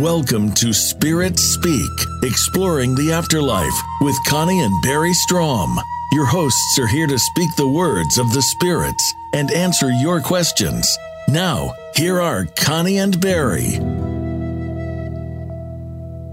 Welcome 0.00 0.52
to 0.52 0.72
Spirit 0.72 1.38
Speak, 1.38 1.90
exploring 2.22 2.94
the 2.94 3.12
afterlife 3.12 3.78
with 4.00 4.16
Connie 4.26 4.62
and 4.62 4.82
Barry 4.82 5.12
Strohm. 5.12 5.76
Your 6.12 6.24
hosts 6.24 6.78
are 6.78 6.86
here 6.86 7.06
to 7.06 7.18
speak 7.18 7.54
the 7.54 7.68
words 7.68 8.16
of 8.16 8.32
the 8.32 8.40
spirits 8.40 9.12
and 9.34 9.50
answer 9.50 9.90
your 9.90 10.22
questions. 10.22 10.88
Now, 11.28 11.74
here 11.94 12.18
are 12.18 12.46
Connie 12.56 12.96
and 12.96 13.20
Barry. 13.20 13.72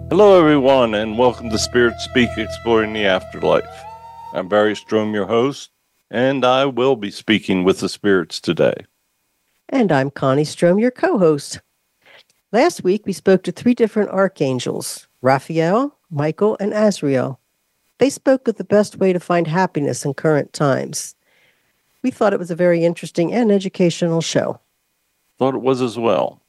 Hello, 0.09 0.39
everyone, 0.39 0.93
and 0.93 1.18
welcome 1.18 1.49
to 1.49 1.59
Spirit 1.59 1.99
Speak, 1.99 2.29
exploring 2.38 2.93
the 2.93 3.05
afterlife. 3.05 3.65
I'm 4.31 4.47
Barry 4.47 4.75
Strohm, 4.75 5.13
your 5.13 5.27
host, 5.27 5.71
and 6.09 6.45
I 6.45 6.63
will 6.68 6.95
be 6.95 7.11
speaking 7.11 7.65
with 7.65 7.81
the 7.81 7.89
spirits 7.89 8.39
today. 8.39 8.86
And 9.68 9.91
I'm 9.91 10.09
Connie 10.09 10.45
Strohm, 10.45 10.79
your 10.79 10.91
co 10.91 11.18
host. 11.18 11.59
Last 12.54 12.82
week, 12.82 13.06
we 13.06 13.11
spoke 13.11 13.43
to 13.43 13.51
three 13.51 13.74
different 13.74 14.10
archangels 14.10 15.07
Raphael, 15.21 15.97
Michael, 16.10 16.55
and 16.61 16.74
Azrael. 16.74 17.42
They 17.97 18.10
spoke 18.10 18.47
of 18.47 18.55
the 18.55 18.64
best 18.64 18.96
way 18.96 19.11
to 19.11 19.19
find 19.19 19.47
happiness 19.47 20.05
in 20.05 20.14
current 20.14 20.54
times. 20.54 21.14
We 22.04 22.11
thought 22.11 22.32
it 22.32 22.39
was 22.39 22.52
a 22.52 22.55
very 22.55 22.86
interesting 22.86 23.33
and 23.33 23.52
educational 23.52 24.21
show. 24.21 24.61
Thought 25.38 25.55
it 25.55 25.61
was 25.61 25.82
as 25.82 25.97
well. 25.97 26.41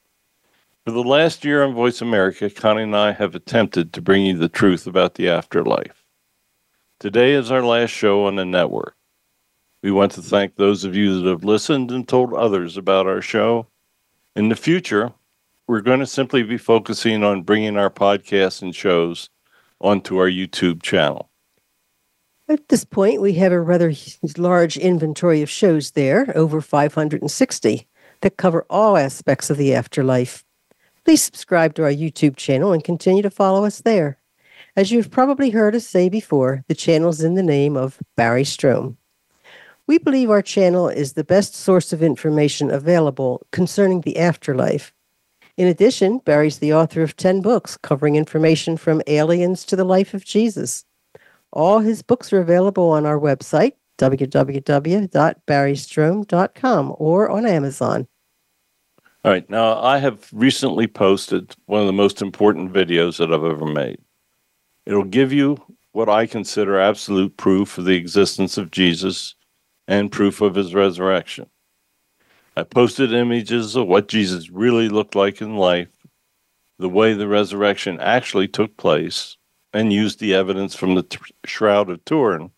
For 0.85 0.91
the 0.91 1.03
last 1.03 1.43
year 1.43 1.63
on 1.63 1.73
Voice 1.73 2.01
America, 2.01 2.49
Connie 2.49 2.83
and 2.83 2.95
I 2.95 3.11
have 3.11 3.35
attempted 3.35 3.91
to 3.91 4.01
bring 4.01 4.25
you 4.25 4.37
the 4.37 4.47
truth 4.47 4.87
about 4.87 5.15
the 5.15 5.27
afterlife. 5.27 6.05
Today 6.99 7.33
is 7.33 7.51
our 7.51 7.63
last 7.63 7.89
show 7.89 8.25
on 8.25 8.37
the 8.37 8.45
network. 8.45 8.95
We 9.83 9.91
want 9.91 10.13
to 10.13 10.21
thank 10.21 10.55
those 10.55 10.85
of 10.85 10.95
you 10.95 11.19
that 11.19 11.29
have 11.29 11.43
listened 11.43 11.91
and 11.91 12.07
told 12.07 12.33
others 12.33 12.77
about 12.77 13.05
our 13.05 13.21
show. 13.21 13.67
In 14.35 14.47
the 14.47 14.55
future, 14.55 15.13
we're 15.69 15.81
going 15.81 15.99
to 15.99 16.07
simply 16.07 16.41
be 16.41 16.57
focusing 16.57 17.23
on 17.23 17.43
bringing 17.43 17.77
our 17.77 17.91
podcasts 17.91 18.63
and 18.63 18.75
shows 18.75 19.29
onto 19.79 20.17
our 20.17 20.27
YouTube 20.27 20.81
channel. 20.81 21.29
At 22.47 22.69
this 22.69 22.83
point, 22.83 23.21
we 23.21 23.33
have 23.33 23.51
a 23.51 23.61
rather 23.61 23.93
large 24.35 24.77
inventory 24.77 25.43
of 25.43 25.49
shows 25.49 25.91
there, 25.91 26.33
over 26.35 26.59
560, 26.59 27.87
that 28.21 28.37
cover 28.37 28.65
all 28.67 28.97
aspects 28.97 29.51
of 29.51 29.57
the 29.57 29.75
afterlife. 29.75 30.43
Please 31.05 31.21
subscribe 31.21 31.75
to 31.75 31.83
our 31.83 31.91
YouTube 31.91 32.35
channel 32.35 32.73
and 32.73 32.83
continue 32.83 33.21
to 33.21 33.29
follow 33.29 33.63
us 33.63 33.81
there. 33.81 34.17
As 34.75 34.91
you've 34.91 35.11
probably 35.11 35.51
heard 35.51 35.75
us 35.75 35.85
say 35.85 36.09
before, 36.09 36.63
the 36.67 36.73
channel's 36.73 37.21
in 37.21 37.35
the 37.35 37.43
name 37.43 37.77
of 37.77 37.99
Barry 38.17 38.43
Strohm. 38.43 38.97
We 39.85 39.99
believe 39.99 40.31
our 40.31 40.41
channel 40.41 40.89
is 40.89 41.13
the 41.13 41.23
best 41.23 41.53
source 41.53 41.93
of 41.93 42.01
information 42.01 42.71
available 42.71 43.45
concerning 43.51 44.01
the 44.01 44.17
afterlife 44.17 44.93
in 45.59 45.67
addition, 45.67 46.17
Barry's 46.19 46.59
the 46.59 46.73
author 46.73 47.01
of 47.01 47.17
10 47.17 47.41
books 47.41 47.75
covering 47.75 48.15
information 48.15 48.77
from 48.77 49.01
aliens 49.07 49.65
to 49.65 49.75
the 49.75 49.83
life 49.83 50.13
of 50.13 50.23
Jesus. 50.23 50.85
All 51.51 51.79
his 51.79 52.01
books 52.01 52.31
are 52.31 52.39
available 52.39 52.91
on 52.91 53.05
our 53.05 53.19
website, 53.19 53.73
www.barrystrohm.com, 53.97 56.95
or 56.97 57.29
on 57.29 57.45
Amazon. 57.45 58.07
All 59.25 59.33
right. 59.33 59.49
Now, 59.49 59.81
I 59.81 59.97
have 59.97 60.29
recently 60.31 60.87
posted 60.87 61.53
one 61.65 61.81
of 61.81 61.87
the 61.87 61.93
most 61.93 62.21
important 62.21 62.71
videos 62.71 63.17
that 63.17 63.33
I've 63.33 63.43
ever 63.43 63.65
made. 63.65 63.99
It'll 64.85 65.03
give 65.03 65.33
you 65.33 65.57
what 65.91 66.07
I 66.07 66.25
consider 66.25 66.79
absolute 66.79 67.35
proof 67.35 67.77
of 67.77 67.83
the 67.83 67.97
existence 67.97 68.57
of 68.57 68.71
Jesus 68.71 69.35
and 69.89 70.09
proof 70.09 70.39
of 70.39 70.55
his 70.55 70.73
resurrection. 70.73 71.49
I 72.59 72.63
posted 72.63 73.13
images 73.13 73.77
of 73.77 73.87
what 73.87 74.09
Jesus 74.09 74.49
really 74.49 74.89
looked 74.89 75.15
like 75.15 75.41
in 75.41 75.55
life, 75.55 75.87
the 76.77 76.89
way 76.89 77.13
the 77.13 77.27
resurrection 77.27 78.01
actually 78.01 78.49
took 78.49 78.75
place, 78.75 79.37
and 79.73 79.93
used 79.93 80.19
the 80.19 80.33
evidence 80.33 80.75
from 80.75 80.95
the 80.95 81.03
t- 81.03 81.19
Shroud 81.45 81.89
of 81.89 82.03
Turin 82.03 82.51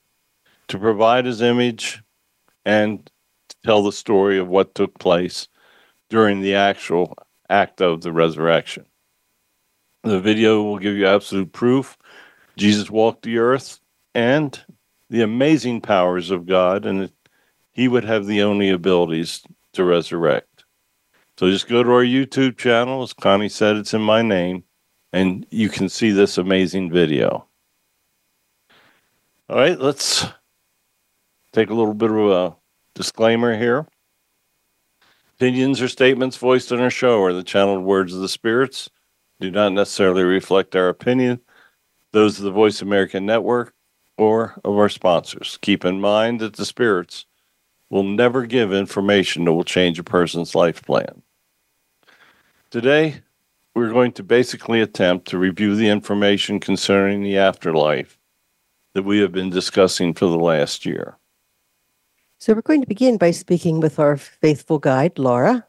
to 0.69 0.79
provide 0.79 1.25
his 1.25 1.41
image 1.41 2.01
and 2.65 3.07
tell 3.63 3.83
the 3.83 3.91
story 3.91 4.39
of 4.39 4.47
what 4.47 4.73
took 4.73 4.97
place 4.97 5.47
during 6.09 6.41
the 6.41 6.55
actual 6.55 7.15
act 7.47 7.79
of 7.79 8.01
the 8.01 8.11
resurrection. 8.11 8.85
The 10.03 10.19
video 10.19 10.63
will 10.63 10.79
give 10.79 10.95
you 10.95 11.05
absolute 11.05 11.51
proof 11.51 11.95
Jesus 12.57 12.89
walked 12.89 13.21
the 13.21 13.37
earth 13.37 13.79
and 14.15 14.59
the 15.11 15.21
amazing 15.21 15.81
powers 15.81 16.31
of 16.31 16.47
God, 16.47 16.87
and 16.87 17.11
he 17.71 17.87
would 17.87 18.03
have 18.03 18.25
the 18.25 18.41
only 18.41 18.69
abilities 18.69 19.43
to 19.73 19.83
resurrect. 19.83 20.65
So 21.37 21.49
just 21.49 21.67
go 21.67 21.81
to 21.83 21.89
our 21.91 22.03
YouTube 22.03 22.57
channel. 22.57 23.03
As 23.03 23.13
Connie 23.13 23.49
said, 23.49 23.77
it's 23.77 23.93
in 23.93 24.01
my 24.01 24.21
name, 24.21 24.63
and 25.11 25.45
you 25.49 25.69
can 25.69 25.89
see 25.89 26.11
this 26.11 26.37
amazing 26.37 26.91
video. 26.91 27.47
All 29.49 29.57
right, 29.57 29.79
let's 29.79 30.25
take 31.51 31.69
a 31.69 31.73
little 31.73 31.93
bit 31.93 32.11
of 32.11 32.31
a 32.31 32.55
disclaimer 32.95 33.57
here. 33.57 33.87
Opinions 35.35 35.81
or 35.81 35.87
statements 35.87 36.37
voiced 36.37 36.71
on 36.71 36.79
our 36.79 36.91
show 36.91 37.21
are 37.23 37.33
the 37.33 37.43
channeled 37.43 37.83
words 37.83 38.13
of 38.13 38.21
the 38.21 38.29
spirits, 38.29 38.89
do 39.39 39.49
not 39.49 39.73
necessarily 39.73 40.23
reflect 40.23 40.75
our 40.75 40.87
opinion, 40.87 41.39
those 42.11 42.37
of 42.37 42.45
the 42.45 42.51
Voice 42.51 42.81
America 42.81 43.19
Network, 43.19 43.73
or 44.17 44.59
of 44.63 44.77
our 44.77 44.87
sponsors. 44.87 45.57
Keep 45.61 45.83
in 45.83 45.99
mind 45.99 46.39
that 46.41 46.53
the 46.53 46.65
spirits 46.65 47.25
will 47.91 48.03
never 48.03 48.45
give 48.45 48.73
information 48.73 49.43
that 49.43 49.51
will 49.51 49.65
change 49.65 49.99
a 49.99 50.03
person's 50.03 50.55
life 50.55 50.81
plan. 50.81 51.21
Today, 52.71 53.21
we're 53.75 53.91
going 53.91 54.13
to 54.13 54.23
basically 54.23 54.81
attempt 54.81 55.27
to 55.27 55.37
review 55.37 55.75
the 55.75 55.89
information 55.89 56.59
concerning 56.59 57.21
the 57.21 57.37
afterlife 57.37 58.17
that 58.93 59.03
we 59.03 59.19
have 59.19 59.33
been 59.33 59.49
discussing 59.49 60.13
for 60.13 60.25
the 60.25 60.39
last 60.39 60.85
year. 60.85 61.17
So, 62.39 62.53
we're 62.53 62.61
going 62.61 62.81
to 62.81 62.87
begin 62.87 63.17
by 63.17 63.31
speaking 63.31 63.81
with 63.81 63.99
our 63.99 64.15
faithful 64.15 64.79
guide, 64.79 65.19
Laura. 65.19 65.67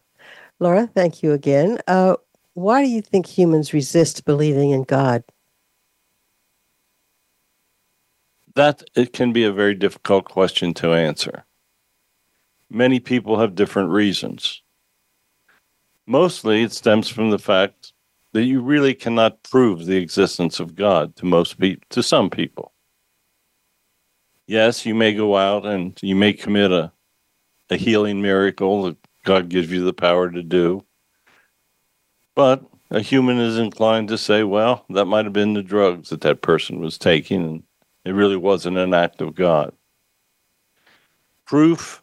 Laura, 0.61 0.87
thank 0.87 1.25
you 1.25 1.33
again. 1.33 1.79
Uh, 1.89 2.15
why 2.55 2.85
do 2.85 2.89
you 2.89 3.03
think 3.03 3.27
humans 3.27 3.73
resist 3.73 4.25
believing 4.25 4.71
in 4.71 4.85
God? 4.85 5.25
That 8.55 8.85
it 8.95 9.13
can 9.13 9.33
be 9.33 9.43
a 9.43 9.53
very 9.53 9.75
difficult 9.75 10.27
question 10.27 10.73
to 10.75 10.93
answer 10.93 11.45
many 12.73 12.99
people 13.01 13.39
have 13.39 13.55
different 13.55 13.91
reasons. 13.91 14.63
Mostly 16.07 16.63
it 16.63 16.73
stems 16.73 17.09
from 17.09 17.31
the 17.31 17.39
fact 17.39 17.93
that 18.33 18.45
you 18.45 18.61
really 18.61 18.95
cannot 18.95 19.43
prove 19.43 19.85
the 19.85 19.99
existence 19.99 20.59
of 20.59 20.75
God 20.75 21.15
to 21.17 21.27
most 21.27 21.59
people, 21.59 21.85
to 21.91 22.03
some 22.03 22.31
people. 22.31 22.73
Yes, 24.47 24.85
you 24.85 24.95
may 24.95 25.15
go 25.15 25.37
out 25.37 25.67
and 25.67 25.99
you 26.03 26.17
may 26.17 26.33
commit 26.33 26.73
a, 26.73 26.91
a 27.71 27.77
healing 27.77 28.23
miracle 28.23 28.85
that 28.85 28.97
God 29.25 29.49
gives 29.49 29.71
you 29.71 29.85
the 29.85 29.93
power 29.93 30.31
to 30.31 30.43
do. 30.43 30.85
But 32.35 32.65
a 32.91 33.01
human 33.01 33.39
is 33.39 33.59
inclined 33.59 34.09
to 34.09 34.19
say, 34.19 34.43
well, 34.43 34.85
that 34.91 35.05
might 35.05 35.27
have 35.27 35.33
been 35.33 35.55
the 35.55 35.63
drugs 35.63 36.09
that 36.09 36.23
that 36.23 36.43
person 36.43 36.81
was 36.81 36.99
taking, 36.99 37.45
and 37.45 37.63
it 38.05 38.13
really 38.13 38.37
wasn't 38.37 38.79
an 38.79 38.95
act 38.95 39.21
of 39.21 39.35
God. 39.35 39.73
Proof 41.45 42.02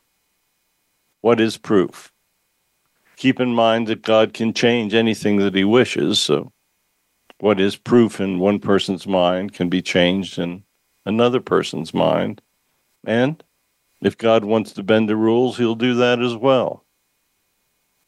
what 1.22 1.40
is 1.40 1.58
proof? 1.58 2.12
Keep 3.18 3.40
in 3.40 3.54
mind 3.54 3.88
that 3.88 4.02
God 4.02 4.34
can 4.34 4.54
change 4.54 4.94
anything 4.94 5.38
that 5.38 5.56
he 5.56 5.64
wishes. 5.64 6.20
So, 6.20 6.52
what 7.40 7.60
is 7.60 7.76
proof 7.76 8.20
in 8.20 8.40
one 8.40 8.60
person's 8.60 9.08
mind 9.08 9.54
can 9.54 9.70
be 9.70 9.82
changed 9.82 10.40
in 10.40 10.64
another 11.06 11.40
person's 11.42 11.94
mind. 11.94 12.42
And 13.06 13.44
if 14.02 14.18
God 14.18 14.46
wants 14.46 14.72
to 14.74 14.84
bend 14.84 15.10
the 15.10 15.16
rules, 15.16 15.58
he'll 15.58 15.76
do 15.76 15.96
that 15.96 16.22
as 16.22 16.36
well. 16.36 16.86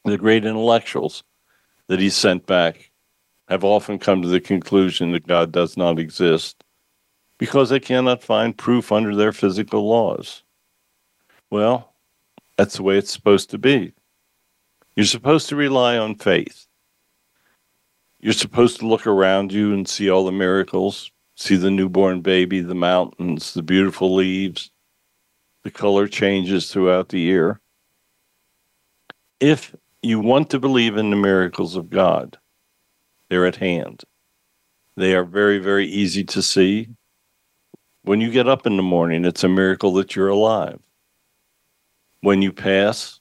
The 0.06 0.18
great 0.18 0.46
intellectuals 0.46 1.24
that 1.88 2.00
he 2.00 2.10
sent 2.10 2.46
back 2.46 2.92
have 3.50 3.64
often 3.64 4.00
come 4.00 4.22
to 4.22 4.28
the 4.28 4.40
conclusion 4.40 5.12
that 5.12 5.28
God 5.28 5.52
does 5.52 5.76
not 5.76 6.00
exist 6.00 6.64
because 7.38 7.70
they 7.70 7.80
cannot 7.80 8.24
find 8.24 8.58
proof 8.58 8.92
under 8.92 9.16
their 9.16 9.34
physical 9.34 9.88
laws. 9.88 10.44
Well, 11.50 11.91
that's 12.62 12.76
the 12.78 12.84
way 12.84 12.96
it's 12.96 13.12
supposed 13.12 13.50
to 13.50 13.58
be. 13.58 13.92
You're 14.96 15.08
supposed 15.08 15.50
to 15.50 15.56
rely 15.56 15.98
on 15.98 16.14
faith. 16.14 16.68
You're 18.20 18.34
supposed 18.34 18.80
to 18.80 18.88
look 18.88 19.08
around 19.08 19.52
you 19.52 19.74
and 19.74 19.90
see 19.90 20.12
all 20.12 20.26
the 20.26 20.32
miracles, 20.32 21.12
see 21.36 21.56
the 21.56 21.72
newborn 21.72 22.22
baby, 22.22 22.60
the 22.62 22.76
mountains, 22.76 23.56
the 23.56 23.64
beautiful 23.64 24.14
leaves, 24.14 24.70
the 25.64 25.72
color 25.72 26.08
changes 26.08 26.72
throughout 26.72 27.10
the 27.10 27.20
year. 27.20 27.60
If 29.40 29.76
you 30.04 30.20
want 30.20 30.52
to 30.52 30.60
believe 30.60 30.98
in 30.98 31.10
the 31.10 31.16
miracles 31.16 31.76
of 31.76 31.90
God, 31.90 32.38
they're 33.30 33.48
at 33.48 33.56
hand. 33.56 34.04
They 34.96 35.16
are 35.16 35.26
very, 35.26 35.58
very 35.58 35.88
easy 35.88 36.24
to 36.26 36.44
see. 36.44 36.90
When 38.04 38.22
you 38.22 38.30
get 38.30 38.48
up 38.48 38.68
in 38.68 38.78
the 38.78 38.84
morning, 38.84 39.26
it's 39.26 39.44
a 39.44 39.50
miracle 39.50 39.94
that 39.94 40.16
you're 40.16 40.28
alive 40.28 40.80
when 42.22 42.42
you 42.42 42.52
pass, 42.52 43.20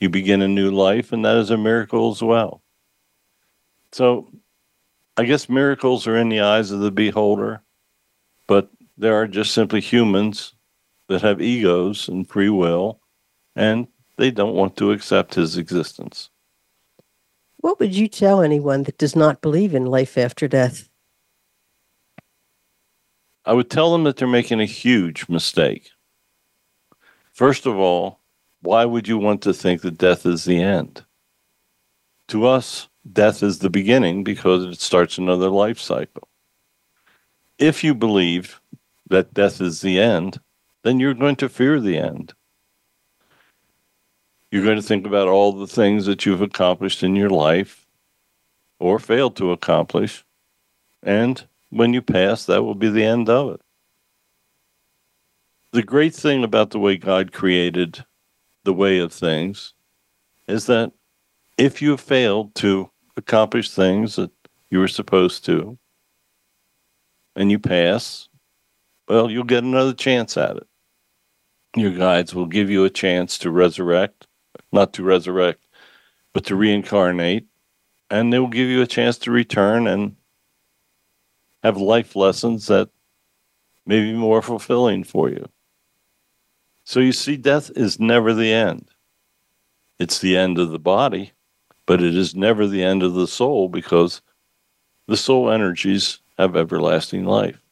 you 0.00 0.08
begin 0.08 0.42
a 0.42 0.48
new 0.48 0.70
life, 0.70 1.12
and 1.12 1.24
that 1.24 1.36
is 1.36 1.50
a 1.50 1.56
miracle 1.56 2.10
as 2.10 2.22
well. 2.22 2.62
So, 3.92 4.30
I 5.16 5.24
guess 5.24 5.48
miracles 5.48 6.06
are 6.06 6.16
in 6.16 6.28
the 6.28 6.40
eyes 6.40 6.70
of 6.70 6.80
the 6.80 6.90
beholder, 6.90 7.62
but 8.46 8.68
there 8.96 9.14
are 9.14 9.26
just 9.26 9.52
simply 9.52 9.80
humans 9.80 10.54
that 11.08 11.22
have 11.22 11.40
egos 11.40 12.08
and 12.08 12.28
free 12.28 12.48
will, 12.48 13.00
and 13.56 13.88
they 14.16 14.30
don't 14.30 14.54
want 14.54 14.76
to 14.76 14.92
accept 14.92 15.34
his 15.34 15.56
existence. 15.56 16.30
What 17.58 17.78
would 17.78 17.94
you 17.94 18.08
tell 18.08 18.40
anyone 18.40 18.84
that 18.84 18.98
does 18.98 19.16
not 19.16 19.42
believe 19.42 19.74
in 19.74 19.86
life 19.86 20.16
after 20.16 20.48
death? 20.48 20.88
I 23.44 23.52
would 23.52 23.70
tell 23.70 23.92
them 23.92 24.04
that 24.04 24.16
they're 24.16 24.28
making 24.28 24.60
a 24.60 24.66
huge 24.66 25.28
mistake. 25.28 25.90
First 27.32 27.66
of 27.66 27.76
all, 27.76 28.19
why 28.62 28.84
would 28.84 29.08
you 29.08 29.18
want 29.18 29.42
to 29.42 29.54
think 29.54 29.82
that 29.82 29.98
death 29.98 30.26
is 30.26 30.44
the 30.44 30.62
end? 30.62 31.04
To 32.28 32.46
us, 32.46 32.88
death 33.10 33.42
is 33.42 33.58
the 33.58 33.70
beginning 33.70 34.22
because 34.22 34.64
it 34.64 34.80
starts 34.80 35.18
another 35.18 35.48
life 35.48 35.78
cycle. 35.78 36.28
If 37.58 37.82
you 37.82 37.94
believe 37.94 38.60
that 39.08 39.34
death 39.34 39.60
is 39.60 39.80
the 39.80 40.00
end, 40.00 40.40
then 40.82 41.00
you're 41.00 41.14
going 41.14 41.36
to 41.36 41.48
fear 41.48 41.80
the 41.80 41.98
end. 41.98 42.34
You're 44.50 44.64
going 44.64 44.76
to 44.76 44.82
think 44.82 45.06
about 45.06 45.28
all 45.28 45.52
the 45.52 45.66
things 45.66 46.06
that 46.06 46.26
you've 46.26 46.42
accomplished 46.42 47.02
in 47.02 47.16
your 47.16 47.30
life 47.30 47.86
or 48.78 48.98
failed 48.98 49.36
to 49.36 49.52
accomplish. 49.52 50.24
And 51.02 51.44
when 51.70 51.92
you 51.92 52.02
pass, 52.02 52.46
that 52.46 52.62
will 52.62 52.74
be 52.74 52.88
the 52.88 53.04
end 53.04 53.28
of 53.28 53.54
it. 53.54 53.60
The 55.72 55.82
great 55.82 56.14
thing 56.14 56.42
about 56.42 56.70
the 56.70 56.80
way 56.80 56.96
God 56.96 57.32
created 57.32 58.04
the 58.70 58.74
way 58.74 59.00
of 59.00 59.12
things 59.12 59.74
is 60.46 60.66
that 60.66 60.92
if 61.58 61.82
you 61.82 61.96
failed 61.96 62.54
to 62.54 62.88
accomplish 63.16 63.68
things 63.68 64.14
that 64.14 64.30
you 64.70 64.78
were 64.78 64.86
supposed 64.86 65.44
to 65.44 65.76
and 67.34 67.50
you 67.50 67.58
pass, 67.58 68.28
well, 69.08 69.28
you'll 69.28 69.42
get 69.42 69.64
another 69.64 69.92
chance 69.92 70.36
at 70.36 70.56
it. 70.56 70.68
Your 71.74 71.90
guides 71.90 72.32
will 72.32 72.46
give 72.46 72.70
you 72.70 72.84
a 72.84 72.90
chance 72.90 73.38
to 73.38 73.50
resurrect, 73.50 74.28
not 74.70 74.92
to 74.92 75.02
resurrect, 75.02 75.66
but 76.32 76.44
to 76.44 76.54
reincarnate, 76.54 77.46
and 78.08 78.32
they 78.32 78.38
will 78.38 78.46
give 78.46 78.68
you 78.68 78.82
a 78.82 78.86
chance 78.86 79.18
to 79.18 79.32
return 79.32 79.88
and 79.88 80.14
have 81.64 81.76
life 81.76 82.14
lessons 82.14 82.68
that 82.68 82.88
may 83.84 84.00
be 84.00 84.12
more 84.12 84.42
fulfilling 84.42 85.02
for 85.02 85.28
you. 85.28 85.48
So 86.90 86.98
you 86.98 87.12
see, 87.12 87.36
death 87.36 87.70
is 87.76 88.00
never 88.00 88.34
the 88.34 88.52
end. 88.52 88.90
It's 90.00 90.18
the 90.18 90.36
end 90.36 90.58
of 90.58 90.70
the 90.70 90.78
body, 90.80 91.30
but 91.86 92.02
it 92.02 92.16
is 92.16 92.34
never 92.34 92.66
the 92.66 92.82
end 92.82 93.04
of 93.04 93.14
the 93.14 93.28
soul 93.28 93.68
because 93.68 94.22
the 95.06 95.16
soul 95.16 95.52
energies 95.52 96.18
have 96.36 96.56
everlasting 96.56 97.26
life. 97.26 97.62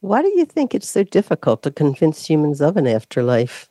Why 0.00 0.22
do 0.22 0.28
you 0.28 0.46
think 0.46 0.74
it's 0.74 0.88
so 0.88 1.04
difficult 1.04 1.62
to 1.64 1.70
convince 1.70 2.24
humans 2.24 2.62
of 2.62 2.78
an 2.78 2.86
afterlife? 2.86 3.68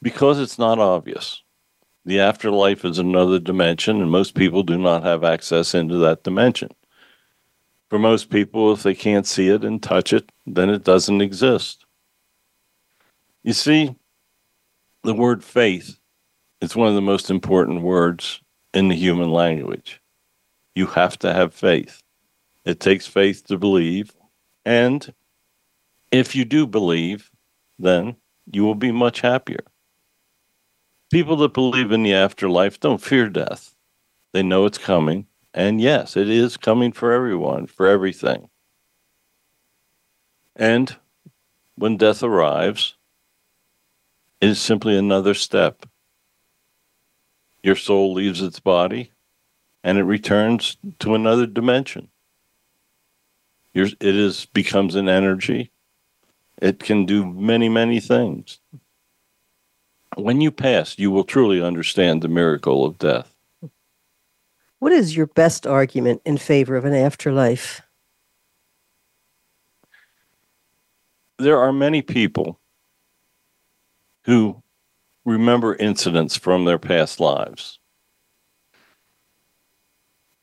Because 0.00 0.38
it's 0.38 0.56
not 0.56 0.78
obvious. 0.78 1.42
The 2.04 2.20
afterlife 2.20 2.84
is 2.84 2.98
another 3.00 3.40
dimension, 3.40 4.00
and 4.00 4.08
most 4.08 4.36
people 4.36 4.62
do 4.62 4.78
not 4.78 5.02
have 5.02 5.24
access 5.24 5.74
into 5.74 5.96
that 5.96 6.22
dimension. 6.22 6.70
For 7.90 7.98
most 7.98 8.30
people, 8.30 8.72
if 8.72 8.84
they 8.84 8.94
can't 8.94 9.26
see 9.26 9.48
it 9.48 9.64
and 9.64 9.82
touch 9.82 10.12
it, 10.12 10.30
then 10.46 10.70
it 10.70 10.84
doesn't 10.84 11.20
exist. 11.20 11.84
You 13.42 13.52
see, 13.52 13.96
the 15.02 15.14
word 15.14 15.42
faith 15.42 15.98
is 16.60 16.76
one 16.76 16.88
of 16.88 16.94
the 16.94 17.00
most 17.00 17.30
important 17.30 17.82
words 17.82 18.40
in 18.72 18.88
the 18.88 18.94
human 18.94 19.30
language. 19.30 20.00
You 20.76 20.86
have 20.86 21.18
to 21.18 21.34
have 21.34 21.52
faith. 21.52 22.02
It 22.64 22.78
takes 22.78 23.08
faith 23.08 23.46
to 23.48 23.58
believe. 23.58 24.12
And 24.64 25.12
if 26.12 26.36
you 26.36 26.44
do 26.44 26.68
believe, 26.68 27.30
then 27.78 28.14
you 28.52 28.64
will 28.64 28.76
be 28.76 28.92
much 28.92 29.22
happier. 29.22 29.64
People 31.10 31.36
that 31.38 31.54
believe 31.54 31.90
in 31.90 32.04
the 32.04 32.14
afterlife 32.14 32.78
don't 32.78 33.02
fear 33.02 33.28
death. 33.28 33.74
They 34.32 34.44
know 34.44 34.64
it's 34.66 34.78
coming. 34.78 35.26
And 35.52 35.80
yes, 35.80 36.16
it 36.16 36.28
is 36.28 36.56
coming 36.56 36.92
for 36.92 37.12
everyone, 37.12 37.66
for 37.66 37.86
everything. 37.86 38.48
And 40.54 40.96
when 41.76 41.96
death 41.96 42.22
arrives, 42.22 42.96
it 44.40 44.48
is 44.48 44.60
simply 44.60 44.96
another 44.96 45.34
step. 45.34 45.86
Your 47.62 47.76
soul 47.76 48.12
leaves 48.14 48.42
its 48.42 48.60
body 48.60 49.12
and 49.82 49.98
it 49.98 50.04
returns 50.04 50.76
to 51.00 51.14
another 51.14 51.46
dimension. 51.46 52.08
Your, 53.72 53.86
it 53.86 54.16
is 54.16 54.46
becomes 54.46 54.94
an 54.94 55.08
energy. 55.08 55.70
It 56.60 56.78
can 56.78 57.06
do 57.06 57.24
many, 57.24 57.68
many 57.68 58.00
things 58.00 58.60
when 60.16 60.40
you 60.40 60.50
pass, 60.50 60.98
you 60.98 61.10
will 61.10 61.24
truly 61.24 61.62
understand 61.62 62.22
the 62.22 62.28
miracle 62.28 62.84
of 62.84 62.98
death. 62.98 63.34
What 64.80 64.92
is 64.92 65.14
your 65.14 65.26
best 65.26 65.66
argument 65.66 66.22
in 66.24 66.38
favor 66.38 66.74
of 66.74 66.86
an 66.86 66.94
afterlife? 66.94 67.82
There 71.38 71.58
are 71.58 71.72
many 71.72 72.00
people 72.02 72.58
who 74.22 74.62
remember 75.26 75.74
incidents 75.74 76.36
from 76.36 76.64
their 76.64 76.78
past 76.78 77.20
lives. 77.20 77.78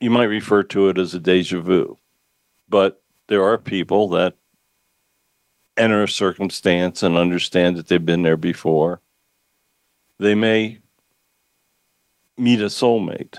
You 0.00 0.10
might 0.10 0.24
refer 0.24 0.62
to 0.64 0.88
it 0.88 0.98
as 0.98 1.14
a 1.14 1.20
deja 1.20 1.60
vu, 1.60 1.98
but 2.68 3.02
there 3.26 3.42
are 3.42 3.58
people 3.58 4.08
that 4.10 4.36
enter 5.76 6.04
a 6.04 6.08
circumstance 6.08 7.02
and 7.02 7.16
understand 7.16 7.76
that 7.76 7.88
they've 7.88 8.04
been 8.04 8.22
there 8.22 8.36
before 8.36 9.00
they 10.18 10.34
may 10.34 10.78
meet 12.36 12.60
a 12.60 12.66
soulmate 12.66 13.38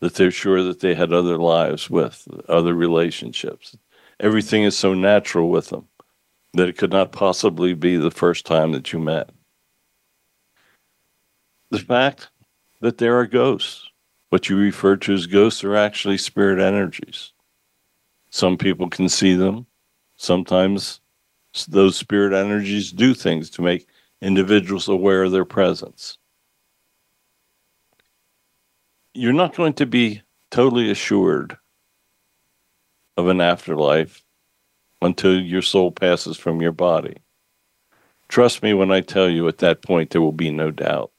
that 0.00 0.14
they're 0.14 0.30
sure 0.30 0.62
that 0.62 0.80
they 0.80 0.94
had 0.94 1.12
other 1.12 1.36
lives 1.36 1.90
with, 1.90 2.26
other 2.48 2.74
relationships. 2.74 3.76
Everything 4.20 4.62
is 4.62 4.76
so 4.76 4.94
natural 4.94 5.50
with 5.50 5.68
them 5.70 5.88
that 6.54 6.68
it 6.68 6.78
could 6.78 6.92
not 6.92 7.12
possibly 7.12 7.74
be 7.74 7.96
the 7.96 8.10
first 8.10 8.46
time 8.46 8.72
that 8.72 8.92
you 8.92 8.98
met. 8.98 9.30
The 11.70 11.78
fact 11.78 12.28
that 12.80 12.98
there 12.98 13.18
are 13.18 13.26
ghosts, 13.26 13.88
what 14.30 14.48
you 14.48 14.56
refer 14.56 14.96
to 14.96 15.14
as 15.14 15.26
ghosts, 15.26 15.62
are 15.62 15.76
actually 15.76 16.18
spirit 16.18 16.60
energies. 16.60 17.32
Some 18.30 18.56
people 18.56 18.88
can 18.88 19.08
see 19.08 19.34
them. 19.34 19.66
Sometimes 20.16 21.00
those 21.68 21.96
spirit 21.96 22.32
energies 22.32 22.92
do 22.92 23.14
things 23.14 23.50
to 23.50 23.62
make 23.62 23.86
individuals 24.20 24.88
aware 24.88 25.24
of 25.24 25.32
their 25.32 25.44
presence. 25.44 26.18
You're 29.18 29.32
not 29.32 29.56
going 29.56 29.72
to 29.72 29.86
be 29.86 30.22
totally 30.52 30.92
assured 30.92 31.56
of 33.16 33.26
an 33.26 33.40
afterlife 33.40 34.22
until 35.02 35.40
your 35.40 35.60
soul 35.60 35.90
passes 35.90 36.36
from 36.36 36.62
your 36.62 36.70
body. 36.70 37.16
Trust 38.28 38.62
me 38.62 38.74
when 38.74 38.92
I 38.92 39.00
tell 39.00 39.28
you 39.28 39.48
at 39.48 39.58
that 39.58 39.82
point 39.82 40.10
there 40.10 40.20
will 40.20 40.30
be 40.30 40.52
no 40.52 40.70
doubt. 40.70 41.10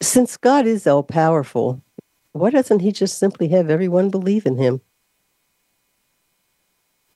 Since 0.00 0.38
God 0.38 0.66
is 0.66 0.86
all 0.86 1.02
powerful, 1.02 1.82
why 2.32 2.48
doesn't 2.48 2.80
He 2.80 2.92
just 2.92 3.18
simply 3.18 3.48
have 3.48 3.68
everyone 3.68 4.08
believe 4.08 4.46
in 4.46 4.56
Him? 4.56 4.80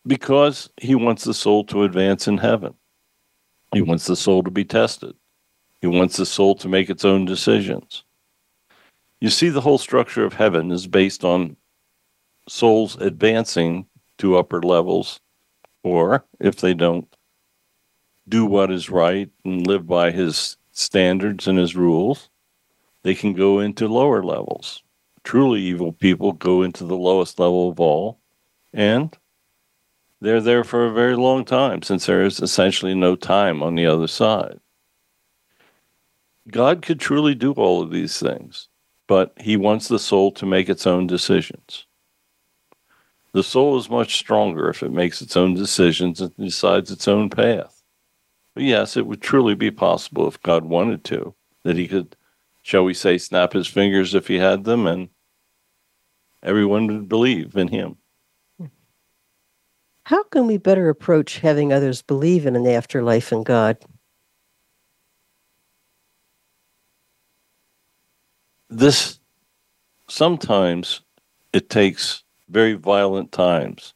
Because 0.06 0.68
He 0.76 0.94
wants 0.94 1.24
the 1.24 1.32
soul 1.32 1.64
to 1.64 1.84
advance 1.84 2.28
in 2.28 2.36
heaven. 2.36 2.74
He 3.72 3.80
wants 3.80 4.04
the 4.04 4.14
soul 4.14 4.42
to 4.42 4.50
be 4.50 4.66
tested. 4.66 5.14
He 5.80 5.86
wants 5.86 6.18
the 6.18 6.26
soul 6.26 6.54
to 6.56 6.68
make 6.68 6.90
its 6.90 7.06
own 7.06 7.24
decisions. 7.24 8.04
You 9.20 9.30
see, 9.30 9.48
the 9.48 9.62
whole 9.62 9.78
structure 9.78 10.24
of 10.24 10.34
heaven 10.34 10.70
is 10.70 10.86
based 10.86 11.24
on 11.24 11.56
souls 12.48 12.96
advancing 12.96 13.86
to 14.18 14.36
upper 14.36 14.62
levels, 14.62 15.20
or 15.82 16.24
if 16.38 16.56
they 16.56 16.74
don't 16.74 17.08
do 18.28 18.44
what 18.44 18.70
is 18.70 18.90
right 18.90 19.30
and 19.44 19.66
live 19.66 19.86
by 19.86 20.10
his 20.10 20.56
standards 20.72 21.46
and 21.46 21.58
his 21.58 21.74
rules, 21.76 22.28
they 23.02 23.14
can 23.14 23.32
go 23.32 23.60
into 23.60 23.88
lower 23.88 24.22
levels. 24.22 24.82
Truly 25.24 25.60
evil 25.60 25.92
people 25.92 26.32
go 26.32 26.62
into 26.62 26.84
the 26.84 26.96
lowest 26.96 27.38
level 27.38 27.68
of 27.68 27.80
all, 27.80 28.18
and 28.72 29.16
they're 30.20 30.40
there 30.40 30.64
for 30.64 30.86
a 30.86 30.92
very 30.92 31.16
long 31.16 31.44
time 31.44 31.82
since 31.82 32.06
there 32.06 32.24
is 32.24 32.40
essentially 32.40 32.94
no 32.94 33.16
time 33.16 33.62
on 33.62 33.74
the 33.74 33.86
other 33.86 34.08
side. 34.08 34.60
God 36.48 36.82
could 36.82 37.00
truly 37.00 37.34
do 37.34 37.52
all 37.52 37.82
of 37.82 37.90
these 37.90 38.18
things, 38.18 38.68
but 39.06 39.32
he 39.38 39.56
wants 39.56 39.88
the 39.88 39.98
soul 39.98 40.32
to 40.32 40.46
make 40.46 40.68
its 40.68 40.86
own 40.86 41.06
decisions. 41.06 41.86
The 43.32 43.42
soul 43.42 43.76
is 43.78 43.90
much 43.90 44.16
stronger 44.16 44.68
if 44.68 44.82
it 44.82 44.92
makes 44.92 45.20
its 45.20 45.36
own 45.36 45.54
decisions 45.54 46.20
and 46.20 46.34
decides 46.36 46.90
its 46.90 47.06
own 47.06 47.28
path. 47.28 47.82
But 48.54 48.64
yes, 48.64 48.96
it 48.96 49.06
would 49.06 49.20
truly 49.20 49.54
be 49.54 49.70
possible 49.70 50.26
if 50.26 50.42
God 50.42 50.64
wanted 50.64 51.04
to, 51.04 51.34
that 51.62 51.76
he 51.76 51.86
could 51.86 52.16
shall 52.66 52.82
we 52.82 52.94
say, 52.94 53.16
snap 53.16 53.52
his 53.52 53.68
fingers 53.68 54.12
if 54.12 54.26
he 54.26 54.38
had 54.38 54.64
them, 54.64 54.88
and 54.88 55.08
everyone 56.42 56.88
would 56.88 57.08
believe 57.08 57.54
in 57.54 57.68
him. 57.68 57.96
How 60.02 60.24
can 60.24 60.48
we 60.48 60.56
better 60.56 60.88
approach 60.88 61.38
having 61.38 61.72
others 61.72 62.02
believe 62.02 62.44
in 62.44 62.56
an 62.56 62.66
afterlife 62.66 63.30
and 63.30 63.46
God? 63.46 63.76
This 68.68 69.20
sometimes 70.08 71.00
it 71.52 71.70
takes 71.70 72.24
very 72.48 72.74
violent 72.74 73.32
times 73.32 73.94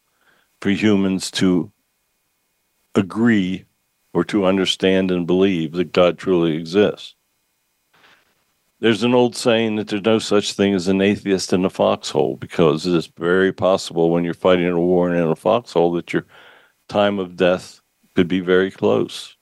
for 0.61 0.71
humans 0.71 1.31
to 1.33 1.73
agree 2.95 3.65
or 4.13 4.25
to 4.25 4.45
understand 4.45 5.11
and 5.11 5.27
believe 5.27 5.73
that 5.73 5.93
God 5.93 6.19
truly 6.19 6.57
exists. 6.57 7.15
There's 8.81 9.03
an 9.03 9.15
old 9.15 9.37
saying 9.37 9.77
that 9.77 9.89
there's 9.89 10.05
no 10.05 10.19
such 10.19 10.55
thing 10.55 10.75
as 10.75 10.89
an 10.89 11.03
atheist 11.03 11.53
in 11.53 11.65
a 11.65 11.71
foxhole 11.71 12.37
because 12.37 12.87
it 12.87 12.95
is 12.95 13.07
very 13.07 13.53
possible 13.53 14.11
when 14.11 14.25
you're 14.25 14.35
fighting 14.35 14.67
a 14.67 14.81
war 14.81 15.13
in 15.13 15.21
a 15.23 15.37
foxhole 15.37 15.93
that 15.93 16.13
your 16.13 16.27
time 16.89 17.19
of 17.19 17.37
death 17.37 17.81
could 18.15 18.27
be 18.27 18.41
very 18.41 18.71
close. 18.71 19.37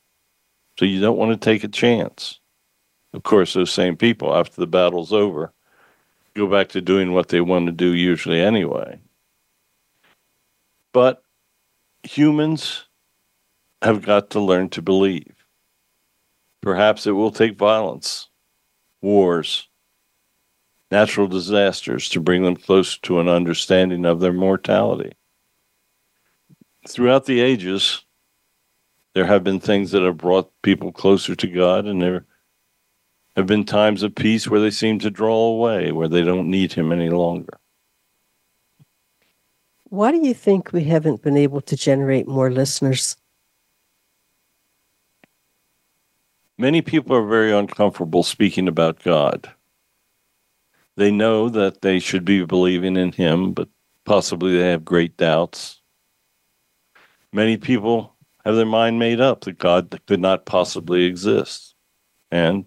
So 0.79 0.85
you 0.85 1.01
don't 1.01 1.17
want 1.17 1.31
to 1.33 1.45
take 1.45 1.65
a 1.65 1.69
chance. 1.69 2.41
Of 3.15 3.23
course, 3.23 3.55
those 3.55 3.73
same 3.73 3.97
people, 3.97 4.35
after 4.35 4.61
the 4.61 4.67
battle's 4.67 5.13
over, 5.13 5.53
go 6.35 6.47
back 6.47 6.69
to 6.71 6.81
doing 6.81 7.13
what 7.13 7.29
they 7.29 7.41
want 7.41 7.67
to 7.67 7.73
do 7.73 7.93
usually 7.93 8.41
anyway. 8.41 9.01
But 10.93 11.23
humans 12.03 12.85
have 13.83 14.03
got 14.03 14.31
to 14.31 14.41
learn 14.41 14.69
to 14.71 14.83
believe. 14.83 15.35
Perhaps 16.61 17.07
it 17.07 17.13
will 17.13 17.31
take 17.31 17.57
violence, 17.57 18.29
wars, 19.01 19.69
natural 20.91 21.29
disasters 21.29 22.09
to 22.11 22.21
bring 22.21 22.43
them 22.43 22.57
closer 22.57 22.99
to 23.03 23.21
an 23.21 23.29
understanding 23.29 24.05
of 24.05 24.21
their 24.21 24.33
mortality. 24.33 25.13
Throughout 26.87 27.27
the 27.27 27.41
ages, 27.41 28.05
there 29.15 29.27
have 29.27 29.45
been 29.45 29.61
things 29.61 29.91
that 29.93 30.03
have 30.03 30.17
brought 30.17 30.51
people 30.63 30.93
closer 30.93 31.35
to 31.35 31.47
God, 31.47 31.87
and 31.87 32.01
there 32.01 32.27
have 33.39 33.47
been 33.47 33.65
times 33.65 34.03
of 34.03 34.13
peace 34.17 34.49
where 34.49 34.59
they 34.59 34.69
seem 34.69 34.99
to 34.99 35.13
draw 35.13 35.33
away, 35.33 35.93
where 35.93 36.09
they 36.09 36.23
don't 36.23 36.51
need 36.51 36.73
Him 36.73 36.91
any 36.91 37.09
longer. 37.09 37.57
Why 39.85 40.11
do 40.11 40.19
you 40.19 40.35
think 40.35 40.73
we 40.73 40.83
haven't 40.83 41.23
been 41.23 41.37
able 41.37 41.61
to 41.61 41.77
generate 41.77 42.27
more 42.27 42.51
listeners? 42.51 43.17
Many 46.59 46.83
people 46.83 47.15
are 47.15 47.29
very 47.29 47.53
uncomfortable 47.53 48.25
speaking 48.25 48.67
about 48.67 49.05
God. 49.05 49.49
They 50.97 51.13
know 51.13 51.49
that 51.49 51.83
they 51.83 52.01
should 52.01 52.25
be 52.25 52.45
believing 52.45 52.97
in 52.97 53.13
Him, 53.13 53.53
but 53.53 53.69
possibly 54.05 54.59
they 54.59 54.69
have 54.71 54.85
great 54.85 55.17
doubts. 55.17 55.81
Many 57.33 57.57
people 57.57 58.17
have 58.45 58.57
their 58.57 58.67
mind 58.67 58.99
made 58.99 59.21
up 59.21 59.43
that 59.43 59.59
God 59.59 60.01
could 60.09 60.21
not 60.21 60.45
possibly 60.45 61.05
exist, 61.05 61.77
and 62.33 62.65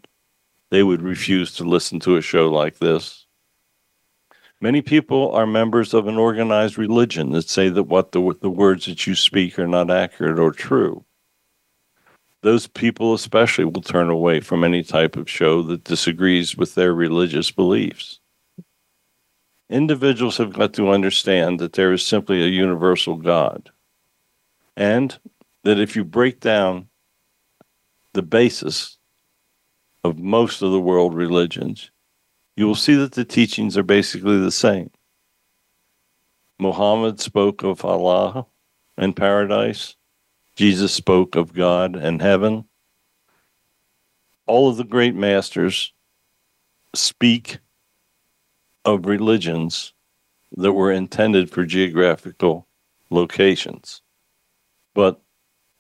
they 0.72 0.82
would 0.82 1.04
refuse 1.04 1.54
to 1.56 1.64
listen 1.64 2.00
to 2.00 2.16
a 2.16 2.22
show 2.22 2.50
like 2.50 2.80
this. 2.80 3.28
Many 4.60 4.82
people 4.82 5.32
are 5.32 5.46
members 5.46 5.94
of 5.94 6.08
an 6.08 6.18
organized 6.18 6.78
religion 6.78 7.32
that 7.32 7.50
say 7.50 7.70
that 7.70 7.84
what 7.84 8.12
the, 8.12 8.36
the 8.42 8.50
words 8.50 8.88
that 8.88 9.06
you 9.06 9.14
speak 9.14 9.60
are 9.60 9.68
not 9.68 9.92
accurate 9.92 10.40
or 10.40 10.52
true 10.52 11.06
those 12.42 12.68
people 12.68 13.14
especially 13.14 13.66
will 13.66 13.82
turn 13.82 14.10
away 14.10 14.40
from 14.40 14.64
any 14.64 14.84
type 14.84 15.16
of 15.16 15.30
show 15.30 15.62
that 15.64 15.84
disagrees 15.84 16.58
with 16.58 16.76
their 16.76 16.94
religious 16.94 17.52
beliefs. 17.52 18.20
Individuals 19.70 20.38
have 20.38 20.54
got 20.54 20.74
to 20.74 20.90
understand 20.90 21.60
that 21.60 21.74
there 21.74 21.94
is 21.94 22.06
simply 22.06 22.42
a 22.42 22.48
universal 22.48 23.16
God, 23.16 23.70
and 24.76 25.18
that 25.64 25.80
if 25.80 25.96
you 25.96 26.04
break 26.04 26.40
down 26.40 26.88
the 28.14 28.24
basis 28.24 28.98
of 30.04 30.18
most 30.18 30.62
of 30.62 30.72
the 30.72 30.80
world 30.80 31.14
religions, 31.14 31.92
you 32.56 32.68
will 32.68 32.76
see 32.76 32.96
that 32.96 33.14
the 33.14 33.26
teachings 33.26 33.78
are 33.78 33.84
basically 33.84 34.40
the 34.40 34.52
same. 34.52 34.92
Muhammad 36.60 37.20
spoke 37.20 37.64
of 37.64 37.84
Allah 37.86 38.46
and 38.98 39.16
paradise. 39.16 39.96
Jesus 40.56 40.94
spoke 40.94 41.36
of 41.36 41.54
God 41.54 41.96
and 41.96 42.22
heaven. 42.22 42.66
All 44.46 44.70
of 44.70 44.78
the 44.78 44.84
great 44.84 45.16
masters 45.16 45.94
speak 46.94 47.60
of 48.86 49.06
religions 49.06 49.94
that 50.58 50.74
were 50.74 50.92
intended 50.92 51.50
for 51.50 51.66
geographical 51.66 52.68
locations, 53.10 54.02
but 54.94 55.22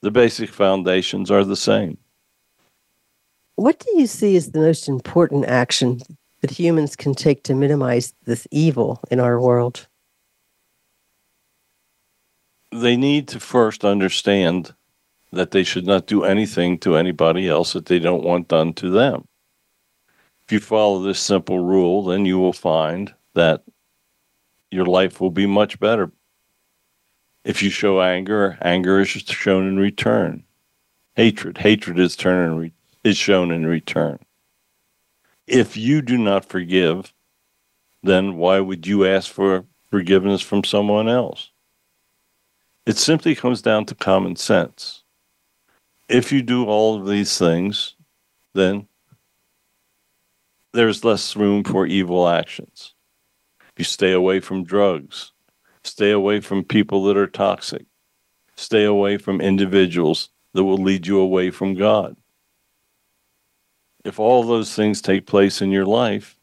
the 0.02 0.12
basic 0.12 0.50
foundations 0.50 1.30
are 1.30 1.44
the 1.44 1.56
same. 1.56 1.98
What 3.62 3.78
do 3.78 4.00
you 4.00 4.08
see 4.08 4.36
as 4.36 4.50
the 4.50 4.60
most 4.60 4.90
important 4.90 5.46
action 5.46 6.02
that 6.40 6.50
humans 6.50 6.96
can 6.96 7.14
take 7.14 7.44
to 7.44 7.54
minimize 7.54 8.12
this 8.26 8.48
evil 8.50 9.00
in 9.12 9.20
our 9.20 9.40
world? 9.40 9.88
they 12.72 12.96
need 12.96 13.28
to 13.28 13.40
first 13.40 13.86
understand 13.86 14.74
that 15.32 15.52
they 15.52 15.64
should 15.64 15.86
not 15.86 16.08
do 16.08 16.24
anything 16.24 16.80
to 16.80 16.96
anybody 16.96 17.48
else 17.48 17.74
that 17.74 17.86
they 17.86 18.00
don't 18.00 18.24
want 18.24 18.48
done 18.48 18.74
to 18.74 18.90
them. 18.90 19.28
If 20.46 20.52
you 20.54 20.60
follow 20.60 21.04
this 21.04 21.20
simple 21.20 21.60
rule, 21.60 22.04
then 22.06 22.26
you 22.26 22.40
will 22.40 22.54
find 22.54 23.14
that 23.36 23.62
your 24.72 24.86
life 24.86 25.22
will 25.22 25.30
be 25.30 25.46
much 25.46 25.80
better. 25.80 26.12
If 27.44 27.62
you 27.62 27.70
show 27.70 28.02
anger, 28.02 28.58
anger 28.62 29.02
is 29.02 29.10
shown 29.10 29.68
in 29.68 29.78
return. 29.78 30.46
Hatred, 31.16 31.60
hatred 31.60 32.00
is, 32.00 32.16
turn 32.16 32.58
re- 32.58 32.74
is 33.04 33.18
shown 33.18 33.52
in 33.52 33.66
return. 33.66 34.20
If 35.48 35.76
you 35.76 36.02
do 36.02 36.18
not 36.18 36.46
forgive, 36.46 37.14
then 38.04 38.38
why 38.38 38.60
would 38.60 38.88
you 38.88 39.06
ask 39.06 39.32
for 39.32 39.66
forgiveness 39.90 40.42
from 40.42 40.64
someone 40.64 41.08
else? 41.08 41.52
It 42.86 42.98
simply 42.98 43.36
comes 43.36 43.62
down 43.62 43.86
to 43.86 43.96
common 43.96 44.36
sense. 44.36 45.04
If 46.10 46.32
you 46.32 46.42
do 46.42 46.66
all 46.66 47.00
of 47.00 47.08
these 47.08 47.38
things, 47.38 47.96
then 48.54 48.88
there's 50.74 51.04
less 51.04 51.36
room 51.36 51.64
for 51.64 51.86
evil 51.86 52.28
actions. 52.28 52.94
You 53.78 53.86
stay 53.86 54.12
away 54.12 54.40
from 54.40 54.64
drugs, 54.64 55.32
stay 55.84 56.12
away 56.12 56.40
from 56.40 56.64
people 56.64 57.04
that 57.06 57.18
are 57.18 57.28
toxic, 57.28 57.86
stay 58.56 58.84
away 58.84 59.18
from 59.18 59.42
individuals 59.42 60.30
that 60.54 60.64
will 60.64 60.78
lead 60.78 61.08
you 61.08 61.20
away 61.20 61.50
from 61.50 61.76
God. 61.76 62.16
If 64.04 64.20
all 64.20 64.44
those 64.44 64.74
things 64.74 65.02
take 65.02 65.26
place 65.28 65.62
in 65.62 65.72
your 65.72 65.86
life, 65.86 66.38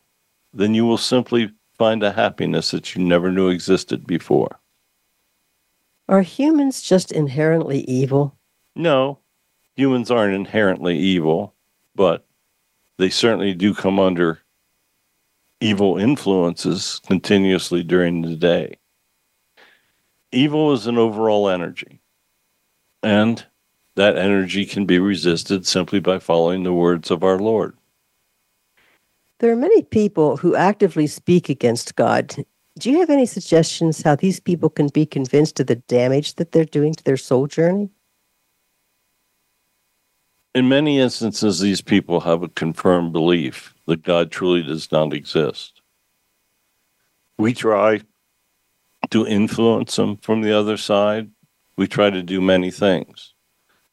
then 0.53 0.75
you 0.75 0.87
will 0.87 0.99
simply 0.99 1.51
find 1.77 2.03
a 2.03 2.13
happiness 2.13 2.71
that 2.71 2.95
you 2.95 3.03
never 3.03 3.31
knew 3.31 3.49
existed 3.49 4.07
before. 4.07 4.61
Are 6.09 6.23
humans 6.23 6.83
just 6.83 7.13
inherently 7.13 7.81
evil? 7.81 8.37
No, 8.75 9.19
humans 9.77 10.11
aren't 10.11 10.35
inherently 10.35 10.97
evil, 10.99 11.55
but 11.95 12.27
they 12.97 13.11
certainly 13.11 13.55
do 13.55 13.75
come 13.75 13.99
under 13.99 14.41
evil 15.61 15.99
influences 15.99 17.01
continuously 17.07 17.83
during 17.83 18.23
the 18.23 18.37
day. 18.37 18.79
Evil 20.33 20.73
is 20.73 20.87
an 20.87 20.99
overall 20.99 21.49
energy, 21.49 22.01
and 23.03 23.45
that 23.99 24.17
energy 24.17 24.65
can 24.65 24.87
be 24.87 24.99
resisted 24.99 25.67
simply 25.67 26.01
by 26.01 26.19
following 26.19 26.63
the 26.63 26.73
words 26.73 27.11
of 27.11 27.23
our 27.23 27.39
Lord. 27.39 27.77
There 29.39 29.53
are 29.53 29.57
many 29.57 29.83
people 29.83 30.39
who 30.39 30.57
actively 30.57 31.07
speak 31.07 31.49
against 31.49 31.95
God 31.95 32.45
do 32.79 32.93
you 32.93 33.01
have 33.01 33.11
any 33.11 33.27
suggestions 33.27 34.03
how 34.03 34.15
these 34.15 34.39
people 34.39 34.71
can 34.71 34.87
be 34.89 35.05
convinced 35.05 35.59
of 35.59 35.67
the 35.67 35.77
damage 35.77 36.35
that 36.35 36.53
they're 36.53 36.65
doing 36.65 36.95
to 36.95 37.03
their 37.03 37.17
soul 37.17 37.49
journey? 37.49 37.91
In 40.55 40.69
many 40.69 41.01
instances, 41.01 41.59
these 41.59 41.81
people 41.81 42.21
have 42.21 42.43
a 42.43 42.49
confirmed 42.49 43.13
belief 43.13 43.75
that 43.87 44.05
God 44.05 44.31
truly 44.31 44.63
does 44.63 44.93
not 44.93 45.13
exist. 45.13 45.83
We 47.37 47.53
try 47.53 48.03
to 49.11 49.27
influence 49.27 49.97
them 49.97 50.17
from 50.19 50.43
the 50.43 50.57
other 50.57 50.77
side. 50.77 51.31
We 51.77 51.89
try 51.89 52.11
to 52.11 52.23
do 52.23 52.41
many 52.41 52.71
things. 52.71 53.35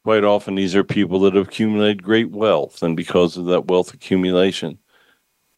Quite 0.06 0.24
often, 0.24 0.54
these 0.54 0.76
are 0.76 0.84
people 0.84 1.20
that 1.22 1.34
have 1.34 1.48
accumulated 1.48 2.04
great 2.04 2.32
wealth, 2.32 2.84
and 2.84 2.96
because 2.96 3.38
of 3.38 3.48
that 3.48 3.66
wealth 3.66 3.92
accumulation, 3.92 4.78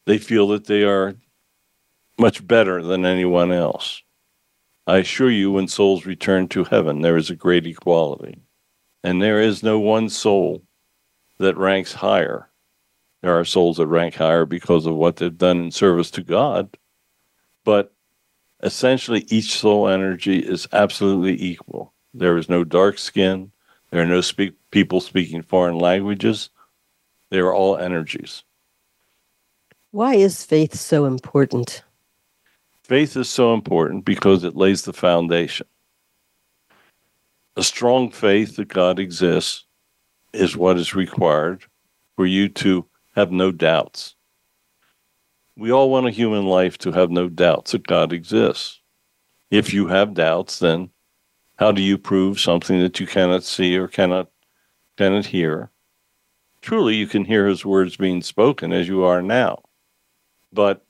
they 0.05 0.17
feel 0.17 0.47
that 0.47 0.67
they 0.67 0.83
are 0.83 1.15
much 2.17 2.47
better 2.47 2.81
than 2.81 3.05
anyone 3.05 3.51
else. 3.51 4.01
I 4.87 4.99
assure 4.99 5.29
you, 5.31 5.51
when 5.51 5.67
souls 5.67 6.05
return 6.05 6.47
to 6.49 6.63
heaven, 6.63 7.01
there 7.01 7.17
is 7.17 7.29
a 7.29 7.35
great 7.35 7.67
equality. 7.67 8.37
And 9.03 9.21
there 9.21 9.41
is 9.41 9.63
no 9.63 9.79
one 9.79 10.09
soul 10.09 10.63
that 11.39 11.57
ranks 11.57 11.93
higher 11.93 12.49
There 13.21 13.37
are 13.37 13.45
souls 13.45 13.77
that 13.77 13.87
rank 13.87 14.15
higher 14.15 14.45
because 14.45 14.85
of 14.85 14.95
what 14.95 15.17
they've 15.17 15.37
done 15.37 15.65
in 15.65 15.71
service 15.71 16.11
to 16.11 16.23
God. 16.23 16.77
But 17.65 17.93
essentially, 18.63 19.25
each 19.29 19.57
soul 19.59 19.89
energy 19.89 20.39
is 20.39 20.67
absolutely 20.71 21.41
equal. 21.41 21.93
There 22.13 22.37
is 22.37 22.49
no 22.49 22.63
dark 22.63 22.97
skin. 22.97 23.51
There 23.91 24.01
are 24.01 24.05
no 24.05 24.21
speak, 24.21 24.53
people 24.71 25.01
speaking 25.01 25.41
foreign 25.41 25.77
languages. 25.77 26.49
They 27.29 27.39
are 27.39 27.53
all 27.53 27.77
energies. 27.77 28.43
Why 29.91 30.15
is 30.15 30.43
faith 30.43 30.75
so 30.75 31.05
important? 31.05 31.83
Faith 32.83 33.17
is 33.17 33.29
so 33.29 33.53
important 33.53 34.05
because 34.05 34.43
it 34.43 34.55
lays 34.55 34.83
the 34.83 34.93
foundation. 34.93 35.67
A 37.55 37.63
strong 37.63 38.11
faith 38.11 38.55
that 38.57 38.67
God 38.67 38.99
exists 38.99 39.65
is 40.33 40.55
what 40.55 40.77
is 40.77 40.93
required 40.93 41.65
for 42.15 42.25
you 42.25 42.49
to 42.49 42.85
have 43.15 43.31
no 43.31 43.51
doubts. 43.51 44.15
We 45.55 45.71
all 45.71 45.89
want 45.89 46.07
a 46.07 46.11
human 46.11 46.45
life 46.45 46.77
to 46.79 46.91
have 46.91 47.09
no 47.09 47.29
doubts 47.29 47.71
that 47.71 47.87
God 47.87 48.13
exists. 48.13 48.79
If 49.49 49.73
you 49.73 49.87
have 49.87 50.13
doubts, 50.13 50.59
then 50.59 50.91
how 51.57 51.71
do 51.71 51.81
you 51.81 51.97
prove 51.97 52.39
something 52.39 52.79
that 52.79 52.99
you 52.99 53.07
cannot 53.07 53.43
see 53.43 53.77
or 53.77 53.87
cannot 53.87 54.29
cannot 54.95 55.27
hear? 55.27 55.69
Truly, 56.61 56.95
you 56.95 57.07
can 57.07 57.25
hear 57.25 57.47
His 57.47 57.65
words 57.65 57.97
being 57.97 58.21
spoken 58.21 58.71
as 58.71 58.87
you 58.87 59.03
are 59.03 59.21
now, 59.21 59.63
but 60.51 60.85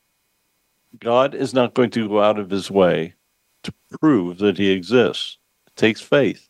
God 1.00 1.36
is 1.36 1.54
not 1.54 1.74
going 1.74 1.90
to 1.92 2.08
go 2.08 2.22
out 2.22 2.40
of 2.40 2.50
His 2.50 2.72
way 2.72 3.14
to 3.64 3.74
prove 4.00 4.38
that 4.40 4.58
He 4.58 4.70
exists. 4.72 5.38
It 5.68 5.76
takes 5.76 6.02
faith. 6.02 6.50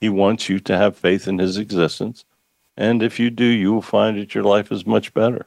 He 0.00 0.08
wants 0.08 0.48
you 0.48 0.60
to 0.60 0.76
have 0.76 0.96
faith 0.96 1.26
in 1.28 1.38
His 1.38 1.56
existence, 1.56 2.24
and 2.76 3.02
if 3.02 3.18
you 3.18 3.30
do, 3.30 3.44
you 3.44 3.72
will 3.72 3.82
find 3.82 4.18
that 4.18 4.34
your 4.34 4.44
life 4.44 4.72
is 4.72 4.86
much 4.86 5.14
better. 5.14 5.46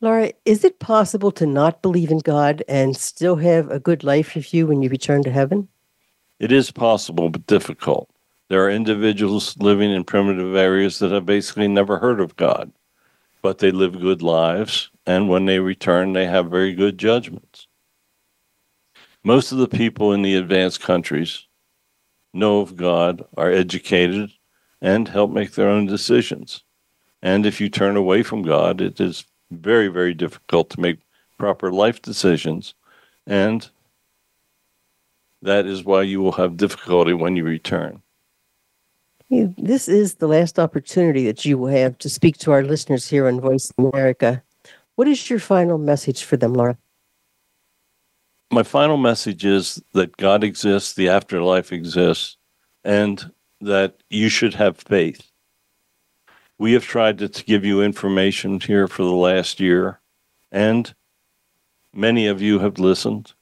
Laura, 0.00 0.32
is 0.44 0.64
it 0.64 0.78
possible 0.78 1.32
to 1.32 1.46
not 1.46 1.80
believe 1.80 2.10
in 2.10 2.18
God 2.18 2.62
and 2.68 2.96
still 2.96 3.36
have 3.36 3.70
a 3.70 3.80
good 3.80 4.04
life 4.04 4.34
with 4.34 4.52
you 4.52 4.66
when 4.66 4.82
you 4.82 4.90
return 4.90 5.22
to 5.22 5.30
heaven? 5.30 5.68
It 6.38 6.52
is 6.52 6.70
possible, 6.70 7.30
but 7.30 7.46
difficult. 7.46 8.10
There 8.48 8.64
are 8.64 8.70
individuals 8.70 9.56
living 9.58 9.90
in 9.90 10.04
primitive 10.04 10.54
areas 10.54 10.98
that 10.98 11.12
have 11.12 11.26
basically 11.26 11.68
never 11.68 11.98
heard 11.98 12.20
of 12.20 12.36
God, 12.36 12.72
but 13.42 13.58
they 13.58 13.70
live 13.70 14.00
good 14.00 14.22
lives, 14.22 14.90
and 15.06 15.28
when 15.28 15.46
they 15.46 15.58
return, 15.58 16.12
they 16.12 16.26
have 16.26 16.50
very 16.50 16.74
good 16.74 16.98
judgments. 16.98 17.66
Most 19.22 19.52
of 19.52 19.58
the 19.58 19.68
people 19.68 20.12
in 20.12 20.22
the 20.22 20.36
advanced 20.36 20.80
countries 20.80 21.46
know 22.34 22.60
of 22.60 22.76
God, 22.76 23.24
are 23.36 23.50
educated, 23.50 24.30
and 24.82 25.08
help 25.08 25.30
make 25.30 25.52
their 25.52 25.68
own 25.68 25.86
decisions. 25.86 26.62
And 27.22 27.46
if 27.46 27.60
you 27.60 27.70
turn 27.70 27.96
away 27.96 28.22
from 28.22 28.42
God, 28.42 28.80
it 28.80 29.00
is 29.00 29.24
very, 29.50 29.88
very 29.88 30.12
difficult 30.12 30.68
to 30.70 30.80
make 30.80 30.98
proper 31.38 31.72
life 31.72 32.02
decisions. 32.02 32.74
And 33.26 33.68
that 35.44 35.66
is 35.66 35.84
why 35.84 36.02
you 36.02 36.20
will 36.20 36.32
have 36.32 36.56
difficulty 36.56 37.12
when 37.12 37.36
you 37.36 37.44
return. 37.44 38.00
This 39.30 39.88
is 39.88 40.14
the 40.14 40.26
last 40.26 40.58
opportunity 40.58 41.26
that 41.26 41.44
you 41.44 41.58
will 41.58 41.68
have 41.68 41.98
to 41.98 42.08
speak 42.08 42.38
to 42.38 42.52
our 42.52 42.62
listeners 42.62 43.08
here 43.08 43.26
on 43.26 43.40
Voice 43.40 43.72
America. 43.78 44.42
What 44.96 45.08
is 45.08 45.28
your 45.28 45.38
final 45.38 45.76
message 45.76 46.24
for 46.24 46.36
them, 46.36 46.54
Laura? 46.54 46.78
My 48.50 48.62
final 48.62 48.96
message 48.96 49.44
is 49.44 49.82
that 49.92 50.16
God 50.16 50.44
exists, 50.44 50.94
the 50.94 51.08
afterlife 51.08 51.72
exists, 51.72 52.36
and 52.84 53.30
that 53.60 54.02
you 54.08 54.28
should 54.28 54.54
have 54.54 54.76
faith. 54.76 55.30
We 56.58 56.72
have 56.74 56.84
tried 56.84 57.18
to, 57.18 57.28
to 57.28 57.44
give 57.44 57.64
you 57.64 57.82
information 57.82 58.60
here 58.60 58.86
for 58.86 59.02
the 59.02 59.10
last 59.10 59.58
year, 59.58 60.00
and 60.52 60.94
many 61.92 62.28
of 62.28 62.40
you 62.40 62.60
have 62.60 62.78
listened. 62.78 63.32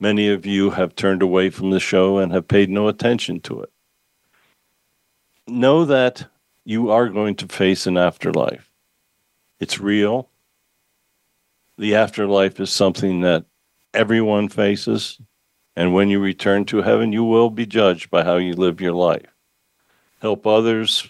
Many 0.00 0.28
of 0.28 0.46
you 0.46 0.70
have 0.70 0.94
turned 0.94 1.22
away 1.22 1.50
from 1.50 1.70
the 1.70 1.80
show 1.80 2.18
and 2.18 2.32
have 2.32 2.46
paid 2.46 2.70
no 2.70 2.86
attention 2.86 3.40
to 3.40 3.62
it. 3.62 3.72
Know 5.46 5.84
that 5.84 6.26
you 6.64 6.90
are 6.90 7.08
going 7.08 7.34
to 7.36 7.48
face 7.48 7.86
an 7.86 7.96
afterlife. 7.96 8.70
It's 9.58 9.80
real. 9.80 10.28
The 11.78 11.94
afterlife 11.94 12.60
is 12.60 12.70
something 12.70 13.22
that 13.22 13.44
everyone 13.92 14.48
faces. 14.48 15.18
And 15.74 15.94
when 15.94 16.10
you 16.10 16.20
return 16.20 16.64
to 16.66 16.82
heaven, 16.82 17.12
you 17.12 17.24
will 17.24 17.50
be 17.50 17.66
judged 17.66 18.10
by 18.10 18.24
how 18.24 18.36
you 18.36 18.54
live 18.54 18.80
your 18.80 18.92
life. 18.92 19.34
Help 20.20 20.46
others, 20.46 21.08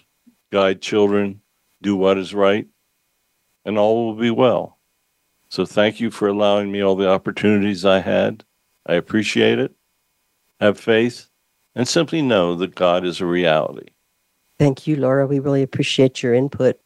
guide 0.51 0.81
children, 0.81 1.41
do 1.81 1.95
what 1.95 2.17
is 2.17 2.33
right, 2.33 2.67
and 3.65 3.77
all 3.77 4.05
will 4.05 4.15
be 4.15 4.29
well. 4.31 4.77
So 5.49 5.65
thank 5.65 5.99
you 5.99 6.11
for 6.11 6.27
allowing 6.27 6.71
me 6.71 6.81
all 6.81 6.95
the 6.95 7.09
opportunities 7.09 7.83
I 7.83 7.99
had. 7.99 8.43
I 8.89 8.95
appreciate 8.95 9.59
it. 9.59 9.73
Have 10.59 10.79
faith 10.79 11.29
and 11.75 11.87
simply 11.87 12.23
know 12.23 12.55
that 12.55 12.73
God 12.73 13.05
is 13.05 13.21
a 13.21 13.25
reality. 13.25 13.89
Thank 14.57 14.87
you, 14.87 14.95
Laura. 14.95 15.27
We 15.27 15.39
really 15.39 15.61
appreciate 15.61 16.23
your 16.23 16.33
input. 16.33 16.79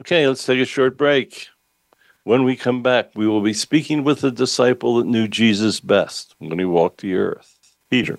Okay, 0.00 0.26
let's 0.26 0.44
take 0.44 0.58
a 0.58 0.64
short 0.64 0.96
break. 0.96 1.48
When 2.24 2.44
we 2.44 2.56
come 2.56 2.82
back, 2.82 3.10
we 3.14 3.28
will 3.28 3.42
be 3.42 3.52
speaking 3.52 4.02
with 4.02 4.22
the 4.22 4.30
disciple 4.30 4.96
that 4.96 5.06
knew 5.06 5.28
Jesus 5.28 5.80
best 5.80 6.34
when 6.38 6.58
he 6.58 6.64
walked 6.64 7.02
the 7.02 7.14
earth, 7.14 7.58
Peter. 7.90 8.16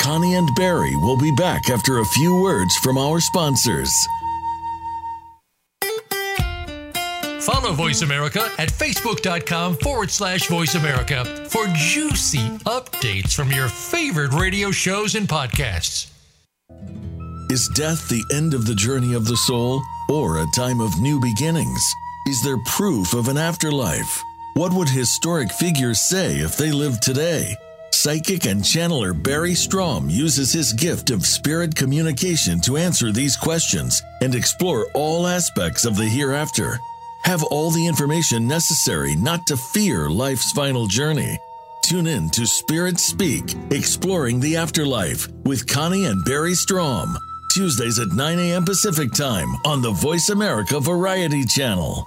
Connie 0.00 0.34
and 0.34 0.48
Barry 0.56 0.94
will 0.96 1.18
be 1.18 1.32
back 1.36 1.70
after 1.70 1.98
a 1.98 2.04
few 2.04 2.42
words 2.42 2.76
from 2.76 2.98
our 2.98 3.18
sponsors. 3.18 3.90
Follow 7.46 7.72
Voice 7.74 8.02
America 8.02 8.50
at 8.58 8.70
facebook.com 8.70 9.76
forward 9.76 10.10
slash 10.10 10.48
voice 10.48 10.74
America 10.74 11.24
for 11.48 11.64
juicy 11.76 12.48
updates 12.66 13.34
from 13.34 13.52
your 13.52 13.68
favorite 13.68 14.32
radio 14.32 14.72
shows 14.72 15.14
and 15.14 15.28
podcasts. 15.28 16.10
Is 17.48 17.68
death 17.76 18.08
the 18.08 18.24
end 18.34 18.52
of 18.52 18.66
the 18.66 18.74
journey 18.74 19.14
of 19.14 19.26
the 19.26 19.36
soul 19.36 19.80
or 20.08 20.38
a 20.38 20.46
time 20.56 20.80
of 20.80 21.00
new 21.00 21.20
beginnings? 21.20 21.94
Is 22.26 22.42
there 22.42 22.58
proof 22.66 23.14
of 23.14 23.28
an 23.28 23.38
afterlife? 23.38 24.20
What 24.54 24.72
would 24.72 24.88
historic 24.88 25.52
figures 25.52 26.00
say 26.00 26.38
if 26.38 26.56
they 26.56 26.72
lived 26.72 27.00
today? 27.00 27.54
Psychic 27.92 28.46
and 28.46 28.60
channeler 28.60 29.14
Barry 29.22 29.52
Strohm 29.52 30.10
uses 30.10 30.52
his 30.52 30.72
gift 30.72 31.10
of 31.10 31.24
spirit 31.24 31.76
communication 31.76 32.60
to 32.62 32.76
answer 32.76 33.12
these 33.12 33.36
questions 33.36 34.02
and 34.20 34.34
explore 34.34 34.88
all 34.94 35.28
aspects 35.28 35.84
of 35.84 35.96
the 35.96 36.08
hereafter. 36.08 36.80
Have 37.26 37.42
all 37.42 37.72
the 37.72 37.84
information 37.84 38.46
necessary 38.46 39.16
not 39.16 39.48
to 39.48 39.56
fear 39.56 40.08
life's 40.08 40.52
final 40.52 40.86
journey. 40.86 41.36
Tune 41.82 42.06
in 42.06 42.30
to 42.30 42.46
Spirit 42.46 43.00
Speak, 43.00 43.56
Exploring 43.72 44.38
the 44.38 44.56
Afterlife 44.56 45.26
with 45.44 45.66
Connie 45.66 46.04
and 46.04 46.24
Barry 46.24 46.52
Strohm. 46.52 47.16
Tuesdays 47.52 47.98
at 47.98 48.12
9 48.12 48.38
a.m. 48.38 48.64
Pacific 48.64 49.10
Time 49.12 49.48
on 49.64 49.82
the 49.82 49.90
Voice 49.90 50.28
America 50.28 50.78
Variety 50.78 51.44
Channel. 51.44 52.06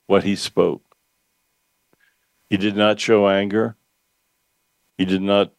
what 0.06 0.24
he 0.24 0.34
spoke. 0.34 0.96
He 2.48 2.56
did 2.56 2.76
not 2.76 2.98
show 2.98 3.28
anger. 3.28 3.76
He 4.96 5.04
did 5.04 5.22
not 5.22 5.52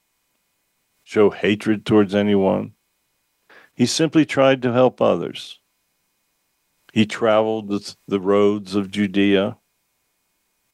show 1.04 1.30
hatred 1.30 1.86
towards 1.86 2.16
anyone. 2.16 2.74
He 3.80 3.86
simply 3.86 4.26
tried 4.26 4.62
to 4.64 4.74
help 4.74 5.02
others. 5.02 5.58
He 6.92 7.06
traveled 7.06 7.96
the 8.10 8.20
roads 8.20 8.76
of 8.76 8.92
Judea. 8.92 9.58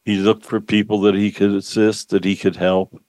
He 0.05 0.15
looked 0.15 0.43
for 0.43 0.59
people 0.59 1.01
that 1.01 1.13
he 1.13 1.31
could 1.31 1.51
assist, 1.51 2.09
that 2.09 2.23
he 2.23 2.35
could 2.35 2.55
help. 2.55 2.99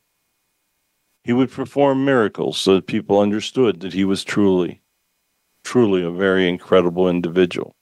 He 1.25 1.33
would 1.33 1.51
perform 1.51 2.05
miracles 2.05 2.59
so 2.59 2.75
that 2.75 2.87
people 2.87 3.21
understood 3.21 3.81
that 3.81 3.95
he 3.95 4.05
was 4.05 4.23
truly, 4.23 4.83
truly 5.65 6.03
a 6.03 6.11
very 6.11 6.47
incredible 6.47 7.09
individual 7.09 7.75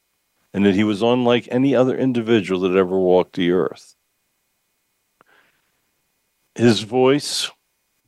and 0.52 0.64
that 0.64 0.76
he 0.76 0.84
was 0.84 1.02
unlike 1.02 1.48
any 1.50 1.74
other 1.74 1.98
individual 1.98 2.60
that 2.60 2.78
ever 2.78 2.96
walked 2.96 3.34
the 3.34 3.50
earth. 3.50 3.96
His 6.54 6.82
voice, 6.82 7.50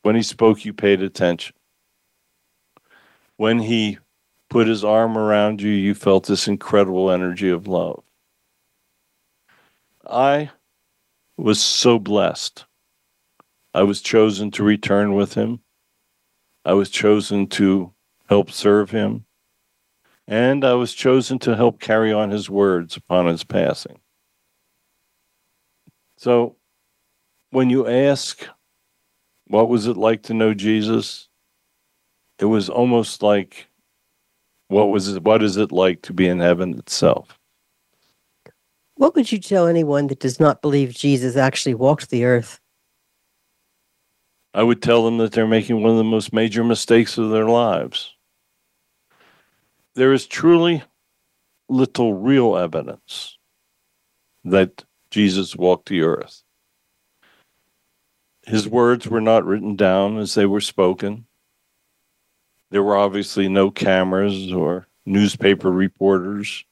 when 0.03 0.15
he 0.15 0.23
spoke, 0.23 0.65
you 0.65 0.73
paid 0.73 1.03
attention. 1.03 1.57
When 3.37 3.59
he 3.59 3.99
put 4.49 4.67
his 4.67 4.85
arm 4.85 5.19
around 5.19 5.61
you, 5.61 5.71
you 5.71 5.95
felt 5.95 6.27
this 6.27 6.49
incredible 6.49 7.11
energy 7.11 7.51
of 7.51 7.67
love. 7.67 8.03
I 10.09 10.51
was 11.37 11.61
so 11.61 11.99
blessed. 11.99 12.65
I 13.75 13.83
was 13.83 14.01
chosen 14.01 14.51
to 14.53 14.63
return 14.63 15.15
with 15.15 15.35
him. 15.35 15.61
I 16.65 16.73
was 16.73 16.89
chosen 16.89 17.47
to 17.49 17.93
help 18.29 18.51
serve 18.51 18.91
him. 18.91 19.27
And 20.27 20.65
I 20.65 20.73
was 20.75 20.95
chosen 20.95 21.39
to 21.41 21.55
help 21.55 21.79
carry 21.79 22.13
on 22.13 22.31
his 22.31 22.51
words 22.51 22.97
upon 22.97 23.27
his 23.27 23.45
passing. 23.45 24.01
So 26.17 26.57
when 27.51 27.71
you 27.71 27.87
ask, 27.87 28.47
what 29.47 29.69
was 29.69 29.87
it 29.87 29.97
like 29.97 30.23
to 30.25 30.35
know 30.35 30.55
Jesus? 30.55 31.26
It 32.39 32.45
was 32.47 32.69
almost 32.69 33.23
like, 33.23 33.69
what 34.69 34.91
was 34.91 35.09
it, 35.09 35.23
what 35.23 35.43
is 35.43 35.57
it 35.57 35.73
like 35.73 36.03
to 36.03 36.13
be 36.13 36.29
in 36.29 36.41
heaven 36.41 36.79
itself? 36.79 37.39
What 38.97 39.15
would 39.15 39.31
you 39.31 39.39
tell 39.39 39.67
anyone 39.67 40.07
that 40.09 40.21
does 40.21 40.41
not 40.41 40.63
believe 40.63 40.95
Jesus 40.95 41.37
actually 41.37 41.75
walked 41.75 42.11
the 42.11 42.25
earth? 42.25 42.61
I 44.55 44.63
would 44.63 44.81
tell 44.81 45.05
them 45.05 45.19
that 45.19 45.33
they're 45.33 45.47
making 45.47 45.83
one 45.83 45.91
of 45.91 45.99
the 45.99 46.05
most 46.05 46.33
major 46.33 46.65
mistakes 46.65 47.19
of 47.19 47.31
their 47.31 47.45
lives. 47.45 48.15
There 49.95 50.15
is 50.15 50.27
truly 50.27 50.83
little 51.69 52.15
real 52.15 52.57
evidence 52.57 53.37
that 54.45 54.85
Jesus 55.11 55.57
walked 55.57 55.89
the 55.89 56.03
earth. 56.03 56.43
His 58.47 58.69
words 58.69 59.07
were 59.09 59.21
not 59.21 59.45
written 59.45 59.77
down 59.77 60.19
as 60.19 60.35
they 60.35 60.47
were 60.47 60.61
spoken. 60.61 61.26
There 62.71 62.83
were 62.83 62.97
obviously 62.97 63.49
no 63.49 63.71
cameras 63.71 64.53
or 64.53 64.89
newspaper 65.05 65.71
reporters 65.71 66.65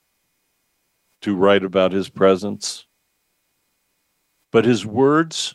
to 1.21 1.37
write 1.37 1.65
about 1.65 1.93
his 1.93 2.09
presence. 2.09 2.87
But 4.51 4.65
his 4.65 4.85
words 4.85 5.55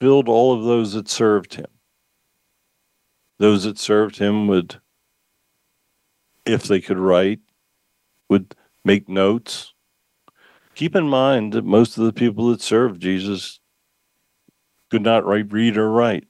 filled 0.00 0.28
all 0.28 0.52
of 0.54 0.64
those 0.64 0.92
that 0.92 1.08
served 1.08 1.54
him. 1.54 1.66
Those 3.38 3.64
that 3.64 3.78
served 3.78 4.18
him 4.18 4.46
would, 4.48 4.80
if 6.44 6.64
they 6.64 6.80
could 6.80 6.98
write, 6.98 7.40
would 8.28 8.54
make 8.84 9.08
notes. 9.08 9.72
Keep 10.74 10.96
in 10.96 11.08
mind 11.08 11.52
that 11.54 11.64
most 11.64 11.98
of 11.98 12.04
the 12.04 12.12
people 12.12 12.50
that 12.50 12.60
served 12.60 13.00
Jesus 13.00 13.60
could 14.90 15.02
not 15.02 15.24
write, 15.24 15.52
read 15.52 15.76
or 15.76 15.90
write. 15.90 16.24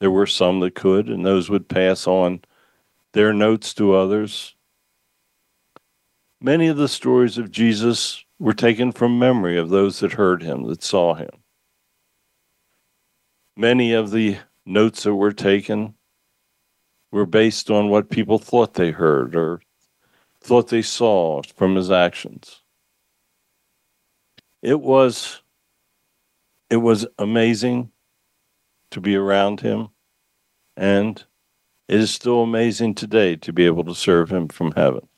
There 0.00 0.10
were 0.10 0.26
some 0.26 0.60
that 0.60 0.74
could, 0.74 1.08
and 1.08 1.24
those 1.24 1.50
would 1.50 1.68
pass 1.68 2.06
on 2.06 2.40
their 3.12 3.32
notes 3.32 3.74
to 3.74 3.94
others. 3.94 4.54
Many 6.40 6.68
of 6.68 6.76
the 6.76 6.88
stories 6.88 7.38
of 7.38 7.50
Jesus 7.50 8.24
were 8.38 8.54
taken 8.54 8.92
from 8.92 9.18
memory 9.18 9.58
of 9.58 9.70
those 9.70 10.00
that 10.00 10.12
heard 10.12 10.42
him, 10.42 10.64
that 10.68 10.82
saw 10.82 11.14
him. 11.14 11.30
Many 13.56 13.92
of 13.92 14.12
the 14.12 14.38
notes 14.64 15.02
that 15.02 15.14
were 15.14 15.32
taken 15.32 15.94
were 17.10 17.26
based 17.26 17.70
on 17.70 17.88
what 17.88 18.10
people 18.10 18.38
thought 18.38 18.74
they 18.74 18.90
heard 18.90 19.34
or 19.34 19.60
thought 20.40 20.68
they 20.68 20.82
saw 20.82 21.42
from 21.42 21.74
his 21.74 21.90
actions. 21.90 22.62
It 24.62 24.80
was 24.80 25.42
it 26.70 26.76
was 26.76 27.06
amazing 27.18 27.90
to 28.90 29.00
be 29.00 29.16
around 29.16 29.60
him, 29.60 29.88
and 30.76 31.24
it 31.88 32.00
is 32.00 32.10
still 32.10 32.42
amazing 32.42 32.94
today 32.94 33.36
to 33.36 33.52
be 33.52 33.66
able 33.66 33.84
to 33.84 33.94
serve 33.94 34.30
him 34.30 34.48
from 34.48 34.72
heaven. 34.72 35.08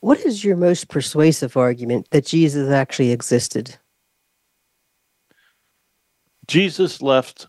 What 0.00 0.20
is 0.20 0.44
your 0.44 0.56
most 0.56 0.88
persuasive 0.88 1.56
argument 1.56 2.08
that 2.10 2.24
Jesus 2.24 2.70
actually 2.70 3.12
existed? 3.12 3.76
Jesus 6.46 7.02
left 7.02 7.46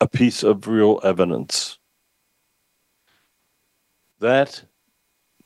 a 0.00 0.08
piece 0.08 0.42
of 0.42 0.66
real 0.66 1.00
evidence. 1.02 1.78
That 4.20 4.64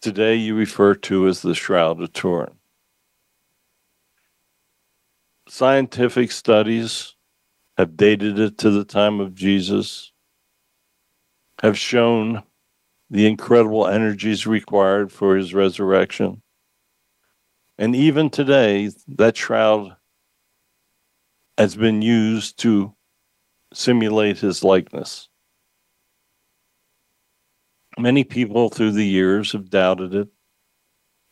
today 0.01 0.37
you 0.37 0.55
refer 0.55 0.95
to 0.95 1.27
as 1.27 1.43
the 1.43 1.55
Shroud 1.55 2.01
of 2.01 2.13
Turin. 2.13 2.61
scientific 5.51 6.31
studies 6.31 7.17
have 7.77 7.97
dated 7.97 8.39
it 8.39 8.57
to 8.59 8.71
the 8.71 8.85
time 8.85 9.19
of 9.19 9.35
Jesus, 9.35 10.13
have 11.61 11.79
shown 11.79 12.43
the 13.11 13.27
incredible 13.27 13.87
energies 13.87 14.47
required 14.47 15.13
for 15.13 15.37
his 15.37 15.53
resurrection. 15.53 16.43
And 17.79 17.95
even 17.97 18.31
today, 18.31 18.91
that 19.09 19.37
shroud 19.37 19.97
has 21.59 21.77
been 21.77 22.03
used 22.03 22.59
to 22.61 22.95
simulate 23.73 24.39
his 24.39 24.65
likeness. 24.65 25.29
Many 27.99 28.25
people 28.25 28.71
through 28.71 28.93
the 28.93 29.07
years 29.07 29.53
have 29.53 29.69
doubted 29.69 30.15
it. 30.15 30.29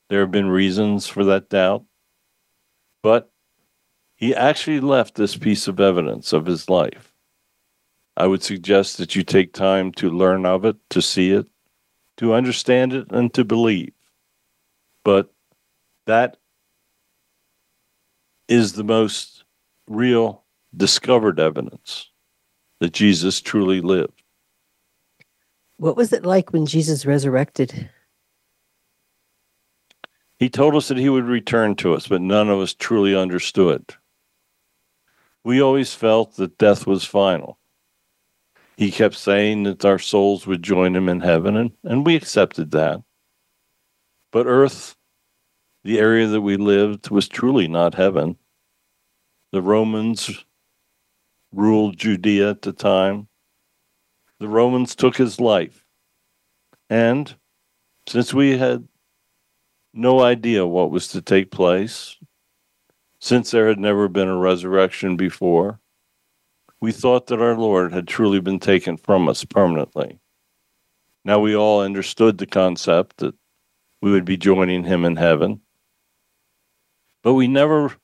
There 0.08 0.20
have 0.20 0.30
been 0.30 0.48
reasons 0.48 1.06
for 1.06 1.24
that 1.24 1.48
doubt. 1.48 1.84
But 3.02 3.30
he 4.16 4.34
actually 4.34 4.80
left 4.80 5.14
this 5.14 5.36
piece 5.36 5.68
of 5.68 5.80
evidence 5.80 6.32
of 6.32 6.46
his 6.46 6.68
life. 6.68 7.07
I 8.18 8.26
would 8.26 8.42
suggest 8.42 8.98
that 8.98 9.14
you 9.14 9.22
take 9.22 9.52
time 9.52 9.92
to 9.92 10.10
learn 10.10 10.44
of 10.44 10.64
it, 10.64 10.76
to 10.90 11.00
see 11.00 11.30
it, 11.30 11.46
to 12.16 12.34
understand 12.34 12.92
it, 12.92 13.06
and 13.10 13.32
to 13.34 13.44
believe. 13.44 13.92
But 15.04 15.32
that 16.06 16.36
is 18.48 18.72
the 18.72 18.82
most 18.82 19.44
real 19.86 20.42
discovered 20.76 21.38
evidence 21.38 22.10
that 22.80 22.92
Jesus 22.92 23.40
truly 23.40 23.80
lived. 23.80 24.20
What 25.76 25.96
was 25.96 26.12
it 26.12 26.26
like 26.26 26.52
when 26.52 26.66
Jesus 26.66 27.06
resurrected? 27.06 27.88
He 30.40 30.50
told 30.50 30.74
us 30.74 30.88
that 30.88 30.98
he 30.98 31.08
would 31.08 31.24
return 31.24 31.76
to 31.76 31.94
us, 31.94 32.08
but 32.08 32.20
none 32.20 32.48
of 32.48 32.58
us 32.58 32.74
truly 32.74 33.14
understood. 33.14 33.94
We 35.44 35.62
always 35.62 35.94
felt 35.94 36.34
that 36.34 36.58
death 36.58 36.84
was 36.84 37.04
final. 37.04 37.58
He 38.78 38.92
kept 38.92 39.16
saying 39.16 39.64
that 39.64 39.84
our 39.84 39.98
souls 39.98 40.46
would 40.46 40.62
join 40.62 40.94
him 40.94 41.08
in 41.08 41.18
heaven, 41.18 41.56
and, 41.56 41.72
and 41.82 42.06
we 42.06 42.14
accepted 42.14 42.70
that. 42.70 43.02
But 44.30 44.46
earth, 44.46 44.94
the 45.82 45.98
area 45.98 46.28
that 46.28 46.42
we 46.42 46.56
lived, 46.56 47.10
was 47.10 47.26
truly 47.26 47.66
not 47.66 47.96
heaven. 47.96 48.36
The 49.50 49.62
Romans 49.62 50.44
ruled 51.52 51.96
Judea 51.96 52.50
at 52.50 52.62
the 52.62 52.72
time. 52.72 53.26
The 54.38 54.46
Romans 54.46 54.94
took 54.94 55.16
his 55.16 55.40
life. 55.40 55.84
And 56.88 57.34
since 58.06 58.32
we 58.32 58.58
had 58.58 58.86
no 59.92 60.22
idea 60.22 60.64
what 60.64 60.92
was 60.92 61.08
to 61.08 61.20
take 61.20 61.50
place, 61.50 62.16
since 63.18 63.50
there 63.50 63.66
had 63.66 63.80
never 63.80 64.06
been 64.06 64.28
a 64.28 64.38
resurrection 64.38 65.16
before, 65.16 65.80
we 66.80 66.92
thought 66.92 67.26
that 67.26 67.40
our 67.40 67.56
Lord 67.56 67.92
had 67.92 68.06
truly 68.06 68.40
been 68.40 68.60
taken 68.60 68.96
from 68.96 69.28
us 69.28 69.44
permanently. 69.44 70.18
Now 71.24 71.40
we 71.40 71.56
all 71.56 71.82
understood 71.82 72.38
the 72.38 72.46
concept 72.46 73.18
that 73.18 73.34
we 74.00 74.12
would 74.12 74.24
be 74.24 74.36
joining 74.36 74.84
him 74.84 75.04
in 75.04 75.16
heaven, 75.16 75.60
but 77.22 77.34
we 77.34 77.48
never 77.48 77.96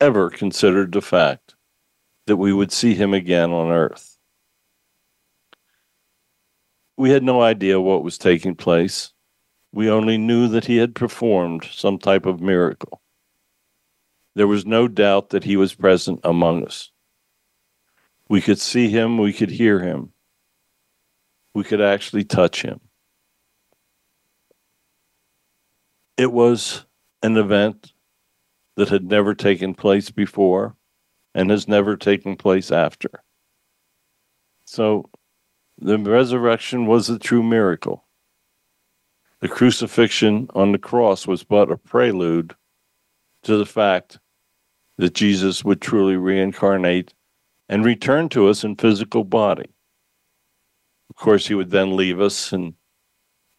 ever 0.00 0.30
considered 0.30 0.92
the 0.92 1.02
fact 1.02 1.54
that 2.26 2.36
we 2.36 2.52
would 2.52 2.72
see 2.72 2.94
him 2.94 3.14
again 3.14 3.50
on 3.50 3.70
earth. 3.70 4.18
We 6.96 7.10
had 7.10 7.22
no 7.22 7.42
idea 7.42 7.80
what 7.80 8.04
was 8.04 8.18
taking 8.18 8.54
place. 8.54 9.12
We 9.72 9.90
only 9.90 10.16
knew 10.16 10.48
that 10.48 10.64
he 10.64 10.76
had 10.76 10.94
performed 10.94 11.68
some 11.72 11.98
type 11.98 12.26
of 12.26 12.40
miracle. 12.40 13.02
There 14.34 14.46
was 14.46 14.64
no 14.64 14.88
doubt 14.88 15.30
that 15.30 15.44
he 15.44 15.56
was 15.56 15.74
present 15.74 16.20
among 16.24 16.64
us. 16.64 16.90
We 18.28 18.40
could 18.40 18.58
see 18.58 18.88
him, 18.88 19.18
we 19.18 19.32
could 19.32 19.50
hear 19.50 19.80
him, 19.80 20.12
we 21.54 21.64
could 21.64 21.80
actually 21.80 22.24
touch 22.24 22.62
him. 22.62 22.80
It 26.16 26.32
was 26.32 26.86
an 27.22 27.36
event 27.36 27.92
that 28.76 28.88
had 28.88 29.04
never 29.04 29.34
taken 29.34 29.74
place 29.74 30.10
before 30.10 30.76
and 31.34 31.50
has 31.50 31.68
never 31.68 31.96
taken 31.96 32.36
place 32.36 32.70
after. 32.70 33.10
So 34.64 35.10
the 35.78 35.98
resurrection 35.98 36.86
was 36.86 37.10
a 37.10 37.18
true 37.18 37.42
miracle. 37.42 38.04
The 39.40 39.48
crucifixion 39.48 40.48
on 40.54 40.72
the 40.72 40.78
cross 40.78 41.26
was 41.26 41.44
but 41.44 41.70
a 41.70 41.76
prelude 41.76 42.54
to 43.42 43.56
the 43.56 43.66
fact 43.66 44.18
that 44.96 45.14
Jesus 45.14 45.64
would 45.64 45.80
truly 45.80 46.16
reincarnate 46.16 47.12
and 47.68 47.84
return 47.84 48.28
to 48.30 48.48
us 48.48 48.64
in 48.64 48.76
physical 48.76 49.24
body. 49.24 49.68
Of 51.10 51.16
course, 51.16 51.46
he 51.46 51.54
would 51.54 51.70
then 51.70 51.96
leave 51.96 52.20
us 52.20 52.52
and 52.52 52.74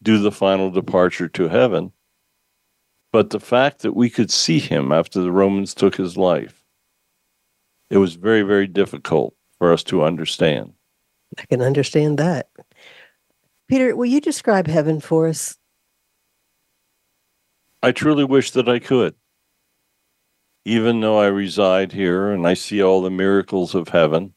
do 0.02 0.20
the 0.20 0.32
final 0.32 0.70
departure 0.70 1.28
to 1.30 1.48
heaven. 1.48 1.92
But 3.12 3.30
the 3.30 3.40
fact 3.40 3.80
that 3.80 3.94
we 3.94 4.10
could 4.10 4.30
see 4.30 4.60
him 4.60 4.92
after 4.92 5.22
the 5.22 5.32
Romans 5.32 5.74
took 5.74 5.96
his 5.96 6.18
life, 6.18 6.64
it 7.90 7.98
was 7.98 8.16
very, 8.16 8.42
very 8.42 8.68
difficult 8.68 9.36
for 9.58 9.72
us 9.72 9.84
to 9.84 10.04
understand. 10.04 10.74
I 11.38 11.46
can 11.46 11.62
understand 11.62 12.18
that. 12.18 12.50
Peter, 13.68 13.96
will 13.96 14.06
you 14.06 14.22
describe 14.22 14.68
heaven 14.68 15.00
for 15.00 15.28
us? 15.28 15.58
I 17.82 17.92
truly 17.92 18.24
wish 18.24 18.52
that 18.52 18.68
I 18.68 18.80
could. 18.80 19.16
Even 20.66 21.00
though 21.00 21.20
I 21.20 21.28
reside 21.28 21.92
here 21.92 22.32
and 22.32 22.48
I 22.48 22.56
see 22.56 22.82
all 22.82 23.02
the 23.02 23.12
miracles 23.12 23.76
of 23.76 23.90
heaven, 23.90 24.34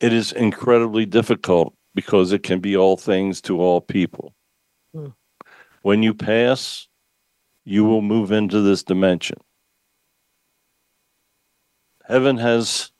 it 0.00 0.12
is 0.12 0.32
incredibly 0.32 1.06
difficult 1.06 1.74
because 1.94 2.32
it 2.32 2.42
can 2.42 2.60
be 2.60 2.76
all 2.76 2.96
things 2.96 3.40
to 3.42 3.60
all 3.60 3.80
people. 3.80 4.34
Hmm. 4.92 5.08
When 5.82 6.02
you 6.02 6.12
pass, 6.12 6.88
you 7.64 7.84
will 7.84 8.02
move 8.02 8.32
into 8.32 8.60
this 8.60 8.82
dimension. 8.82 9.38
Heaven 12.04 12.36
has 12.36 12.90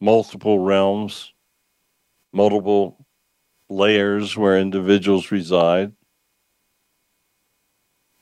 multiple 0.00 0.58
realms, 0.58 1.32
multiple 2.32 3.06
layers 3.68 4.36
where 4.36 4.58
individuals 4.58 5.30
reside 5.30 5.92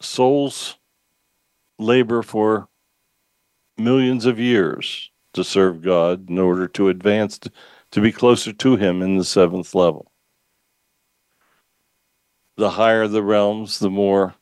souls 0.00 0.76
labor 1.78 2.22
for 2.22 2.68
millions 3.76 4.26
of 4.26 4.38
years 4.38 5.10
to 5.34 5.44
serve 5.44 5.82
God 5.82 6.28
in 6.28 6.38
order 6.38 6.66
to 6.68 6.88
advance 6.88 7.38
to, 7.38 8.00
be 8.00 8.12
closer 8.12 8.52
to 8.52 8.76
Him 8.76 9.02
in 9.02 9.16
the 9.16 9.24
seventh 9.24 9.74
level. 9.74 10.10
The 12.56 12.70
higher 12.70 13.06
the 13.06 13.22
realms, 13.22 13.78
the 13.78 13.90
more 13.90 14.34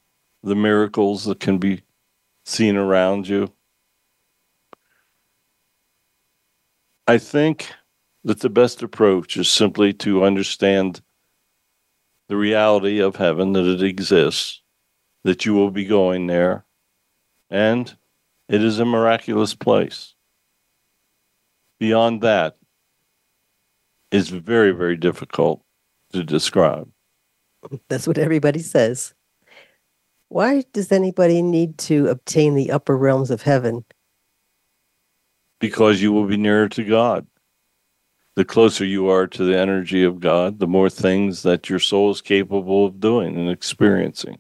the 0.42 0.55
miracles 0.55 1.25
that 1.25 1.40
can 1.40 1.59
be 1.59 1.83
seen 2.44 2.77
around 2.77 3.29
you. 3.29 3.53
I 7.07 7.18
think 7.18 7.72
that 8.25 8.40
the 8.40 8.51
best 8.51 8.83
approach 8.83 9.37
is 9.37 9.49
simply 9.49 9.92
to 9.94 10.25
understand 10.25 11.03
the 12.29 12.37
reality 12.37 13.01
of 13.01 13.16
heaven, 13.16 13.53
that 13.53 13.66
it 13.66 13.83
exists, 13.83 14.62
that 15.22 15.46
you 15.46 15.55
will 15.55 15.70
be 15.70 15.85
going 15.85 16.27
there. 16.27 16.65
And 17.50 17.94
it 18.48 18.62
is 18.62 18.78
a 18.78 18.85
miraculous 18.85 19.54
place. 19.54 20.14
Beyond 21.78 22.22
that 22.22 22.56
is 24.11 24.28
very, 24.30 24.72
very 24.72 24.96
difficult 24.96 25.62
to 26.12 26.22
describe. 26.22 26.88
That's 27.88 28.06
what 28.06 28.18
everybody 28.18 28.61
says. 28.61 29.14
Why 30.28 30.64
does 30.72 30.90
anybody 30.90 31.42
need 31.42 31.78
to 31.78 32.09
obtain 32.09 32.54
the 32.54 32.70
upper 32.70 32.96
realms 32.96 33.30
of 33.30 33.42
heaven? 33.42 33.85
Because 35.61 36.02
you 36.02 36.12
will 36.12 36.26
be 36.26 36.37
nearer 36.37 36.68
to 36.70 36.85
God. 36.85 37.26
The 38.35 38.44
closer 38.44 38.85
you 38.85 39.09
are 39.09 39.26
to 39.28 39.44
the 39.44 39.59
energy 39.59 40.04
of 40.04 40.20
God, 40.20 40.59
the 40.59 40.66
more 40.66 40.90
things 40.90 41.42
that 41.42 41.70
your 41.70 41.78
soul 41.78 42.11
is 42.11 42.20
capable 42.20 42.85
of 42.85 43.00
doing 43.00 43.37
and 43.37 43.48
experiencing 43.48 44.38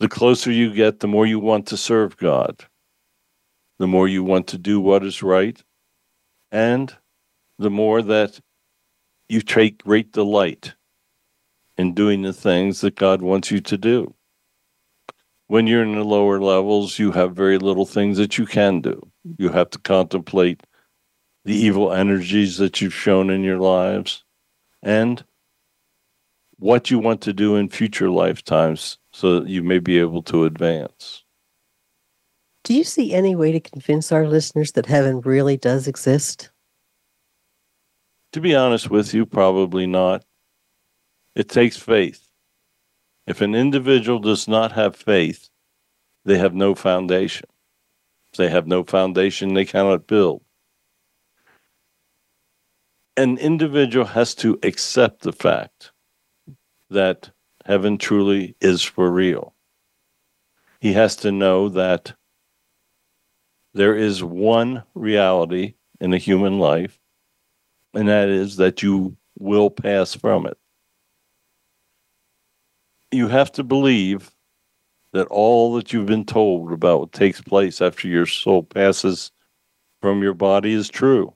the 0.00 0.08
closer 0.08 0.50
you 0.50 0.72
get, 0.72 1.00
the 1.00 1.08
more 1.08 1.26
you 1.26 1.38
want 1.38 1.66
to 1.68 1.76
serve 1.76 2.16
God, 2.16 2.64
the 3.78 3.86
more 3.86 4.08
you 4.08 4.22
want 4.24 4.46
to 4.48 4.58
do 4.58 4.80
what 4.80 5.04
is 5.04 5.22
right, 5.22 5.62
and 6.50 6.94
the 7.58 7.70
more 7.70 8.02
that 8.02 8.40
you 9.28 9.40
take 9.40 9.84
great 9.84 10.12
delight 10.12 10.74
in 11.76 11.94
doing 11.94 12.22
the 12.22 12.32
things 12.32 12.80
that 12.80 12.96
God 12.96 13.22
wants 13.22 13.50
you 13.50 13.60
to 13.60 13.76
do. 13.76 14.14
When 15.46 15.66
you're 15.66 15.82
in 15.82 15.94
the 15.94 16.04
lower 16.04 16.40
levels, 16.40 16.98
you 16.98 17.12
have 17.12 17.36
very 17.36 17.58
little 17.58 17.86
things 17.86 18.16
that 18.18 18.38
you 18.38 18.46
can 18.46 18.80
do. 18.80 19.10
You 19.38 19.50
have 19.50 19.70
to 19.70 19.78
contemplate 19.78 20.62
the 21.44 21.54
evil 21.54 21.92
energies 21.92 22.56
that 22.58 22.80
you've 22.80 22.94
shown 22.94 23.30
in 23.30 23.42
your 23.42 23.58
lives 23.58 24.24
and 24.82 25.24
what 26.58 26.90
you 26.90 26.98
want 26.98 27.20
to 27.22 27.32
do 27.32 27.56
in 27.56 27.68
future 27.68 28.10
lifetimes 28.10 28.98
so 29.14 29.38
that 29.38 29.48
you 29.48 29.62
may 29.62 29.78
be 29.78 30.00
able 30.00 30.22
to 30.22 30.44
advance. 30.44 31.22
Do 32.64 32.74
you 32.74 32.82
see 32.82 33.14
any 33.14 33.36
way 33.36 33.52
to 33.52 33.60
convince 33.60 34.10
our 34.10 34.26
listeners 34.26 34.72
that 34.72 34.86
heaven 34.86 35.20
really 35.20 35.56
does 35.56 35.86
exist? 35.86 36.50
To 38.32 38.40
be 38.40 38.56
honest 38.56 38.90
with 38.90 39.14
you, 39.14 39.24
probably 39.24 39.86
not. 39.86 40.24
It 41.36 41.48
takes 41.48 41.76
faith. 41.76 42.26
If 43.28 43.40
an 43.40 43.54
individual 43.54 44.18
does 44.18 44.48
not 44.48 44.72
have 44.72 44.96
faith, 44.96 45.48
they 46.24 46.36
have 46.38 46.54
no 46.54 46.74
foundation. 46.74 47.48
If 48.32 48.38
they 48.38 48.48
have 48.48 48.66
no 48.66 48.82
foundation, 48.82 49.54
they 49.54 49.64
cannot 49.64 50.08
build. 50.08 50.42
An 53.16 53.38
individual 53.38 54.06
has 54.06 54.34
to 54.36 54.58
accept 54.64 55.20
the 55.20 55.32
fact 55.32 55.92
that 56.90 57.30
heaven 57.64 57.98
truly 57.98 58.56
is 58.60 58.82
for 58.82 59.10
real. 59.10 59.54
He 60.80 60.92
has 60.92 61.16
to 61.16 61.32
know 61.32 61.68
that 61.70 62.14
there 63.72 63.96
is 63.96 64.22
one 64.22 64.82
reality 64.94 65.74
in 66.00 66.12
a 66.12 66.18
human 66.18 66.58
life, 66.58 67.00
and 67.94 68.08
that 68.08 68.28
is 68.28 68.56
that 68.56 68.82
you 68.82 69.16
will 69.38 69.70
pass 69.70 70.14
from 70.14 70.46
it. 70.46 70.56
You 73.10 73.28
have 73.28 73.50
to 73.52 73.64
believe 73.64 74.30
that 75.12 75.26
all 75.28 75.74
that 75.74 75.92
you've 75.92 76.06
been 76.06 76.24
told 76.24 76.72
about 76.72 77.00
what 77.00 77.12
takes 77.12 77.40
place 77.40 77.80
after 77.80 78.08
your 78.08 78.26
soul 78.26 78.62
passes 78.62 79.30
from 80.02 80.22
your 80.22 80.34
body 80.34 80.72
is 80.72 80.88
true. 80.88 81.34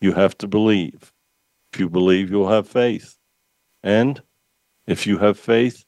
You 0.00 0.12
have 0.12 0.36
to 0.38 0.48
believe. 0.48 1.12
If 1.72 1.80
you 1.80 1.88
believe, 1.88 2.30
you'll 2.30 2.50
have 2.50 2.68
faith. 2.68 3.16
And 3.82 4.20
if 4.90 5.06
you 5.06 5.18
have 5.18 5.38
faith, 5.38 5.84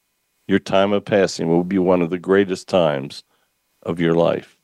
your 0.46 0.60
time 0.60 0.92
of 0.92 1.04
passing 1.04 1.48
will 1.48 1.64
be 1.64 1.78
one 1.78 2.02
of 2.02 2.10
the 2.10 2.20
greatest 2.20 2.68
times 2.68 3.24
of 3.82 3.98
your 3.98 4.14
life. 4.14 4.56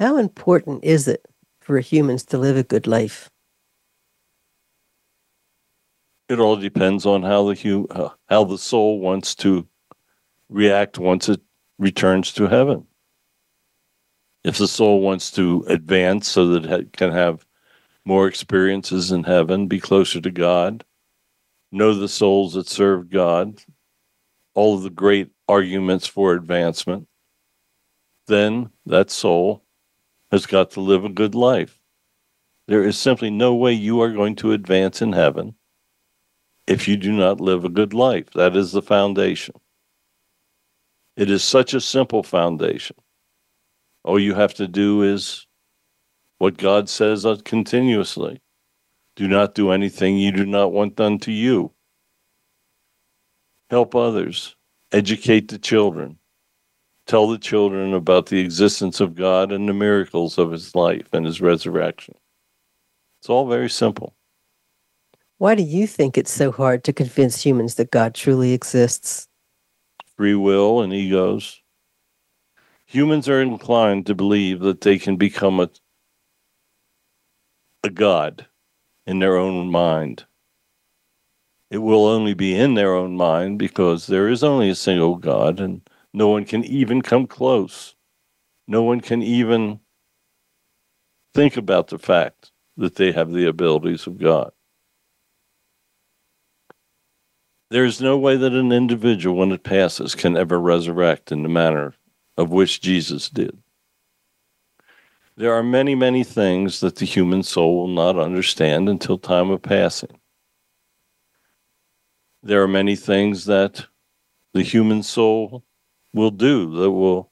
How 0.00 0.16
important 0.16 0.82
is 0.82 1.06
it 1.06 1.24
for 1.60 1.78
humans 1.78 2.24
to 2.26 2.38
live 2.38 2.56
a 2.56 2.64
good 2.64 2.88
life? 2.88 3.30
It 6.28 6.40
all 6.40 6.56
depends 6.56 7.06
on 7.06 7.22
how 7.22 7.48
the 7.48 7.54
hu- 7.54 7.88
how 8.28 8.44
the 8.44 8.58
soul 8.58 8.98
wants 8.98 9.34
to 9.36 9.66
react 10.48 10.98
once 10.98 11.28
it 11.28 11.40
returns 11.78 12.32
to 12.32 12.48
heaven. 12.48 12.84
If 14.42 14.58
the 14.58 14.68
soul 14.68 15.00
wants 15.00 15.30
to 15.32 15.64
advance 15.68 16.28
so 16.28 16.48
that 16.48 16.66
it 16.66 16.92
can 16.92 17.12
have 17.12 17.46
more 18.04 18.26
experiences 18.26 19.12
in 19.12 19.22
heaven, 19.22 19.68
be 19.68 19.78
closer 19.78 20.20
to 20.20 20.30
God, 20.30 20.84
know 21.70 21.94
the 21.94 22.08
souls 22.08 22.54
that 22.54 22.68
serve 22.68 23.10
God, 23.10 23.62
all 24.54 24.76
of 24.76 24.82
the 24.82 24.90
great 24.90 25.30
arguments 25.48 26.06
for 26.06 26.34
advancement, 26.34 27.08
then 28.26 28.70
that 28.86 29.10
soul 29.10 29.64
has 30.30 30.46
got 30.46 30.70
to 30.72 30.80
live 30.80 31.04
a 31.04 31.08
good 31.08 31.34
life. 31.34 31.78
There 32.66 32.84
is 32.84 32.98
simply 32.98 33.30
no 33.30 33.54
way 33.54 33.72
you 33.72 34.00
are 34.02 34.12
going 34.12 34.36
to 34.36 34.52
advance 34.52 35.00
in 35.00 35.12
heaven 35.12 35.54
if 36.66 36.86
you 36.86 36.98
do 36.98 37.12
not 37.12 37.40
live 37.40 37.64
a 37.64 37.70
good 37.70 37.94
life. 37.94 38.30
That 38.34 38.54
is 38.54 38.72
the 38.72 38.82
foundation. 38.82 39.54
It 41.16 41.30
is 41.30 41.42
such 41.42 41.72
a 41.72 41.80
simple 41.80 42.22
foundation. 42.22 42.96
All 44.04 44.20
you 44.20 44.34
have 44.34 44.54
to 44.54 44.68
do 44.68 45.02
is 45.02 45.46
what 46.36 46.58
God 46.58 46.88
says 46.88 47.26
continuously 47.44 48.40
do 49.18 49.26
not 49.26 49.52
do 49.52 49.72
anything 49.72 50.16
you 50.16 50.30
do 50.30 50.46
not 50.46 50.70
want 50.70 50.94
done 50.94 51.18
to 51.18 51.32
you. 51.32 51.72
Help 53.68 53.96
others, 53.96 54.54
educate 54.92 55.48
the 55.48 55.58
children, 55.58 56.20
tell 57.04 57.26
the 57.26 57.36
children 57.36 57.94
about 57.94 58.26
the 58.26 58.38
existence 58.38 59.00
of 59.00 59.16
God 59.16 59.50
and 59.50 59.68
the 59.68 59.74
miracles 59.74 60.38
of 60.38 60.52
his 60.52 60.72
life 60.76 61.08
and 61.12 61.26
his 61.26 61.40
resurrection. 61.40 62.14
It's 63.20 63.28
all 63.28 63.48
very 63.48 63.68
simple. 63.68 64.14
Why 65.38 65.56
do 65.56 65.64
you 65.64 65.88
think 65.88 66.16
it's 66.16 66.30
so 66.30 66.52
hard 66.52 66.84
to 66.84 66.92
convince 66.92 67.42
humans 67.42 67.74
that 67.74 67.90
God 67.90 68.14
truly 68.14 68.52
exists? 68.52 69.26
Free 70.16 70.36
will 70.36 70.80
and 70.80 70.92
egos. 70.92 71.60
Humans 72.86 73.28
are 73.28 73.42
inclined 73.42 74.06
to 74.06 74.14
believe 74.14 74.60
that 74.60 74.82
they 74.82 74.96
can 74.96 75.16
become 75.16 75.58
a, 75.58 75.70
a 77.82 77.90
God 77.90 78.46
in 79.08 79.20
their 79.20 79.38
own 79.38 79.70
mind. 79.70 80.26
It 81.70 81.78
will 81.78 82.04
only 82.04 82.34
be 82.34 82.54
in 82.54 82.74
their 82.74 82.94
own 82.94 83.16
mind 83.16 83.58
because 83.58 84.06
there 84.06 84.28
is 84.28 84.44
only 84.44 84.68
a 84.68 84.74
single 84.74 85.16
God 85.16 85.60
and 85.60 85.80
no 86.12 86.28
one 86.28 86.44
can 86.44 86.62
even 86.62 87.00
come 87.00 87.26
close. 87.26 87.94
No 88.66 88.82
one 88.82 89.00
can 89.00 89.22
even 89.22 89.80
think 91.34 91.56
about 91.56 91.88
the 91.88 91.98
fact 91.98 92.52
that 92.76 92.96
they 92.96 93.12
have 93.12 93.32
the 93.32 93.46
abilities 93.46 94.06
of 94.06 94.18
God. 94.18 94.52
There 97.70 97.86
is 97.86 98.02
no 98.02 98.18
way 98.18 98.36
that 98.36 98.52
an 98.52 98.72
individual, 98.72 99.36
when 99.36 99.52
it 99.52 99.62
passes, 99.62 100.14
can 100.14 100.36
ever 100.36 100.60
resurrect 100.60 101.32
in 101.32 101.42
the 101.42 101.48
manner 101.48 101.94
of 102.36 102.50
which 102.50 102.82
Jesus 102.82 103.30
did. 103.30 103.56
There 105.38 105.54
are 105.54 105.62
many, 105.62 105.94
many 105.94 106.24
things 106.24 106.80
that 106.80 106.96
the 106.96 107.04
human 107.04 107.44
soul 107.44 107.76
will 107.76 107.94
not 107.94 108.18
understand 108.18 108.88
until 108.88 109.18
time 109.18 109.50
of 109.50 109.62
passing. 109.62 110.18
There 112.42 112.60
are 112.60 112.66
many 112.66 112.96
things 112.96 113.44
that 113.44 113.86
the 114.52 114.64
human 114.64 115.04
soul 115.04 115.62
will 116.12 116.32
do 116.32 116.68
that 116.80 116.90
will 116.90 117.30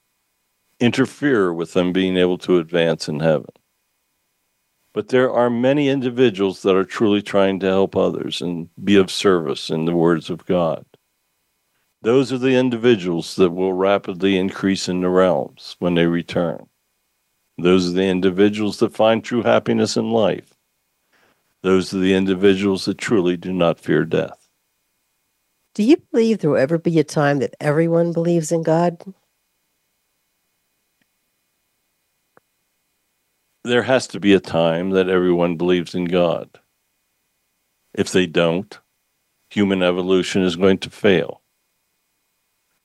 interfere 0.78 1.52
with 1.52 1.72
them 1.72 1.92
being 1.92 2.16
able 2.16 2.38
to 2.38 2.58
advance 2.58 3.08
in 3.08 3.18
heaven. 3.18 3.50
But 4.92 5.08
there 5.08 5.32
are 5.32 5.50
many 5.50 5.88
individuals 5.88 6.62
that 6.62 6.76
are 6.76 6.84
truly 6.84 7.22
trying 7.22 7.58
to 7.58 7.66
help 7.66 7.96
others 7.96 8.40
and 8.40 8.68
be 8.84 8.94
of 8.94 9.10
service 9.10 9.68
in 9.68 9.84
the 9.84 9.96
words 9.96 10.30
of 10.30 10.46
God. 10.46 10.86
Those 12.02 12.32
are 12.32 12.38
the 12.38 12.54
individuals 12.54 13.34
that 13.34 13.50
will 13.50 13.72
rapidly 13.72 14.38
increase 14.38 14.88
in 14.88 15.00
the 15.00 15.08
realms 15.08 15.74
when 15.80 15.96
they 15.96 16.06
return. 16.06 16.68
Those 17.58 17.88
are 17.88 17.92
the 17.92 18.06
individuals 18.08 18.78
that 18.78 18.94
find 18.94 19.24
true 19.24 19.42
happiness 19.42 19.96
in 19.96 20.10
life. 20.10 20.54
Those 21.62 21.92
are 21.94 21.98
the 21.98 22.14
individuals 22.14 22.84
that 22.84 22.98
truly 22.98 23.36
do 23.36 23.52
not 23.52 23.80
fear 23.80 24.04
death. 24.04 24.48
Do 25.74 25.82
you 25.82 25.96
believe 26.12 26.38
there 26.38 26.50
will 26.50 26.58
ever 26.58 26.78
be 26.78 26.98
a 26.98 27.04
time 27.04 27.38
that 27.40 27.54
everyone 27.60 28.12
believes 28.12 28.52
in 28.52 28.62
God? 28.62 29.02
there 33.66 33.82
has 33.82 34.06
to 34.08 34.20
be 34.20 34.32
a 34.32 34.40
time 34.40 34.90
that 34.90 35.08
everyone 35.08 35.56
believes 35.56 35.94
in 35.94 36.04
God. 36.06 36.48
If 37.94 38.12
they 38.12 38.26
don't, 38.26 38.78
human 39.50 39.82
evolution 39.82 40.42
is 40.42 40.56
going 40.56 40.78
to 40.78 40.90
fail. 40.90 41.42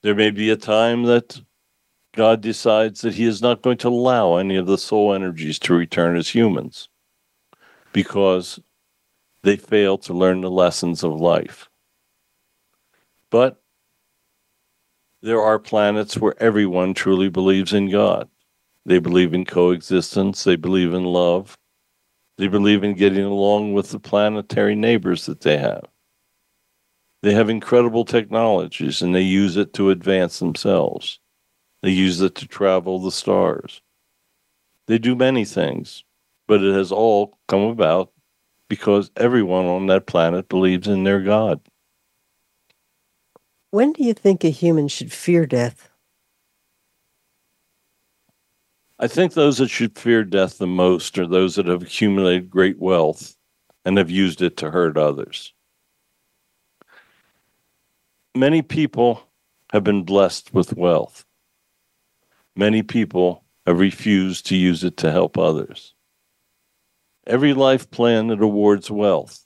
There 0.03 0.15
may 0.15 0.31
be 0.31 0.49
a 0.49 0.55
time 0.55 1.03
that 1.03 1.39
God 2.13 2.41
decides 2.41 3.01
that 3.01 3.15
He 3.15 3.25
is 3.25 3.41
not 3.41 3.61
going 3.61 3.77
to 3.77 3.87
allow 3.87 4.35
any 4.35 4.57
of 4.57 4.67
the 4.67 4.77
soul 4.77 5.13
energies 5.13 5.59
to 5.59 5.73
return 5.73 6.17
as 6.17 6.29
humans 6.29 6.89
because 7.93 8.59
they 9.43 9.55
fail 9.55 9.97
to 9.99 10.13
learn 10.13 10.41
the 10.41 10.51
lessons 10.51 11.03
of 11.03 11.19
life. 11.19 11.69
But 13.29 13.61
there 15.21 15.41
are 15.41 15.59
planets 15.59 16.17
where 16.17 16.41
everyone 16.41 16.93
truly 16.93 17.29
believes 17.29 17.73
in 17.73 17.89
God. 17.89 18.29
They 18.85 18.99
believe 18.99 19.33
in 19.33 19.45
coexistence. 19.45 20.43
They 20.43 20.55
believe 20.57 20.93
in 20.93 21.05
love. 21.05 21.57
They 22.37 22.47
believe 22.47 22.83
in 22.83 22.95
getting 22.95 23.23
along 23.23 23.73
with 23.73 23.91
the 23.91 23.99
planetary 23.99 24.75
neighbors 24.75 25.27
that 25.27 25.41
they 25.41 25.57
have. 25.57 25.85
They 27.21 27.33
have 27.33 27.49
incredible 27.49 28.03
technologies 28.03 29.01
and 29.01 29.13
they 29.13 29.21
use 29.21 29.55
it 29.55 29.73
to 29.75 29.91
advance 29.91 30.39
themselves. 30.39 31.20
They 31.81 31.91
use 31.91 32.21
it 32.21 32.35
to 32.35 32.47
travel 32.47 32.99
the 32.99 33.11
stars. 33.11 33.81
They 34.87 34.97
do 34.97 35.15
many 35.15 35.45
things, 35.45 36.03
but 36.47 36.63
it 36.63 36.73
has 36.73 36.91
all 36.91 37.37
come 37.47 37.61
about 37.61 38.11
because 38.67 39.11
everyone 39.15 39.65
on 39.65 39.87
that 39.87 40.05
planet 40.05 40.47
believes 40.47 40.87
in 40.87 41.03
their 41.03 41.21
God. 41.21 41.59
When 43.71 43.93
do 43.93 44.03
you 44.03 44.13
think 44.13 44.43
a 44.43 44.49
human 44.49 44.87
should 44.87 45.11
fear 45.11 45.45
death? 45.45 45.89
I 48.99 49.07
think 49.07 49.33
those 49.33 49.57
that 49.57 49.69
should 49.69 49.97
fear 49.97 50.23
death 50.23 50.57
the 50.59 50.67
most 50.67 51.17
are 51.17 51.25
those 51.25 51.55
that 51.55 51.65
have 51.65 51.81
accumulated 51.81 52.51
great 52.51 52.77
wealth 52.79 53.35
and 53.83 53.97
have 53.97 54.11
used 54.11 54.41
it 54.41 54.57
to 54.57 54.69
hurt 54.69 54.95
others. 54.95 55.53
Many 58.35 58.61
people 58.61 59.23
have 59.71 59.83
been 59.83 60.03
blessed 60.03 60.53
with 60.53 60.77
wealth. 60.77 61.25
Many 62.55 62.83
people 62.83 63.43
have 63.65 63.79
refused 63.79 64.47
to 64.47 64.55
use 64.55 64.83
it 64.83 64.97
to 64.97 65.11
help 65.11 65.37
others. 65.37 65.93
Every 67.27 67.53
life 67.53 67.89
plan 67.91 68.27
that 68.27 68.41
awards 68.41 68.89
wealth 68.89 69.45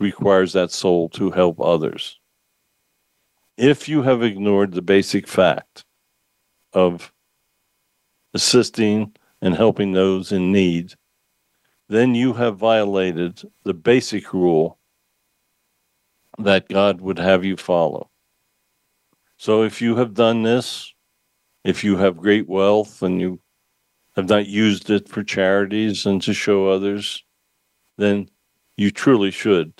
requires 0.00 0.52
that 0.52 0.70
soul 0.70 1.08
to 1.10 1.30
help 1.30 1.60
others. 1.60 2.18
If 3.56 3.88
you 3.88 4.02
have 4.02 4.22
ignored 4.22 4.72
the 4.72 4.82
basic 4.82 5.28
fact 5.28 5.84
of 6.72 7.12
assisting 8.34 9.14
and 9.40 9.54
helping 9.54 9.92
those 9.92 10.32
in 10.32 10.50
need, 10.50 10.94
then 11.88 12.14
you 12.14 12.32
have 12.32 12.56
violated 12.56 13.42
the 13.62 13.74
basic 13.74 14.32
rule 14.32 14.78
that 16.38 16.68
God 16.68 17.00
would 17.00 17.18
have 17.18 17.44
you 17.44 17.56
follow. 17.56 18.10
So 19.36 19.62
if 19.62 19.80
you 19.80 19.96
have 19.96 20.14
done 20.14 20.42
this, 20.42 20.93
if 21.64 21.82
you 21.82 21.96
have 21.96 22.16
great 22.16 22.48
wealth 22.48 23.02
and 23.02 23.20
you 23.20 23.40
have 24.16 24.28
not 24.28 24.46
used 24.46 24.90
it 24.90 25.08
for 25.08 25.24
charities 25.24 26.06
and 26.06 26.22
to 26.22 26.32
show 26.32 26.68
others, 26.68 27.24
then 27.98 28.28
you 28.76 28.90
truly 28.90 29.30
should 29.30 29.72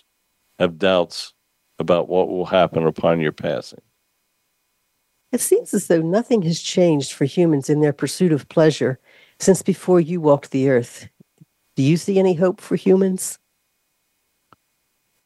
have 0.58 0.78
doubts 0.78 1.34
about 1.78 2.08
what 2.08 2.28
will 2.28 2.46
happen 2.46 2.86
upon 2.86 3.20
your 3.20 3.32
passing. 3.32 3.82
It 5.32 5.40
seems 5.40 5.74
as 5.74 5.88
though 5.88 6.00
nothing 6.00 6.42
has 6.42 6.60
changed 6.60 7.12
for 7.12 7.24
humans 7.24 7.68
in 7.68 7.80
their 7.80 7.92
pursuit 7.92 8.32
of 8.32 8.48
pleasure 8.48 9.00
since 9.40 9.62
before 9.62 10.00
you 10.00 10.20
walked 10.20 10.52
the 10.52 10.70
earth. 10.70 11.08
Do 11.76 11.82
you 11.82 11.96
see 11.96 12.18
any 12.18 12.34
hope 12.34 12.60
for 12.60 12.76
humans? 12.76 13.38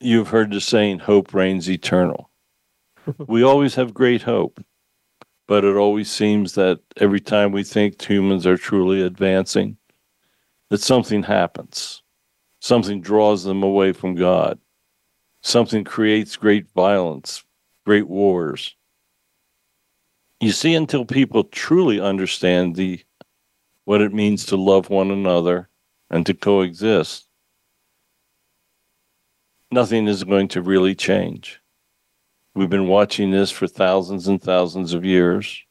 You've 0.00 0.28
heard 0.28 0.50
the 0.50 0.60
saying, 0.60 1.00
hope 1.00 1.34
reigns 1.34 1.68
eternal. 1.68 2.30
we 3.26 3.42
always 3.42 3.74
have 3.74 3.92
great 3.92 4.22
hope. 4.22 4.64
But 5.48 5.64
it 5.64 5.76
always 5.76 6.10
seems 6.10 6.52
that 6.54 6.78
every 6.98 7.20
time 7.20 7.50
we 7.50 7.64
think 7.64 8.00
humans 8.00 8.46
are 8.46 8.58
truly 8.58 9.02
advancing, 9.02 9.78
that 10.68 10.82
something 10.82 11.22
happens. 11.22 12.02
Something 12.60 13.00
draws 13.00 13.44
them 13.44 13.62
away 13.62 13.92
from 13.92 14.14
God. 14.14 14.58
Something 15.40 15.84
creates 15.84 16.36
great 16.36 16.68
violence, 16.74 17.42
great 17.86 18.06
wars. 18.06 18.76
You 20.40 20.52
see, 20.52 20.74
until 20.74 21.06
people 21.06 21.44
truly 21.44 21.98
understand 21.98 22.76
the 22.76 23.00
what 23.86 24.02
it 24.02 24.12
means 24.12 24.44
to 24.46 24.56
love 24.56 24.90
one 24.90 25.10
another 25.10 25.70
and 26.10 26.26
to 26.26 26.34
coexist, 26.34 27.26
nothing 29.70 30.06
is 30.06 30.24
going 30.24 30.48
to 30.48 30.60
really 30.60 30.94
change. 30.94 31.57
We've 32.54 32.70
been 32.70 32.88
watching 32.88 33.30
this 33.30 33.50
for 33.50 33.66
thousands 33.66 34.26
and 34.28 34.42
thousands 34.42 34.94
of 34.94 35.04
years. 35.04 35.62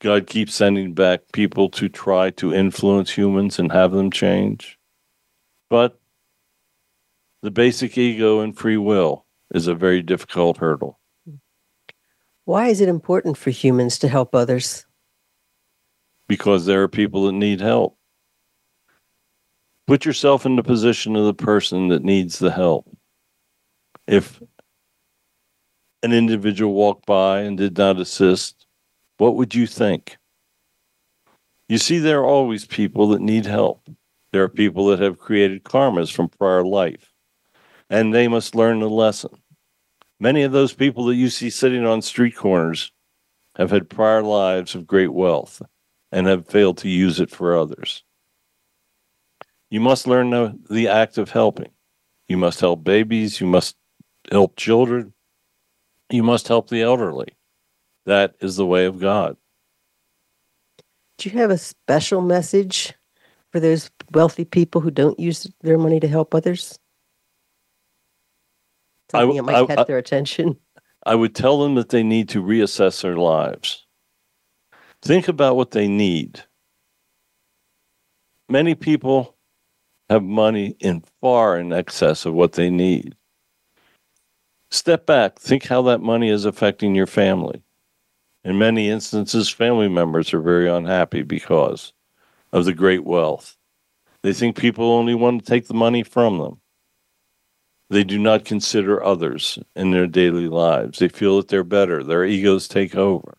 God 0.00 0.26
keeps 0.26 0.54
sending 0.54 0.94
back 0.94 1.20
people 1.32 1.68
to 1.70 1.88
try 1.88 2.30
to 2.30 2.52
influence 2.52 3.10
humans 3.10 3.58
and 3.58 3.72
have 3.72 3.92
them 3.92 4.10
change. 4.10 4.78
But 5.70 5.98
the 7.42 7.50
basic 7.50 7.96
ego 7.96 8.40
and 8.40 8.56
free 8.56 8.76
will 8.76 9.24
is 9.54 9.66
a 9.66 9.74
very 9.74 10.02
difficult 10.02 10.58
hurdle. 10.58 10.98
Why 12.44 12.68
is 12.68 12.80
it 12.80 12.88
important 12.88 13.36
for 13.36 13.50
humans 13.50 13.98
to 14.00 14.08
help 14.08 14.34
others? 14.34 14.86
Because 16.28 16.66
there 16.66 16.82
are 16.82 16.88
people 16.88 17.26
that 17.26 17.32
need 17.32 17.60
help. 17.60 17.96
Put 19.86 20.04
yourself 20.04 20.44
in 20.46 20.56
the 20.56 20.62
position 20.62 21.14
of 21.16 21.24
the 21.24 21.34
person 21.34 21.88
that 21.88 22.02
needs 22.02 22.38
the 22.38 22.50
help. 22.50 22.88
If 24.06 24.42
an 26.06 26.12
individual 26.12 26.72
walked 26.72 27.04
by 27.04 27.40
and 27.40 27.58
did 27.58 27.76
not 27.76 27.98
assist, 27.98 28.66
what 29.18 29.34
would 29.34 29.56
you 29.56 29.66
think? 29.66 30.16
You 31.68 31.78
see, 31.78 31.98
there 31.98 32.20
are 32.20 32.24
always 32.24 32.64
people 32.64 33.08
that 33.08 33.20
need 33.20 33.44
help. 33.44 33.88
There 34.30 34.44
are 34.44 34.48
people 34.48 34.86
that 34.86 35.00
have 35.00 35.18
created 35.18 35.64
karmas 35.64 36.12
from 36.12 36.28
prior 36.28 36.64
life, 36.64 37.12
and 37.90 38.14
they 38.14 38.28
must 38.28 38.54
learn 38.54 38.78
the 38.78 38.88
lesson. 38.88 39.30
Many 40.20 40.42
of 40.42 40.52
those 40.52 40.72
people 40.72 41.06
that 41.06 41.16
you 41.16 41.28
see 41.28 41.50
sitting 41.50 41.84
on 41.84 42.02
street 42.02 42.36
corners 42.36 42.92
have 43.56 43.72
had 43.72 43.90
prior 43.90 44.22
lives 44.22 44.76
of 44.76 44.86
great 44.86 45.12
wealth 45.12 45.60
and 46.12 46.28
have 46.28 46.46
failed 46.46 46.78
to 46.78 46.88
use 46.88 47.18
it 47.18 47.30
for 47.30 47.56
others. 47.56 48.04
You 49.70 49.80
must 49.80 50.06
learn 50.06 50.30
the, 50.30 50.56
the 50.70 50.86
act 50.86 51.18
of 51.18 51.30
helping. 51.30 51.72
You 52.28 52.36
must 52.36 52.60
help 52.60 52.84
babies. 52.84 53.40
You 53.40 53.48
must 53.48 53.74
help 54.30 54.56
children. 54.56 55.12
You 56.10 56.22
must 56.22 56.48
help 56.48 56.68
the 56.68 56.82
elderly. 56.82 57.28
That 58.06 58.36
is 58.40 58.56
the 58.56 58.66
way 58.66 58.84
of 58.86 59.00
God. 59.00 59.36
Do 61.18 61.28
you 61.28 61.38
have 61.38 61.50
a 61.50 61.58
special 61.58 62.20
message 62.20 62.94
for 63.50 63.58
those 63.60 63.90
wealthy 64.12 64.44
people 64.44 64.80
who 64.80 64.90
don't 64.90 65.18
use 65.18 65.50
their 65.62 65.78
money 65.78 65.98
to 66.00 66.06
help 66.08 66.34
others? 66.34 66.78
I 69.12 69.18
Something 69.20 69.36
w- 69.36 69.42
that 69.42 69.52
might 69.52 69.62
I- 69.62 69.66
catch 69.66 69.78
I- 69.80 69.84
their 69.84 69.98
attention. 69.98 70.56
I 71.04 71.14
would 71.14 71.34
tell 71.34 71.60
them 71.62 71.76
that 71.76 71.88
they 71.90 72.02
need 72.02 72.28
to 72.30 72.42
reassess 72.42 73.02
their 73.02 73.16
lives. 73.16 73.86
Think 75.02 75.28
about 75.28 75.54
what 75.56 75.70
they 75.70 75.86
need. 75.86 76.42
Many 78.48 78.74
people 78.74 79.36
have 80.10 80.22
money 80.22 80.76
in 80.80 81.02
far 81.20 81.58
in 81.58 81.72
excess 81.72 82.26
of 82.26 82.34
what 82.34 82.52
they 82.52 82.70
need. 82.70 83.16
Step 84.70 85.06
back, 85.06 85.38
think 85.38 85.64
how 85.64 85.82
that 85.82 86.00
money 86.00 86.28
is 86.28 86.44
affecting 86.44 86.94
your 86.94 87.06
family. 87.06 87.62
In 88.44 88.58
many 88.58 88.88
instances, 88.88 89.48
family 89.48 89.88
members 89.88 90.32
are 90.34 90.40
very 90.40 90.68
unhappy 90.68 91.22
because 91.22 91.92
of 92.52 92.64
the 92.64 92.74
great 92.74 93.04
wealth. 93.04 93.56
They 94.22 94.32
think 94.32 94.56
people 94.56 94.90
only 94.90 95.14
want 95.14 95.40
to 95.40 95.46
take 95.46 95.66
the 95.66 95.74
money 95.74 96.02
from 96.02 96.38
them. 96.38 96.60
They 97.88 98.02
do 98.02 98.18
not 98.18 98.44
consider 98.44 99.02
others 99.02 99.58
in 99.76 99.92
their 99.92 100.08
daily 100.08 100.48
lives. 100.48 100.98
They 100.98 101.08
feel 101.08 101.36
that 101.36 101.48
they're 101.48 101.64
better. 101.64 102.02
Their 102.02 102.24
egos 102.24 102.66
take 102.66 102.96
over. 102.96 103.38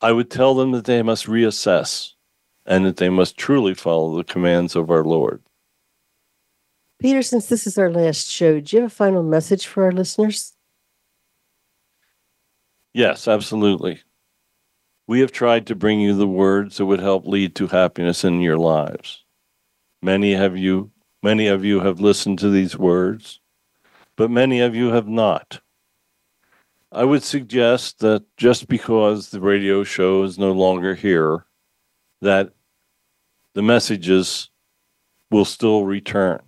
I 0.00 0.12
would 0.12 0.30
tell 0.30 0.54
them 0.54 0.72
that 0.72 0.86
they 0.86 1.02
must 1.02 1.26
reassess 1.26 2.14
and 2.64 2.84
that 2.86 2.96
they 2.96 3.08
must 3.08 3.36
truly 3.36 3.74
follow 3.74 4.16
the 4.16 4.24
commands 4.24 4.74
of 4.74 4.90
our 4.90 5.04
Lord. 5.04 5.42
Peter, 7.02 7.20
since 7.20 7.48
this 7.48 7.66
is 7.66 7.76
our 7.78 7.90
last 7.90 8.30
show, 8.30 8.60
do 8.60 8.76
you 8.76 8.82
have 8.82 8.92
a 8.92 8.94
final 8.94 9.24
message 9.24 9.66
for 9.66 9.82
our 9.82 9.90
listeners? 9.90 10.52
Yes, 12.94 13.26
absolutely. 13.26 14.00
We 15.08 15.18
have 15.18 15.32
tried 15.32 15.66
to 15.66 15.74
bring 15.74 15.98
you 15.98 16.14
the 16.14 16.28
words 16.28 16.76
that 16.76 16.86
would 16.86 17.00
help 17.00 17.26
lead 17.26 17.56
to 17.56 17.66
happiness 17.66 18.22
in 18.22 18.40
your 18.40 18.56
lives. 18.56 19.24
Many 20.00 20.34
have 20.34 20.56
you 20.56 20.92
many 21.24 21.48
of 21.48 21.64
you 21.64 21.80
have 21.80 21.98
listened 21.98 22.38
to 22.38 22.50
these 22.50 22.78
words, 22.78 23.40
but 24.14 24.30
many 24.30 24.60
of 24.60 24.76
you 24.76 24.92
have 24.92 25.08
not. 25.08 25.60
I 26.92 27.02
would 27.02 27.24
suggest 27.24 27.98
that 27.98 28.24
just 28.36 28.68
because 28.68 29.30
the 29.30 29.40
radio 29.40 29.82
show 29.82 30.22
is 30.22 30.38
no 30.38 30.52
longer 30.52 30.94
here, 30.94 31.46
that 32.20 32.52
the 33.54 33.62
messages 33.62 34.50
will 35.32 35.44
still 35.44 35.84
return. 35.84 36.40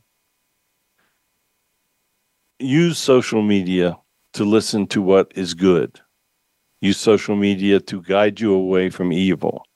Use 2.59 2.99
social 2.99 3.43
media 3.43 3.99
to 4.35 4.45
listen 4.45 4.87
to 4.89 5.03
what 5.03 5.33
is 5.35 5.55
good 5.55 6.01
use 6.85 6.99
social 6.99 7.35
media 7.35 7.81
to 7.81 8.03
guide 8.03 8.39
you 8.39 8.53
away 8.53 8.91
from 8.91 9.11
evil. 9.11 9.67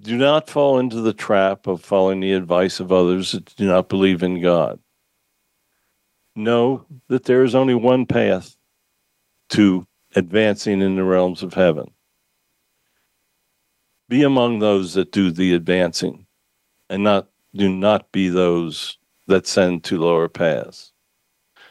Do 0.00 0.16
not 0.16 0.48
fall 0.48 0.78
into 0.78 1.00
the 1.00 1.12
trap 1.12 1.66
of 1.66 1.82
following 1.82 2.20
the 2.20 2.32
advice 2.32 2.78
of 2.78 2.92
others 2.92 3.32
that 3.32 3.56
do 3.56 3.66
not 3.66 3.88
believe 3.88 4.22
in 4.22 4.40
God. 4.40 4.78
Know 6.36 6.86
that 7.08 7.24
there 7.24 7.42
is 7.42 7.56
only 7.56 7.74
one 7.74 8.06
path 8.06 8.56
to 9.50 9.84
advancing 10.14 10.80
in 10.80 10.94
the 10.94 11.02
realms 11.02 11.42
of 11.42 11.54
heaven. 11.54 11.90
Be 14.08 14.22
among 14.22 14.60
those 14.60 14.94
that 14.94 15.10
do 15.10 15.32
the 15.32 15.54
advancing 15.54 16.26
and 16.88 17.02
not 17.02 17.28
do 17.52 17.68
not 17.68 18.12
be 18.12 18.28
those 18.28 18.96
that 19.26 19.48
send 19.48 19.82
to 19.84 19.98
lower 19.98 20.28
paths. 20.28 20.92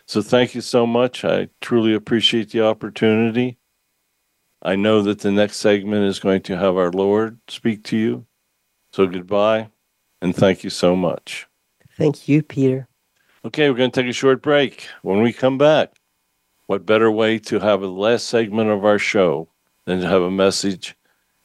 So 0.07 0.21
thank 0.21 0.55
you 0.55 0.61
so 0.61 0.87
much. 0.87 1.25
I 1.25 1.49
truly 1.61 1.93
appreciate 1.93 2.51
the 2.51 2.65
opportunity. 2.65 3.57
I 4.61 4.75
know 4.75 5.01
that 5.01 5.19
the 5.19 5.31
next 5.31 5.57
segment 5.57 6.05
is 6.05 6.19
going 6.19 6.41
to 6.43 6.57
have 6.57 6.77
our 6.77 6.91
Lord 6.91 7.39
speak 7.47 7.83
to 7.85 7.97
you. 7.97 8.25
So 8.93 9.05
goodbye 9.05 9.69
and 10.21 10.35
thank 10.35 10.63
you 10.63 10.69
so 10.69 10.95
much. 10.95 11.45
Thank 11.97 12.27
you, 12.27 12.41
Peter. 12.41 12.87
Okay, 13.45 13.69
we're 13.69 13.77
going 13.77 13.91
to 13.91 14.01
take 14.01 14.09
a 14.09 14.13
short 14.13 14.41
break. 14.41 14.87
When 15.01 15.21
we 15.21 15.33
come 15.33 15.57
back, 15.57 15.93
what 16.67 16.85
better 16.85 17.11
way 17.11 17.39
to 17.39 17.59
have 17.59 17.81
the 17.81 17.87
last 17.87 18.27
segment 18.27 18.69
of 18.69 18.85
our 18.85 18.99
show 18.99 19.49
than 19.85 20.01
to 20.01 20.07
have 20.07 20.21
a 20.21 20.31
message 20.31 20.95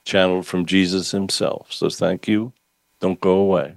channeled 0.04 0.46
from 0.46 0.66
Jesus 0.66 1.10
himself? 1.10 1.72
So 1.72 1.90
thank 1.90 2.26
you. 2.26 2.52
Don't 3.00 3.20
go 3.20 3.34
away. 3.34 3.76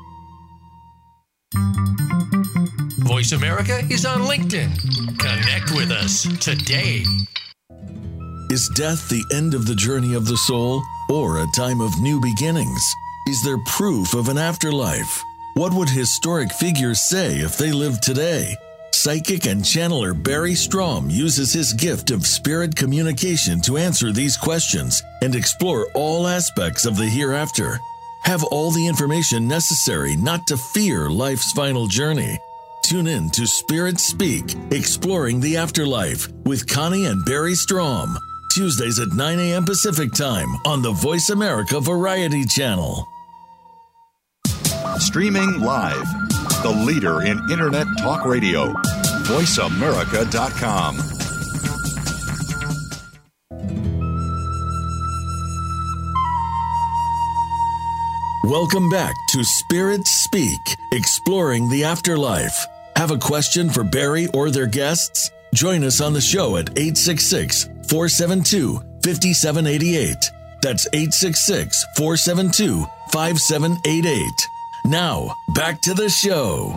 Voice 3.04 3.32
America 3.32 3.82
is 3.90 4.06
on 4.06 4.22
LinkedIn. 4.22 4.74
Connect 5.18 5.70
with 5.72 5.90
us 5.90 6.22
today. 6.42 7.04
Is 8.50 8.70
death 8.74 9.08
the 9.08 9.24
end 9.34 9.54
of 9.54 9.66
the 9.66 9.74
journey 9.74 10.14
of 10.14 10.26
the 10.26 10.36
soul 10.36 10.82
or 11.10 11.38
a 11.38 11.46
time 11.54 11.80
of 11.80 12.00
new 12.00 12.20
beginnings? 12.20 12.94
Is 13.28 13.42
there 13.42 13.58
proof 13.66 14.14
of 14.14 14.28
an 14.28 14.38
afterlife? 14.38 15.22
What 15.54 15.74
would 15.74 15.90
historic 15.90 16.52
figures 16.52 17.00
say 17.00 17.36
if 17.36 17.58
they 17.58 17.72
lived 17.72 18.02
today? 18.02 18.54
Psychic 18.92 19.46
and 19.46 19.62
channeler 19.62 20.14
Barry 20.20 20.52
Strohm 20.52 21.10
uses 21.10 21.52
his 21.52 21.72
gift 21.74 22.10
of 22.10 22.26
spirit 22.26 22.74
communication 22.76 23.60
to 23.62 23.76
answer 23.76 24.12
these 24.12 24.36
questions 24.36 25.02
and 25.22 25.34
explore 25.34 25.88
all 25.94 26.26
aspects 26.26 26.86
of 26.86 26.96
the 26.96 27.06
hereafter. 27.06 27.78
Have 28.24 28.44
all 28.44 28.70
the 28.70 28.86
information 28.86 29.48
necessary 29.48 30.16
not 30.16 30.46
to 30.46 30.56
fear 30.56 31.10
life's 31.10 31.52
final 31.52 31.86
journey. 31.88 32.38
Tune 32.84 33.06
in 33.06 33.30
to 33.30 33.46
Spirit 33.46 33.98
Speak, 33.98 34.54
Exploring 34.70 35.40
the 35.40 35.56
Afterlife 35.56 36.28
with 36.44 36.68
Connie 36.68 37.06
and 37.06 37.24
Barry 37.24 37.52
Strohm. 37.52 38.16
Tuesdays 38.52 38.98
at 39.00 39.08
9 39.12 39.38
a.m. 39.38 39.64
Pacific 39.64 40.12
Time 40.12 40.48
on 40.66 40.82
the 40.82 40.92
Voice 40.92 41.30
America 41.30 41.80
Variety 41.80 42.44
Channel. 42.44 43.06
Streaming 44.98 45.60
live. 45.60 46.04
The 46.62 46.84
leader 46.86 47.22
in 47.22 47.38
Internet 47.50 47.86
talk 47.98 48.24
radio. 48.24 48.72
VoiceAmerica.com. 49.24 51.21
Welcome 58.44 58.90
back 58.90 59.14
to 59.28 59.44
Spirit 59.44 60.04
Speak, 60.04 60.58
Exploring 60.90 61.68
the 61.68 61.84
Afterlife. 61.84 62.66
Have 62.96 63.12
a 63.12 63.16
question 63.16 63.70
for 63.70 63.84
Barry 63.84 64.26
or 64.34 64.50
their 64.50 64.66
guests? 64.66 65.30
Join 65.54 65.84
us 65.84 66.00
on 66.00 66.12
the 66.12 66.20
show 66.20 66.56
at 66.56 66.70
866 66.70 67.68
472 67.88 68.78
5788. 69.04 70.16
That's 70.60 70.88
866 70.88 71.84
472 71.96 72.84
5788. 73.12 74.24
Now, 74.86 75.36
back 75.54 75.80
to 75.82 75.94
the 75.94 76.10
show. 76.10 76.76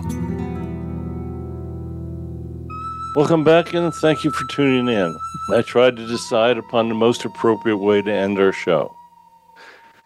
Welcome 3.16 3.44
back 3.44 3.74
and 3.74 3.92
thank 3.92 4.24
you 4.24 4.30
for 4.30 4.46
tuning 4.52 4.94
in. 4.94 5.18
I 5.52 5.64
tried 5.64 5.96
to 5.96 6.06
decide 6.06 6.60
upon 6.60 6.90
the 6.90 6.96
most 6.96 7.26
appropriate 7.26 7.78
way 7.78 8.04
to 8.04 8.14
end 8.14 8.38
our 8.38 8.52
show. 8.52 8.95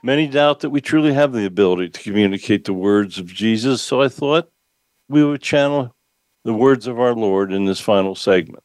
Many 0.02 0.28
doubt 0.28 0.62
that 0.62 0.70
we 0.70 0.80
truly 0.80 1.14
have 1.14 1.34
the 1.34 1.46
ability 1.46 1.90
to 1.90 2.02
communicate 2.02 2.64
the 2.64 2.74
words 2.74 3.18
of 3.18 3.26
Jesus, 3.26 3.82
so 3.82 4.02
I 4.02 4.08
thought 4.08 4.50
we 5.10 5.24
would 5.26 5.42
channel 5.42 5.94
the 6.46 6.54
words 6.54 6.88
of 6.88 7.00
our 7.00 7.14
Lord 7.14 7.52
in 7.52 7.66
this 7.66 7.82
final 7.82 8.16
segment 8.16 8.64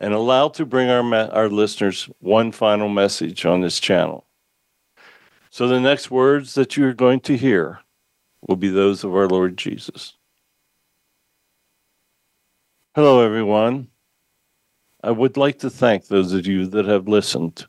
and 0.00 0.14
allow 0.14 0.48
to 0.48 0.64
bring 0.64 0.88
our, 0.88 1.02
ma- 1.02 1.28
our 1.32 1.48
listeners 1.48 2.08
one 2.20 2.52
final 2.52 2.88
message 2.88 3.44
on 3.44 3.60
this 3.60 3.78
channel. 3.78 4.26
So 5.50 5.68
the 5.68 5.80
next 5.80 6.10
words 6.10 6.54
that 6.54 6.76
you're 6.76 6.94
going 6.94 7.20
to 7.20 7.36
hear 7.36 7.80
will 8.46 8.56
be 8.56 8.68
those 8.68 9.04
of 9.04 9.14
our 9.14 9.26
Lord 9.26 9.56
Jesus. 9.58 10.14
Hello, 12.94 13.20
everyone. 13.20 13.88
I 15.02 15.10
would 15.10 15.36
like 15.36 15.58
to 15.60 15.70
thank 15.70 16.06
those 16.06 16.32
of 16.32 16.46
you 16.46 16.66
that 16.68 16.86
have 16.86 17.06
listened. 17.06 17.66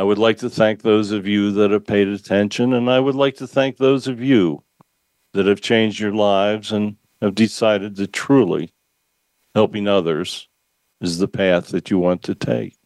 I 0.00 0.02
would 0.02 0.16
like 0.16 0.38
to 0.38 0.48
thank 0.48 0.80
those 0.80 1.10
of 1.10 1.26
you 1.26 1.52
that 1.52 1.72
have 1.72 1.86
paid 1.86 2.08
attention, 2.08 2.72
and 2.72 2.88
I 2.88 2.98
would 2.98 3.14
like 3.14 3.36
to 3.36 3.46
thank 3.46 3.76
those 3.76 4.06
of 4.06 4.18
you 4.18 4.64
that 5.34 5.44
have 5.44 5.60
changed 5.60 6.00
your 6.00 6.14
lives 6.14 6.72
and 6.72 6.96
have 7.20 7.34
decided 7.34 7.96
that 7.96 8.14
truly 8.14 8.72
helping 9.54 9.86
others 9.86 10.48
is 11.02 11.18
the 11.18 11.28
path 11.28 11.68
that 11.68 11.90
you 11.90 11.98
want 11.98 12.22
to 12.22 12.34
take. 12.34 12.78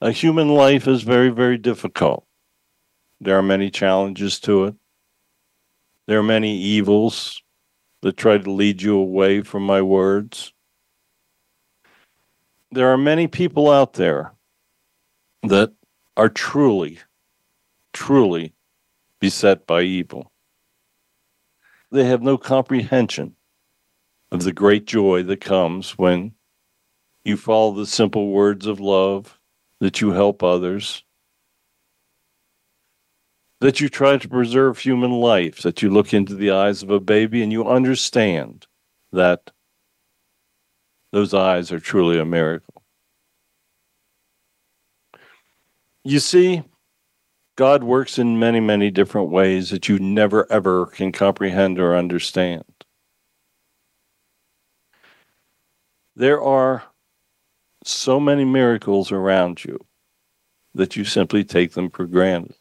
A 0.00 0.10
human 0.10 0.48
life 0.48 0.88
is 0.88 1.02
very, 1.02 1.28
very 1.28 1.58
difficult. 1.58 2.24
There 3.20 3.36
are 3.36 3.42
many 3.42 3.68
challenges 3.68 4.40
to 4.40 4.64
it. 4.64 4.74
There 6.06 6.18
are 6.18 6.22
many 6.22 6.56
evils 6.56 7.42
that 8.00 8.16
try 8.16 8.38
to 8.38 8.50
lead 8.50 8.80
you 8.80 8.96
away 8.96 9.42
from 9.42 9.66
my 9.66 9.82
words. 9.82 10.54
There 12.72 12.88
are 12.88 12.96
many 12.96 13.26
people 13.26 13.70
out 13.70 13.92
there 13.92 14.32
that 15.48 15.72
are 16.16 16.28
truly, 16.28 16.98
truly 17.92 18.54
beset 19.20 19.66
by 19.66 19.82
evil. 19.82 20.32
They 21.90 22.04
have 22.04 22.22
no 22.22 22.36
comprehension 22.36 23.36
of 24.32 24.42
the 24.42 24.52
great 24.52 24.86
joy 24.86 25.22
that 25.24 25.40
comes 25.40 25.92
when 25.98 26.32
you 27.24 27.36
follow 27.36 27.74
the 27.74 27.86
simple 27.86 28.28
words 28.28 28.66
of 28.66 28.80
love, 28.80 29.38
that 29.80 30.00
you 30.00 30.10
help 30.10 30.42
others, 30.42 31.04
that 33.60 33.80
you 33.80 33.88
try 33.88 34.16
to 34.16 34.28
preserve 34.28 34.78
human 34.78 35.10
life, 35.10 35.62
that 35.62 35.82
you 35.82 35.90
look 35.90 36.12
into 36.12 36.34
the 36.34 36.50
eyes 36.50 36.82
of 36.82 36.90
a 36.90 37.00
baby 37.00 37.42
and 37.42 37.52
you 37.52 37.66
understand 37.66 38.66
that 39.12 39.50
those 41.12 41.32
eyes 41.32 41.72
are 41.72 41.80
truly 41.80 42.18
a 42.18 42.24
miracle. 42.24 42.75
You 46.06 46.20
see, 46.20 46.62
God 47.56 47.82
works 47.82 48.16
in 48.16 48.38
many, 48.38 48.60
many 48.60 48.92
different 48.92 49.30
ways 49.30 49.70
that 49.70 49.88
you 49.88 49.98
never 49.98 50.46
ever 50.52 50.86
can 50.86 51.10
comprehend 51.10 51.80
or 51.80 51.96
understand. 51.96 52.62
There 56.14 56.40
are 56.40 56.84
so 57.84 58.20
many 58.20 58.44
miracles 58.44 59.10
around 59.10 59.64
you 59.64 59.84
that 60.76 60.94
you 60.94 61.02
simply 61.02 61.42
take 61.42 61.72
them 61.72 61.90
for 61.90 62.06
granted. 62.06 62.54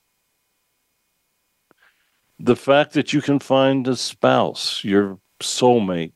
The 2.39 2.55
fact 2.55 2.93
that 2.93 3.13
you 3.13 3.21
can 3.21 3.37
find 3.37 3.87
a 3.87 3.95
spouse, 3.95 4.83
your 4.83 5.19
soulmate, 5.39 6.13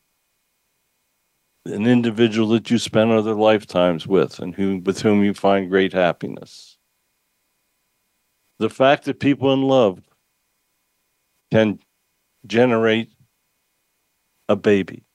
an 1.65 1.85
individual 1.85 2.47
that 2.47 2.71
you 2.71 2.79
spend 2.79 3.11
other 3.11 3.35
lifetimes 3.35 4.07
with 4.07 4.39
and 4.39 4.55
who, 4.55 4.77
with 4.79 5.03
whom 5.03 5.23
you 5.23 5.35
find 5.35 5.69
great 5.69 5.93
happiness. 5.93 6.78
The 8.59 8.69
fact 8.69 9.05
that 9.05 9.21
people 9.21 9.53
in 9.53 9.61
love 9.61 10.01
can 11.49 11.79
generate 12.45 13.13
a 14.49 14.55
baby. 14.57 15.05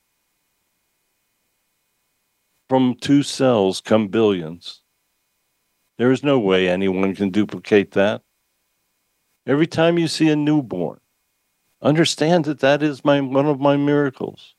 From 2.71 2.95
two 2.95 3.23
cells 3.23 3.83
come 3.83 4.09
billions. 4.09 4.81
There 5.99 6.11
is 6.11 6.25
no 6.25 6.39
way 6.39 6.69
anyone 6.69 7.15
can 7.15 7.31
duplicate 7.31 7.93
that. 7.93 8.23
Every 9.47 9.67
time 9.67 9.99
you 9.99 10.09
see 10.09 10.31
a 10.31 10.37
newborn, 10.37 11.01
understand 11.83 12.47
that 12.47 12.61
that 12.61 12.83
is 12.83 13.05
my 13.05 13.21
one 13.21 13.47
of 13.47 13.61
my 13.61 13.77
miracles. 13.77 14.55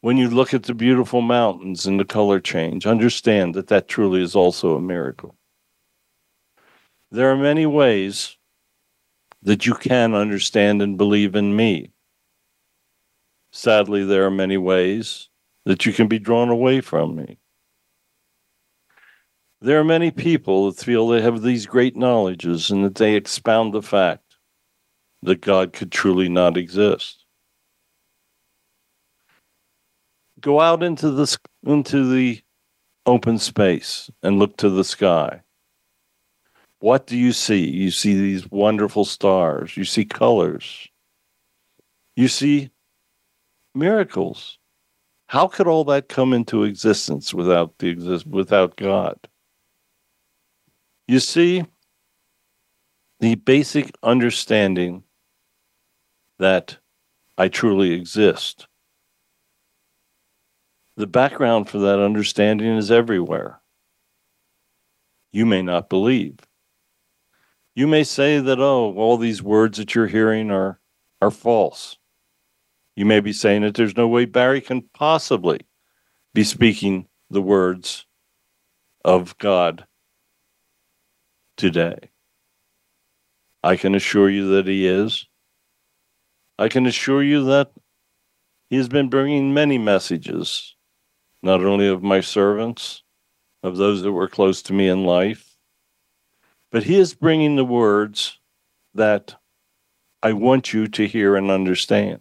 When 0.00 0.16
you 0.16 0.30
look 0.30 0.54
at 0.54 0.62
the 0.62 0.74
beautiful 0.74 1.20
mountains 1.20 1.86
and 1.86 2.00
the 2.00 2.04
color 2.06 2.40
change, 2.40 2.86
understand 2.86 3.54
that 3.54 3.68
that 3.68 3.86
truly 3.86 4.22
is 4.22 4.34
also 4.34 4.76
a 4.76 4.80
miracle. 4.80 5.36
There 7.14 7.30
are 7.30 7.36
many 7.36 7.64
ways 7.64 8.36
that 9.42 9.66
you 9.66 9.74
can 9.74 10.16
understand 10.16 10.82
and 10.82 10.98
believe 10.98 11.36
in 11.36 11.54
me. 11.54 11.92
Sadly, 13.52 14.02
there 14.02 14.26
are 14.26 14.32
many 14.32 14.56
ways 14.56 15.28
that 15.64 15.86
you 15.86 15.92
can 15.92 16.08
be 16.08 16.18
drawn 16.18 16.48
away 16.48 16.80
from 16.80 17.14
me. 17.14 17.38
There 19.60 19.78
are 19.78 19.84
many 19.84 20.10
people 20.10 20.72
that 20.72 20.84
feel 20.84 21.06
they 21.06 21.22
have 21.22 21.40
these 21.40 21.66
great 21.66 21.94
knowledges 21.94 22.72
and 22.72 22.84
that 22.84 22.96
they 22.96 23.14
expound 23.14 23.72
the 23.72 23.80
fact 23.80 24.34
that 25.22 25.40
God 25.40 25.72
could 25.72 25.92
truly 25.92 26.28
not 26.28 26.56
exist. 26.56 27.24
Go 30.40 30.60
out 30.60 30.82
into 30.82 31.12
the, 31.12 31.38
into 31.64 32.12
the 32.12 32.42
open 33.06 33.38
space 33.38 34.10
and 34.24 34.40
look 34.40 34.56
to 34.56 34.68
the 34.68 34.82
sky. 34.82 35.43
What 36.84 37.06
do 37.06 37.16
you 37.16 37.32
see? 37.32 37.66
You 37.66 37.90
see 37.90 38.12
these 38.12 38.50
wonderful 38.50 39.06
stars, 39.06 39.74
you 39.74 39.86
see 39.86 40.04
colors, 40.04 40.86
you 42.14 42.28
see 42.28 42.68
miracles. 43.74 44.58
How 45.28 45.48
could 45.48 45.66
all 45.66 45.84
that 45.84 46.10
come 46.10 46.34
into 46.34 46.64
existence 46.64 47.32
without 47.32 47.78
the 47.78 47.88
exist 47.88 48.26
without 48.26 48.76
God? 48.76 49.16
You 51.08 51.20
see, 51.20 51.64
the 53.18 53.36
basic 53.36 53.90
understanding 54.02 55.04
that 56.38 56.76
I 57.38 57.48
truly 57.48 57.92
exist. 57.92 58.66
The 60.98 61.06
background 61.06 61.70
for 61.70 61.78
that 61.78 61.98
understanding 61.98 62.76
is 62.76 62.90
everywhere. 62.90 63.62
You 65.32 65.46
may 65.46 65.62
not 65.62 65.88
believe. 65.88 66.36
You 67.74 67.88
may 67.88 68.04
say 68.04 68.38
that, 68.38 68.60
oh, 68.60 68.94
all 68.94 69.16
these 69.16 69.42
words 69.42 69.78
that 69.78 69.94
you're 69.94 70.06
hearing 70.06 70.50
are, 70.50 70.78
are 71.20 71.30
false. 71.30 71.96
You 72.94 73.04
may 73.04 73.18
be 73.18 73.32
saying 73.32 73.62
that 73.62 73.74
there's 73.74 73.96
no 73.96 74.06
way 74.06 74.26
Barry 74.26 74.60
can 74.60 74.82
possibly 74.94 75.60
be 76.32 76.44
speaking 76.44 77.08
the 77.30 77.42
words 77.42 78.06
of 79.04 79.36
God 79.38 79.86
today. 81.56 82.10
I 83.64 83.76
can 83.76 83.94
assure 83.94 84.30
you 84.30 84.50
that 84.50 84.68
He 84.68 84.86
is. 84.86 85.26
I 86.58 86.68
can 86.68 86.86
assure 86.86 87.22
you 87.22 87.44
that 87.46 87.72
He 88.70 88.76
has 88.76 88.88
been 88.88 89.08
bringing 89.08 89.52
many 89.52 89.78
messages, 89.78 90.76
not 91.42 91.64
only 91.64 91.88
of 91.88 92.04
my 92.04 92.20
servants, 92.20 93.02
of 93.64 93.76
those 93.76 94.02
that 94.02 94.12
were 94.12 94.28
close 94.28 94.62
to 94.62 94.72
me 94.72 94.88
in 94.88 95.04
life, 95.04 95.53
but 96.74 96.82
He 96.82 96.98
is 96.98 97.14
bringing 97.14 97.54
the 97.54 97.64
words 97.64 98.40
that 98.94 99.36
I 100.24 100.32
want 100.32 100.72
you 100.72 100.88
to 100.88 101.06
hear 101.06 101.36
and 101.36 101.48
understand. 101.48 102.20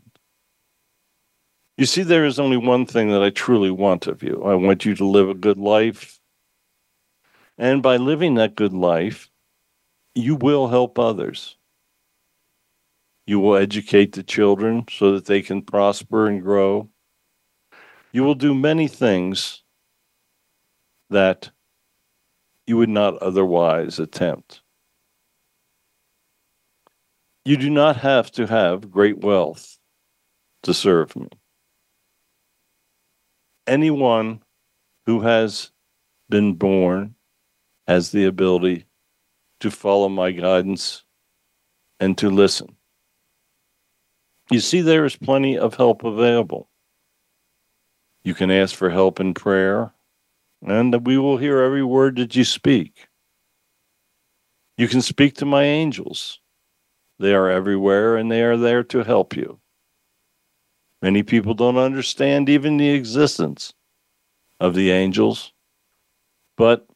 You 1.75 1.87
see, 1.87 2.03
there 2.03 2.23
is 2.23 2.37
only 2.37 2.57
one 2.57 2.85
thing 2.85 3.09
that 3.09 3.23
I 3.23 3.31
truly 3.31 3.71
want 3.71 4.05
of 4.05 4.21
you. 4.21 4.43
I 4.43 4.53
want 4.53 4.85
you 4.85 4.93
to 4.93 5.05
live 5.05 5.27
a 5.27 5.33
good 5.33 5.57
life. 5.57 6.19
And 7.57 7.81
by 7.81 7.97
living 7.97 8.35
that 8.35 8.53
good 8.53 8.73
life, 8.73 9.27
you 10.13 10.35
will 10.35 10.67
help 10.67 10.99
others. 10.99 11.57
You 13.25 13.39
will 13.39 13.55
educate 13.55 14.11
the 14.11 14.21
children 14.21 14.85
so 14.87 15.13
that 15.13 15.25
they 15.25 15.41
can 15.41 15.63
prosper 15.63 16.27
and 16.27 16.43
grow. 16.43 16.89
You 18.11 18.21
will 18.21 18.35
do 18.35 18.53
many 18.53 18.87
things 18.87 19.63
that 21.09 21.49
you 22.67 22.77
would 22.77 22.89
not 22.89 23.17
otherwise 23.17 23.99
attempt. 23.99 24.61
You 27.45 27.57
do 27.57 27.69
not 27.69 27.97
have 27.97 28.31
to 28.33 28.47
have 28.47 28.91
great 28.91 29.19
wealth 29.19 29.77
to 30.63 30.73
serve 30.73 31.15
me. 31.15 31.27
Anyone 33.67 34.41
who 35.05 35.21
has 35.21 35.71
been 36.29 36.53
born 36.53 37.15
has 37.87 38.11
the 38.11 38.25
ability 38.25 38.85
to 39.59 39.69
follow 39.69 40.07
my 40.07 40.31
guidance 40.31 41.03
and 41.99 42.17
to 42.17 42.29
listen. 42.29 42.75
You 44.51 44.59
see, 44.59 44.81
there 44.81 45.05
is 45.05 45.15
plenty 45.15 45.57
of 45.57 45.75
help 45.75 46.03
available. 46.03 46.69
You 48.23 48.33
can 48.33 48.51
ask 48.51 48.75
for 48.75 48.89
help 48.89 49.19
in 49.19 49.33
prayer, 49.33 49.93
and 50.65 51.05
we 51.05 51.17
will 51.17 51.37
hear 51.37 51.59
every 51.59 51.83
word 51.83 52.15
that 52.17 52.35
you 52.35 52.43
speak. 52.43 53.07
You 54.77 54.87
can 54.87 55.01
speak 55.01 55.35
to 55.35 55.45
my 55.45 55.63
angels. 55.63 56.39
They 57.19 57.33
are 57.33 57.49
everywhere 57.49 58.17
and 58.17 58.31
they 58.31 58.41
are 58.41 58.57
there 58.57 58.83
to 58.85 59.03
help 59.03 59.35
you. 59.35 59.59
Many 61.01 61.21
people 61.21 61.53
don't 61.53 61.77
understand 61.77 62.49
even 62.49 62.77
the 62.77 62.89
existence 62.89 63.73
of 64.59 64.73
the 64.73 64.91
angels, 64.91 65.51
but 66.55 66.87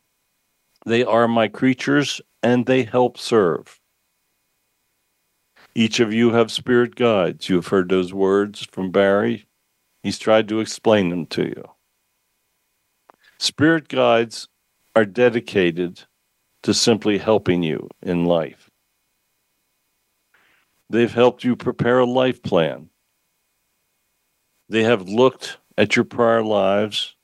they 0.86 1.04
are 1.04 1.28
my 1.28 1.50
creatures 1.50 2.22
and 2.42 2.66
they 2.66 2.84
help 2.84 3.18
serve. 3.18 3.80
Each 5.76 6.00
of 6.00 6.14
you 6.14 6.32
have 6.32 6.52
spirit 6.52 6.96
guides. 6.96 7.50
You 7.50 7.58
have 7.58 7.68
heard 7.68 7.90
those 7.90 8.14
words 8.14 8.66
from 8.72 8.92
Barry. 8.92 9.46
He's 10.02 10.18
tried 10.18 10.48
to 10.50 10.62
explain 10.62 11.10
them 11.10 11.26
to 11.28 11.44
you. 11.44 11.77
Spirit 13.40 13.88
guides 13.88 14.48
are 14.96 15.06
dedicated 15.06 16.04
to 16.64 16.74
simply 16.74 17.18
helping 17.18 17.64
you 17.64 17.90
in 18.02 18.26
life. 18.26 18.70
They've 20.90 21.14
helped 21.14 21.44
you 21.44 21.56
prepare 21.56 22.00
a 22.00 22.06
life 22.06 22.42
plan. 22.42 22.90
They 24.70 24.84
have 24.84 25.08
looked 25.08 25.58
at 25.78 25.96
your 25.96 26.06
prior 26.06 26.44
lives 26.44 27.16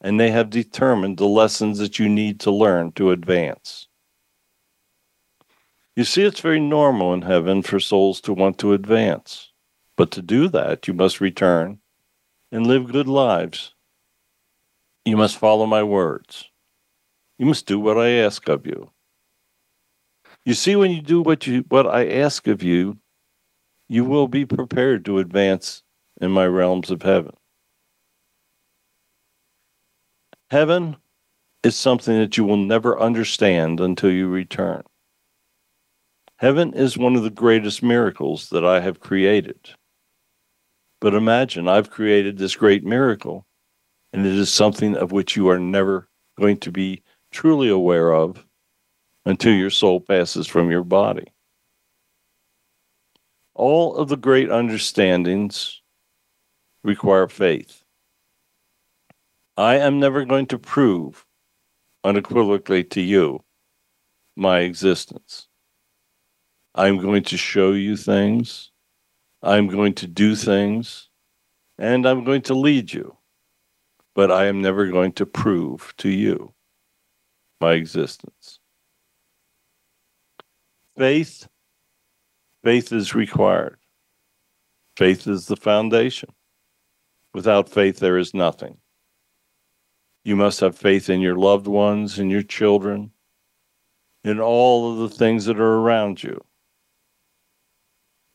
and 0.00 0.20
they 0.20 0.30
have 0.30 0.50
determined 0.50 1.16
the 1.16 1.26
lessons 1.26 1.78
that 1.78 1.98
you 1.98 2.08
need 2.08 2.40
to 2.40 2.50
learn 2.50 2.92
to 2.92 3.10
advance. 3.10 3.88
You 5.94 6.04
see, 6.04 6.22
it's 6.22 6.40
very 6.40 6.60
normal 6.60 7.14
in 7.14 7.22
heaven 7.22 7.62
for 7.62 7.80
souls 7.80 8.20
to 8.22 8.34
want 8.34 8.58
to 8.58 8.74
advance. 8.74 9.52
But 9.96 10.10
to 10.12 10.22
do 10.22 10.48
that, 10.48 10.86
you 10.86 10.92
must 10.92 11.22
return 11.22 11.80
and 12.52 12.66
live 12.66 12.92
good 12.92 13.08
lives. 13.08 13.72
You 15.06 15.16
must 15.16 15.38
follow 15.38 15.66
my 15.66 15.84
words. 15.84 16.50
You 17.38 17.46
must 17.46 17.66
do 17.66 17.78
what 17.78 17.96
I 17.96 18.08
ask 18.10 18.48
of 18.48 18.66
you. 18.66 18.90
You 20.44 20.52
see, 20.52 20.74
when 20.74 20.90
you 20.90 21.00
do 21.00 21.22
what 21.22 21.46
you 21.46 21.64
what 21.68 21.86
I 21.86 22.08
ask 22.08 22.48
of 22.48 22.64
you, 22.64 22.98
you 23.88 24.04
will 24.04 24.26
be 24.26 24.44
prepared 24.44 25.04
to 25.04 25.20
advance 25.20 25.84
in 26.20 26.32
my 26.32 26.44
realms 26.44 26.90
of 26.90 27.02
heaven. 27.02 27.36
Heaven 30.50 30.96
is 31.62 31.76
something 31.76 32.18
that 32.18 32.36
you 32.36 32.44
will 32.44 32.56
never 32.56 32.98
understand 32.98 33.78
until 33.78 34.10
you 34.10 34.26
return. 34.26 34.82
Heaven 36.38 36.74
is 36.74 36.98
one 36.98 37.14
of 37.14 37.22
the 37.22 37.30
greatest 37.30 37.80
miracles 37.80 38.48
that 38.50 38.64
I 38.64 38.80
have 38.80 38.98
created. 38.98 39.70
But 41.00 41.14
imagine 41.14 41.68
I've 41.68 41.90
created 41.90 42.38
this 42.38 42.56
great 42.56 42.84
miracle, 42.84 43.46
and 44.16 44.24
it 44.24 44.34
is 44.34 44.50
something 44.50 44.96
of 44.96 45.12
which 45.12 45.36
you 45.36 45.50
are 45.50 45.58
never 45.58 46.08
going 46.38 46.56
to 46.56 46.72
be 46.72 47.02
truly 47.32 47.68
aware 47.68 48.14
of 48.14 48.46
until 49.26 49.52
your 49.52 49.68
soul 49.68 50.00
passes 50.00 50.46
from 50.46 50.70
your 50.70 50.82
body. 50.82 51.26
All 53.54 53.94
of 53.94 54.08
the 54.08 54.16
great 54.16 54.50
understandings 54.50 55.82
require 56.82 57.28
faith. 57.28 57.82
I 59.58 59.76
am 59.76 60.00
never 60.00 60.24
going 60.24 60.46
to 60.46 60.58
prove 60.58 61.26
unequivocally 62.02 62.84
to 62.84 63.02
you 63.02 63.44
my 64.34 64.60
existence. 64.60 65.46
I'm 66.74 66.96
going 66.96 67.24
to 67.24 67.36
show 67.36 67.72
you 67.72 67.98
things. 67.98 68.70
I'm 69.42 69.66
going 69.66 69.92
to 69.96 70.06
do 70.06 70.34
things. 70.34 71.10
And 71.78 72.06
I'm 72.06 72.24
going 72.24 72.42
to 72.42 72.54
lead 72.54 72.94
you. 72.94 73.18
But 74.16 74.32
I 74.32 74.46
am 74.46 74.62
never 74.62 74.88
going 74.88 75.12
to 75.12 75.26
prove 75.26 75.92
to 75.98 76.08
you 76.08 76.54
my 77.60 77.74
existence. 77.74 78.60
Faith, 80.96 81.46
faith 82.64 82.92
is 82.92 83.14
required. 83.14 83.76
Faith 84.96 85.26
is 85.26 85.46
the 85.46 85.56
foundation. 85.56 86.30
Without 87.34 87.68
faith, 87.68 87.98
there 87.98 88.16
is 88.16 88.32
nothing. 88.32 88.78
You 90.24 90.34
must 90.34 90.60
have 90.60 90.78
faith 90.78 91.10
in 91.10 91.20
your 91.20 91.36
loved 91.36 91.66
ones, 91.66 92.18
in 92.18 92.30
your 92.30 92.42
children, 92.42 93.10
in 94.24 94.40
all 94.40 94.92
of 94.92 94.98
the 94.98 95.14
things 95.14 95.44
that 95.44 95.60
are 95.60 95.74
around 95.74 96.22
you. 96.22 96.42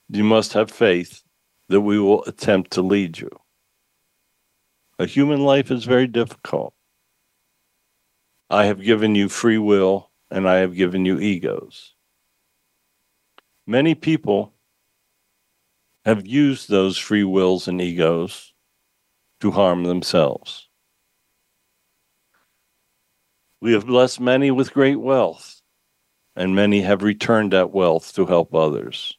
You 0.10 0.24
must 0.24 0.54
have 0.54 0.70
faith 0.70 1.24
that 1.70 1.82
we 1.82 1.98
will 1.98 2.24
attempt 2.26 2.70
to 2.74 2.84
lead 2.84 3.18
you. 3.18 3.41
A 5.02 5.08
human 5.08 5.44
life 5.44 5.72
is 5.72 5.84
very 5.84 6.06
difficult. 6.06 6.76
I 8.52 8.66
have 8.66 8.84
given 8.84 9.16
you 9.16 9.30
free 9.30 9.58
will 9.58 10.12
and 10.30 10.48
I 10.48 10.58
have 10.58 10.76
given 10.76 11.06
you 11.06 11.20
egos. 11.20 11.96
Many 13.66 13.96
people 13.96 14.54
have 16.06 16.28
used 16.28 16.70
those 16.70 17.00
free 17.00 17.24
wills 17.24 17.68
and 17.68 17.82
egos 17.82 18.54
to 19.40 19.50
harm 19.50 19.86
themselves. 19.86 20.70
We 23.60 23.74
have 23.74 23.88
blessed 23.88 24.20
many 24.20 24.52
with 24.52 24.72
great 24.72 25.00
wealth, 25.00 25.64
and 26.36 26.54
many 26.54 26.82
have 26.82 27.02
returned 27.02 27.54
that 27.54 27.72
wealth 27.72 28.14
to 28.14 28.28
help 28.28 28.54
others. 28.54 29.18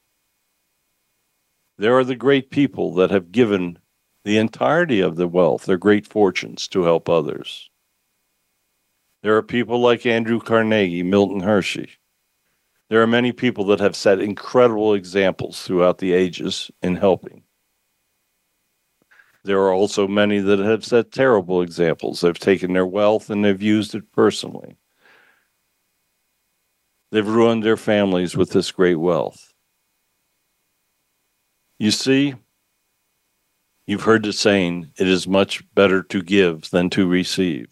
There 1.76 1.98
are 1.98 2.04
the 2.04 2.14
great 2.14 2.50
people 2.50 2.94
that 2.94 3.10
have 3.10 3.32
given 3.32 3.78
the 4.24 4.38
entirety 4.38 5.00
of 5.00 5.16
their 5.16 5.28
wealth, 5.28 5.64
their 5.64 5.76
great 5.76 6.06
fortunes, 6.06 6.68
to 6.68 6.84
help 6.84 7.08
others. 7.08 7.70
There 9.22 9.36
are 9.36 9.42
people 9.42 9.80
like 9.80 10.06
Andrew 10.06 10.40
Carnegie, 10.40 11.02
Milton 11.02 11.40
Hershey, 11.40 11.98
there 12.92 13.00
are 13.00 13.06
many 13.06 13.32
people 13.32 13.64
that 13.68 13.80
have 13.80 13.96
set 13.96 14.20
incredible 14.20 14.92
examples 14.92 15.62
throughout 15.62 15.96
the 15.96 16.12
ages 16.12 16.70
in 16.82 16.96
helping. 16.96 17.42
There 19.44 19.60
are 19.60 19.72
also 19.72 20.06
many 20.06 20.40
that 20.40 20.58
have 20.58 20.84
set 20.84 21.10
terrible 21.10 21.62
examples. 21.62 22.20
They've 22.20 22.38
taken 22.38 22.74
their 22.74 22.84
wealth 22.84 23.30
and 23.30 23.42
they've 23.42 23.62
used 23.62 23.94
it 23.94 24.12
personally. 24.12 24.76
They've 27.12 27.26
ruined 27.26 27.62
their 27.62 27.78
families 27.78 28.36
with 28.36 28.50
this 28.50 28.70
great 28.70 28.96
wealth. 28.96 29.54
You 31.78 31.92
see, 31.92 32.34
you've 33.86 34.02
heard 34.02 34.22
the 34.24 34.32
saying, 34.32 34.92
it 34.98 35.08
is 35.08 35.26
much 35.26 35.62
better 35.74 36.02
to 36.04 36.22
give 36.22 36.70
than 36.70 36.90
to 36.90 37.06
receive. 37.06 37.68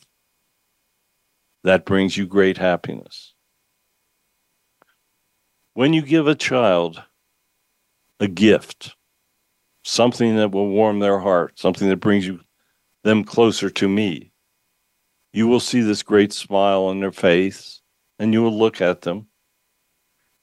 That 1.65 1.85
brings 1.85 2.17
you 2.17 2.27
great 2.27 2.59
happiness. 2.59 3.35
When 5.75 5.93
you 5.93 6.03
give 6.03 6.27
a 6.27 6.35
child 6.35 7.03
a 8.19 8.29
gift, 8.29 8.97
something 9.85 10.37
that 10.37 10.53
will 10.53 10.69
warm 10.69 10.99
their 10.99 11.19
heart, 11.19 11.59
something 11.59 11.89
that 11.89 11.99
brings 11.99 12.27
you 12.27 12.41
them 13.03 13.25
closer 13.25 13.71
to 13.71 13.89
me, 13.89 14.33
you 15.33 15.47
will 15.47 15.61
see 15.61 15.81
this 15.81 16.03
great 16.03 16.33
smile 16.33 16.85
on 16.85 17.01
their 17.01 17.13
face 17.13 17.81
and 18.19 18.33
you 18.33 18.43
will 18.43 18.57
look 18.57 18.81
at 18.81 19.03
them 19.03 19.27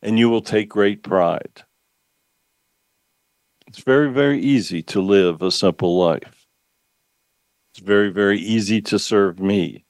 and 0.01 0.18
you 0.18 0.30
will 0.30 0.41
take 0.41 0.70
great 0.70 1.03
pride. 1.03 1.63
It's 3.68 3.84
very, 3.84 4.11
very 4.11 4.39
easy 4.39 4.82
to 4.84 5.01
live 5.01 5.41
a 5.41 5.51
simple 5.51 5.99
life. 5.99 6.47
It's 7.74 7.86
very, 7.86 8.09
very 8.09 8.39
easy 8.39 8.82
to 8.84 8.97
serve 8.97 9.39
me. 9.39 9.86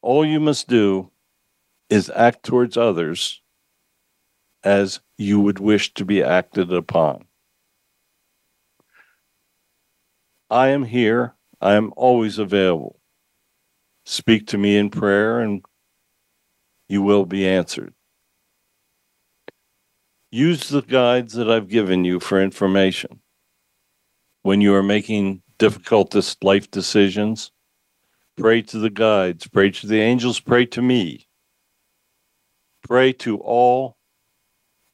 All 0.00 0.24
you 0.24 0.40
must 0.40 0.66
do 0.66 1.10
is 1.90 2.10
act 2.10 2.42
towards 2.42 2.78
others 2.78 3.42
as 4.62 5.00
you 5.18 5.38
would 5.40 5.58
wish 5.58 5.92
to 5.94 6.06
be 6.06 6.22
acted 6.22 6.72
upon. 6.72 7.26
I 10.48 10.68
am 10.68 10.84
here. 10.84 11.34
I 11.60 11.74
am 11.74 11.92
always 11.96 12.38
available. 12.38 12.98
Speak 14.06 14.46
to 14.48 14.58
me 14.58 14.78
in 14.78 14.88
prayer 14.88 15.40
and 15.40 15.62
you 16.88 17.02
will 17.02 17.26
be 17.26 17.46
answered. 17.46 17.92
Use 20.34 20.68
the 20.68 20.82
guides 20.82 21.34
that 21.34 21.48
I've 21.48 21.68
given 21.68 22.04
you 22.04 22.18
for 22.18 22.42
information. 22.42 23.20
When 24.42 24.60
you 24.60 24.74
are 24.74 24.82
making 24.82 25.42
difficult 25.58 26.12
life 26.42 26.68
decisions, 26.72 27.52
pray 28.36 28.62
to 28.62 28.80
the 28.80 28.90
guides, 28.90 29.46
pray 29.46 29.70
to 29.70 29.86
the 29.86 30.00
angels, 30.00 30.40
pray 30.40 30.66
to 30.66 30.82
me. 30.82 31.28
Pray 32.82 33.12
to 33.12 33.38
all 33.38 33.96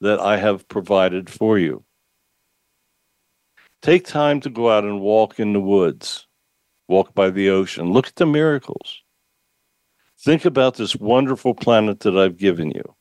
that 0.03 0.21
I 0.21 0.37
have 0.37 0.69
provided 0.69 1.31
for 1.31 1.59
you. 1.59 1.85
Take 3.81 4.05
time 4.05 4.43
to 4.43 4.51
go 4.51 4.69
out 4.69 4.85
and 4.85 5.01
walk 5.01 5.41
in 5.41 5.55
the 5.55 5.61
woods, 5.61 6.27
walk 6.87 7.15
by 7.15 7.31
the 7.31 7.49
ocean, 7.49 7.95
look 7.95 8.09
at 8.09 8.17
the 8.17 8.27
miracles. 8.27 9.03
Think 10.19 10.45
about 10.45 10.75
this 10.75 10.95
wonderful 10.97 11.55
planet 11.55 12.01
that 12.01 12.19
I've 12.19 12.37
given 12.37 12.73
you. 12.73 12.95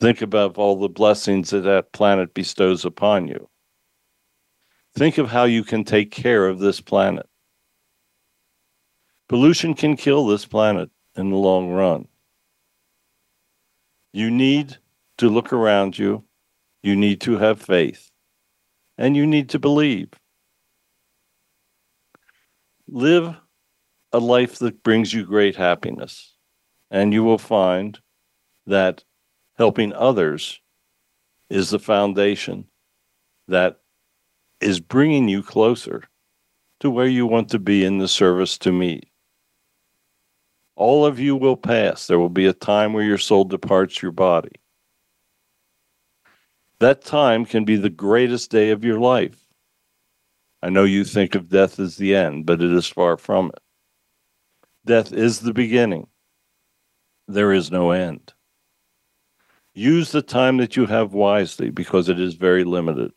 Think 0.00 0.22
about 0.22 0.58
all 0.58 0.78
the 0.78 0.88
blessings 0.88 1.50
that 1.50 1.60
that 1.60 1.92
planet 1.92 2.34
bestows 2.34 2.84
upon 2.84 3.28
you. 3.28 3.48
Think 4.96 5.18
of 5.18 5.30
how 5.30 5.44
you 5.44 5.64
can 5.64 5.84
take 5.84 6.10
care 6.10 6.46
of 6.46 6.58
this 6.58 6.80
planet. 6.80 7.26
Pollution 9.28 9.74
can 9.74 9.96
kill 9.96 10.26
this 10.26 10.44
planet 10.44 10.90
in 11.16 11.30
the 11.30 11.36
long 11.36 11.70
run. 11.70 12.06
You 14.12 14.30
need 14.30 14.76
to 15.18 15.28
look 15.28 15.52
around 15.52 15.98
you. 15.98 16.24
You 16.82 16.94
need 16.96 17.20
to 17.22 17.38
have 17.38 17.60
faith 17.60 18.10
and 18.98 19.16
you 19.16 19.26
need 19.26 19.48
to 19.50 19.58
believe. 19.58 20.10
Live 22.86 23.34
a 24.12 24.18
life 24.18 24.58
that 24.58 24.82
brings 24.82 25.12
you 25.12 25.24
great 25.24 25.56
happiness, 25.56 26.36
and 26.90 27.12
you 27.12 27.24
will 27.24 27.38
find 27.38 27.98
that 28.66 29.02
helping 29.56 29.92
others 29.92 30.60
is 31.50 31.70
the 31.70 31.78
foundation 31.78 32.66
that 33.48 33.80
is 34.60 34.80
bringing 34.80 35.28
you 35.28 35.42
closer 35.42 36.02
to 36.80 36.90
where 36.90 37.06
you 37.06 37.26
want 37.26 37.48
to 37.50 37.58
be 37.58 37.84
in 37.84 37.98
the 37.98 38.08
service 38.08 38.58
to 38.58 38.72
me. 38.72 39.00
All 40.76 41.06
of 41.06 41.20
you 41.20 41.36
will 41.36 41.56
pass. 41.56 42.06
There 42.06 42.18
will 42.18 42.28
be 42.28 42.46
a 42.46 42.52
time 42.52 42.92
where 42.92 43.04
your 43.04 43.18
soul 43.18 43.44
departs 43.44 44.02
your 44.02 44.12
body. 44.12 44.50
That 46.80 47.02
time 47.02 47.46
can 47.46 47.64
be 47.64 47.76
the 47.76 47.90
greatest 47.90 48.50
day 48.50 48.70
of 48.70 48.84
your 48.84 48.98
life. 48.98 49.40
I 50.62 50.70
know 50.70 50.84
you 50.84 51.04
think 51.04 51.34
of 51.34 51.48
death 51.48 51.78
as 51.78 51.96
the 51.96 52.14
end, 52.14 52.46
but 52.46 52.60
it 52.60 52.72
is 52.72 52.86
far 52.86 53.16
from 53.16 53.48
it. 53.48 53.62
Death 54.84 55.12
is 55.12 55.40
the 55.40 55.54
beginning. 55.54 56.08
There 57.28 57.52
is 57.52 57.70
no 57.70 57.92
end. 57.92 58.33
Use 59.74 60.12
the 60.12 60.22
time 60.22 60.58
that 60.58 60.76
you 60.76 60.86
have 60.86 61.14
wisely 61.14 61.68
because 61.68 62.08
it 62.08 62.20
is 62.20 62.34
very 62.34 62.62
limited. 62.62 63.12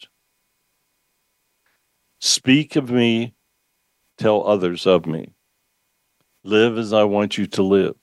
Speak 2.19 2.75
of 2.75 2.89
me, 2.89 3.35
tell 4.17 4.45
others 4.47 4.87
of 4.87 5.05
me. 5.05 5.33
Live 6.43 6.79
as 6.79 6.93
I 6.93 7.03
want 7.03 7.37
you 7.37 7.45
to 7.45 7.61
live. 7.61 7.95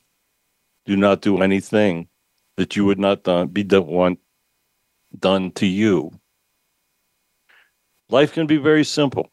Do 0.87 0.97
not 0.97 1.21
do 1.21 1.43
anything 1.43 2.09
that 2.57 2.77
you 2.77 2.85
would 2.85 2.99
not 3.01 3.25
done, 3.25 3.49
be 3.49 3.65
want 3.65 4.21
done 5.19 5.51
to 5.53 5.67
you. 5.67 6.13
Life 8.09 8.33
can 8.33 8.47
be 8.47 8.59
very 8.59 8.85
simple, 8.85 9.33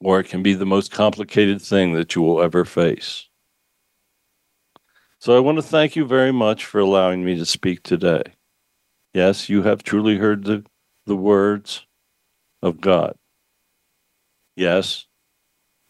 or 0.00 0.20
it 0.20 0.28
can 0.28 0.42
be 0.42 0.54
the 0.54 0.64
most 0.64 0.90
complicated 0.90 1.60
thing 1.60 1.92
that 1.92 2.14
you 2.14 2.22
will 2.22 2.40
ever 2.40 2.64
face. 2.64 3.25
So 5.18 5.36
I 5.36 5.40
want 5.40 5.58
to 5.58 5.62
thank 5.62 5.96
you 5.96 6.04
very 6.04 6.32
much 6.32 6.64
for 6.64 6.78
allowing 6.78 7.24
me 7.24 7.36
to 7.36 7.46
speak 7.46 7.82
today. 7.82 8.22
Yes, 9.14 9.48
you 9.48 9.62
have 9.62 9.82
truly 9.82 10.18
heard 10.18 10.44
the, 10.44 10.64
the 11.06 11.16
words 11.16 11.86
of 12.62 12.80
God. 12.80 13.16
Yes, 14.54 15.06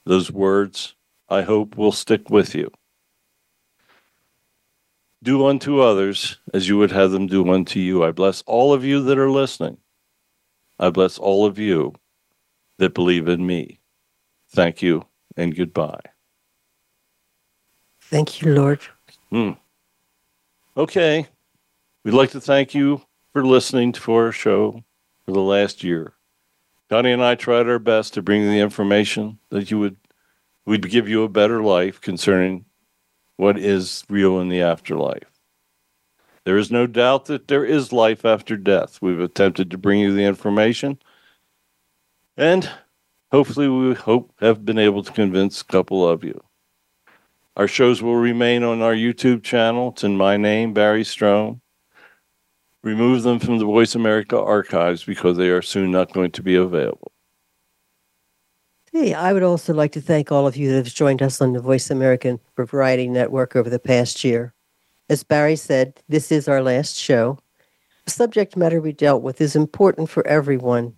those 0.05 0.31
words 0.31 0.95
I 1.29 1.43
hope 1.43 1.77
will 1.77 1.93
stick 1.93 2.31
with 2.31 2.55
you. 2.55 2.70
Do 5.22 5.47
unto 5.47 5.81
others 5.81 6.39
as 6.55 6.68
you 6.68 6.79
would 6.79 6.93
have 6.93 7.11
them 7.11 7.27
do 7.27 7.53
unto 7.53 7.81
you. 7.81 8.05
I 8.05 8.12
bless 8.12 8.43
all 8.43 8.72
of 8.72 8.85
you 8.85 9.03
that 9.03 9.18
are 9.18 9.31
listening. 9.31 9.79
I 10.79 10.91
bless 10.91 11.18
all 11.18 11.47
of 11.47 11.59
you 11.59 11.95
that 12.79 12.95
believe 12.95 13.27
in 13.27 13.45
me. 13.45 13.81
Thank 14.51 14.83
you 14.83 15.07
and 15.37 15.57
goodbye. 15.57 16.01
Thank 18.01 18.41
you, 18.41 18.55
Lord. 18.55 18.81
Hmm. 19.37 19.51
Okay. 20.78 21.26
We'd 22.03 22.14
like 22.14 22.30
to 22.30 22.41
thank 22.41 22.74
you 22.74 23.03
for 23.34 23.45
listening 23.45 23.93
to 23.93 24.14
our 24.14 24.32
show 24.32 24.82
for 25.26 25.32
the 25.32 25.43
last 25.43 25.84
year. 25.84 26.14
Connie 26.89 27.12
and 27.12 27.22
I 27.22 27.34
tried 27.34 27.68
our 27.68 27.78
best 27.78 28.14
to 28.14 28.22
bring 28.22 28.47
the 28.47 28.61
information 28.61 29.39
that 29.51 29.70
you 29.70 29.78
would 29.78 29.99
we'd 30.64 30.89
give 30.89 31.07
you 31.07 31.22
a 31.22 31.28
better 31.28 31.62
life 31.62 32.01
concerning 32.01 32.64
what 33.37 33.59
is 33.59 34.05
real 34.09 34.41
in 34.41 34.49
the 34.49 34.62
afterlife. 34.62 35.30
There 36.45 36.57
is 36.57 36.70
no 36.70 36.87
doubt 36.87 37.26
that 37.26 37.47
there 37.47 37.66
is 37.66 37.93
life 37.93 38.24
after 38.24 38.57
death. 38.57 39.03
We've 39.03 39.20
attempted 39.20 39.70
to 39.70 39.76
bring 39.76 40.01
you 40.01 40.14
the 40.14 40.24
information, 40.24 40.99
and 42.39 42.70
hopefully, 43.30 43.68
we 43.68 43.93
hope 43.93 44.32
have 44.41 44.64
been 44.64 44.78
able 44.78 45.03
to 45.03 45.12
convince 45.12 45.61
a 45.61 45.66
couple 45.66 46.09
of 46.09 46.24
you. 46.24 46.43
Our 47.57 47.67
shows 47.67 48.03
will 48.03 48.17
remain 48.17 48.63
on 48.63 48.83
our 48.83 48.95
YouTube 48.95 49.43
channel. 49.43 49.89
It's 49.93 50.05
in 50.05 50.17
my 50.17 50.37
name, 50.37 50.75
Barry 50.75 51.05
Strohm. 51.05 51.61
Remove 52.83 53.23
them 53.23 53.39
from 53.39 53.59
the 53.59 53.65
Voice 53.65 53.95
America 53.95 54.39
archives 54.39 55.05
because 55.05 55.39
they 55.39 55.49
are 55.49 55.63
soon 55.63 55.91
not 55.91 56.13
going 56.13 56.33
to 56.33 56.43
be 56.43 56.55
available. 56.55 57.13
Hey, 58.93 59.15
I 59.15 59.33
would 59.33 59.43
also 59.43 59.73
like 59.73 59.93
to 59.93 60.03
thank 60.03 60.31
all 60.31 60.47
of 60.47 60.57
you 60.57 60.69
that 60.69 60.85
have 60.85 60.95
joined 60.95 61.23
us 61.23 61.41
on 61.41 61.55
the 61.55 61.61
Voice 61.61 61.91
American 61.91 62.41
Variety 62.59 63.09
Network 63.09 63.57
over 63.57 63.71
the 63.71 63.79
past 63.79 64.23
year. 64.23 64.53
As 65.09 65.23
Barry 65.23 65.57
said, 65.57 66.03
this 66.09 66.31
is 66.31 66.49
our 66.49 66.63
last 66.63 66.97
show. 66.97 67.39
The 68.05 68.11
subject 68.11 68.57
matter 68.57 68.81
we 68.81 68.93
dealt 68.93 69.23
with 69.23 69.41
is 69.41 69.57
important 69.57 70.11
for 70.11 70.27
everyone. 70.27 70.95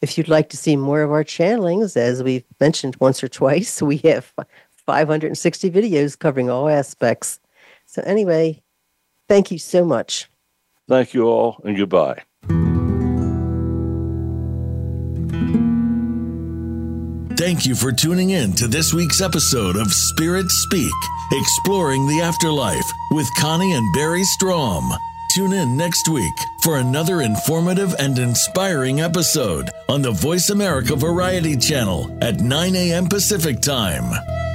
If 0.00 0.16
you'd 0.16 0.28
like 0.28 0.48
to 0.50 0.56
see 0.56 0.76
more 0.76 1.02
of 1.02 1.10
our 1.10 1.24
channelings, 1.24 1.96
as 1.96 2.22
we've 2.22 2.44
mentioned 2.60 2.96
once 3.00 3.22
or 3.22 3.28
twice, 3.28 3.82
we 3.82 3.96
have 3.98 4.32
560 4.88 5.70
videos 5.70 6.18
covering 6.18 6.48
all 6.48 6.66
aspects. 6.66 7.40
So, 7.84 8.00
anyway, 8.06 8.62
thank 9.28 9.50
you 9.50 9.58
so 9.58 9.84
much. 9.84 10.30
Thank 10.88 11.12
you 11.12 11.26
all, 11.26 11.60
and 11.62 11.76
goodbye. 11.76 12.22
Thank 17.36 17.66
you 17.66 17.74
for 17.74 17.92
tuning 17.92 18.30
in 18.30 18.54
to 18.54 18.66
this 18.66 18.94
week's 18.94 19.20
episode 19.20 19.76
of 19.76 19.92
Spirit 19.92 20.50
Speak, 20.50 20.90
exploring 21.32 22.06
the 22.06 22.22
afterlife 22.22 22.90
with 23.10 23.28
Connie 23.38 23.74
and 23.74 23.94
Barry 23.94 24.24
Strohm. 24.40 24.96
Tune 25.34 25.52
in 25.52 25.76
next 25.76 26.08
week 26.08 26.34
for 26.62 26.78
another 26.78 27.20
informative 27.20 27.94
and 27.98 28.18
inspiring 28.18 29.02
episode 29.02 29.68
on 29.90 30.00
the 30.00 30.12
Voice 30.12 30.48
America 30.48 30.96
Variety 30.96 31.58
Channel 31.58 32.16
at 32.22 32.40
9 32.40 32.74
a.m. 32.74 33.06
Pacific 33.06 33.60
Time. 33.60 34.47